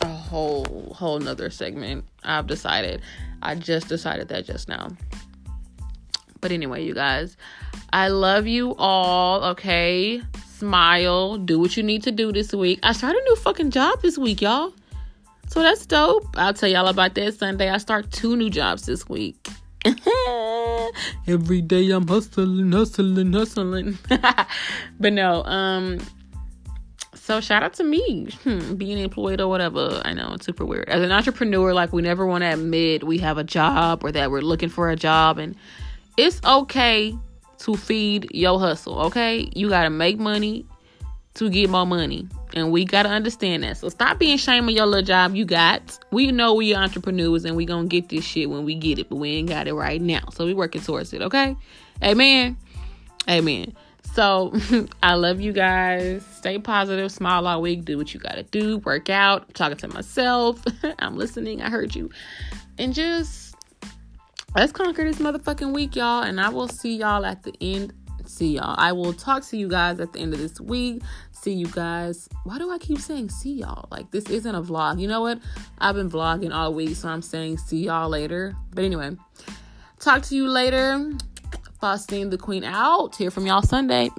a 0.00 0.08
whole 0.08 0.94
whole 0.96 1.18
nother 1.18 1.50
segment. 1.50 2.04
I've 2.22 2.46
decided. 2.46 3.02
I 3.42 3.56
just 3.56 3.88
decided 3.88 4.28
that 4.28 4.46
just 4.46 4.68
now. 4.68 4.90
But 6.40 6.52
anyway, 6.52 6.84
you 6.84 6.94
guys, 6.94 7.36
I 7.92 8.08
love 8.08 8.46
you 8.46 8.76
all. 8.76 9.42
Okay, 9.44 10.22
smile. 10.64 11.36
Do 11.36 11.58
what 11.58 11.76
you 11.76 11.82
need 11.82 12.02
to 12.04 12.10
do 12.10 12.32
this 12.32 12.54
week. 12.54 12.80
I 12.82 12.92
started 12.92 13.20
a 13.20 13.24
new 13.24 13.36
fucking 13.36 13.70
job 13.70 14.00
this 14.00 14.16
week, 14.16 14.40
y'all. 14.40 14.72
So 15.48 15.60
that's 15.60 15.84
dope. 15.84 16.26
I'll 16.36 16.54
tell 16.54 16.70
y'all 16.70 16.88
about 16.88 17.14
that 17.16 17.34
Sunday. 17.34 17.68
I 17.68 17.76
start 17.76 18.10
two 18.10 18.34
new 18.34 18.48
jobs 18.48 18.86
this 18.86 19.06
week. 19.06 19.46
Every 21.26 21.60
day 21.60 21.90
I'm 21.90 22.08
hustling, 22.08 22.72
hustling, 22.72 23.34
hustling. 23.34 23.98
but 25.00 25.12
no, 25.12 25.44
um, 25.44 25.98
so 27.12 27.42
shout 27.42 27.62
out 27.62 27.74
to 27.74 27.84
me 27.84 28.30
hmm, 28.42 28.76
being 28.76 28.96
employed 28.96 29.42
or 29.42 29.48
whatever. 29.48 30.00
I 30.02 30.14
know 30.14 30.32
it's 30.32 30.46
super 30.46 30.64
weird. 30.64 30.88
As 30.88 31.02
an 31.02 31.12
entrepreneur, 31.12 31.74
like 31.74 31.92
we 31.92 32.00
never 32.00 32.24
want 32.24 32.40
to 32.40 32.54
admit 32.54 33.04
we 33.04 33.18
have 33.18 33.36
a 33.36 33.44
job 33.44 34.02
or 34.02 34.12
that 34.12 34.30
we're 34.30 34.40
looking 34.40 34.70
for 34.70 34.88
a 34.88 34.96
job, 34.96 35.36
and 35.36 35.54
it's 36.16 36.40
okay 36.42 37.14
to 37.58 37.76
feed 37.76 38.28
your 38.32 38.58
hustle. 38.58 38.98
Okay, 39.02 39.50
you 39.54 39.68
gotta 39.68 39.90
make 39.90 40.18
money 40.18 40.66
to 41.34 41.50
get 41.50 41.68
more 41.68 41.86
money. 41.86 42.28
And 42.54 42.70
we 42.70 42.84
gotta 42.84 43.08
understand 43.08 43.64
that. 43.64 43.76
So 43.76 43.88
stop 43.88 44.18
being 44.18 44.34
ashamed 44.34 44.68
of 44.68 44.74
your 44.74 44.86
little 44.86 45.04
job 45.04 45.34
you 45.34 45.44
got. 45.44 45.98
We 46.12 46.30
know 46.30 46.54
we 46.54 46.74
entrepreneurs 46.74 47.44
and 47.44 47.56
we 47.56 47.64
gonna 47.64 47.88
get 47.88 48.08
this 48.08 48.24
shit 48.24 48.48
when 48.48 48.64
we 48.64 48.74
get 48.76 48.98
it, 48.98 49.08
but 49.08 49.16
we 49.16 49.30
ain't 49.30 49.48
got 49.48 49.66
it 49.66 49.74
right 49.74 50.00
now. 50.00 50.22
So 50.32 50.46
we 50.46 50.54
working 50.54 50.80
towards 50.80 51.12
it, 51.12 51.22
okay? 51.22 51.56
Amen. 52.02 52.56
Amen. 53.28 53.74
So 54.14 54.54
I 55.02 55.14
love 55.14 55.40
you 55.40 55.52
guys. 55.52 56.24
Stay 56.36 56.58
positive, 56.58 57.10
smile 57.10 57.46
all 57.48 57.60
week, 57.60 57.84
do 57.84 57.98
what 57.98 58.14
you 58.14 58.20
gotta 58.20 58.44
do, 58.44 58.78
work 58.78 59.10
out. 59.10 59.42
I'm 59.48 59.52
talking 59.54 59.78
to 59.78 59.88
myself. 59.88 60.62
I'm 61.00 61.16
listening. 61.16 61.62
I 61.62 61.70
heard 61.70 61.96
you. 61.96 62.10
And 62.78 62.94
just 62.94 63.53
let's 64.54 64.72
conquer 64.72 65.04
this 65.04 65.18
motherfucking 65.18 65.72
week, 65.72 65.96
y'all. 65.96 66.22
And 66.22 66.40
I 66.40 66.48
will 66.48 66.68
see 66.68 66.96
y'all 66.96 67.24
at 67.24 67.42
the 67.42 67.54
end 67.60 67.92
see 68.26 68.56
y'all. 68.56 68.74
I 68.78 68.92
will 68.92 69.12
talk 69.12 69.44
to 69.46 69.56
you 69.56 69.68
guys 69.68 70.00
at 70.00 70.12
the 70.12 70.18
end 70.20 70.32
of 70.32 70.40
this 70.40 70.60
week. 70.60 71.02
See 71.32 71.52
you 71.52 71.66
guys. 71.66 72.28
Why 72.44 72.58
do 72.58 72.70
I 72.70 72.78
keep 72.78 72.98
saying 72.98 73.30
see 73.30 73.52
y'all? 73.52 73.88
Like 73.90 74.10
this 74.10 74.24
isn't 74.30 74.54
a 74.54 74.62
vlog. 74.62 75.00
You 75.00 75.08
know 75.08 75.20
what? 75.20 75.40
I've 75.78 75.94
been 75.94 76.10
vlogging 76.10 76.54
all 76.54 76.74
week, 76.74 76.96
so 76.96 77.08
I'm 77.08 77.22
saying 77.22 77.58
see 77.58 77.84
y'all 77.84 78.08
later. 78.08 78.54
But 78.74 78.84
anyway, 78.84 79.16
talk 80.00 80.22
to 80.24 80.36
you 80.36 80.48
later. 80.48 81.12
Faustine 81.80 82.30
the 82.30 82.38
Queen 82.38 82.64
out. 82.64 83.14
Hear 83.16 83.30
from 83.30 83.46
y'all 83.46 83.62
Sunday. 83.62 84.10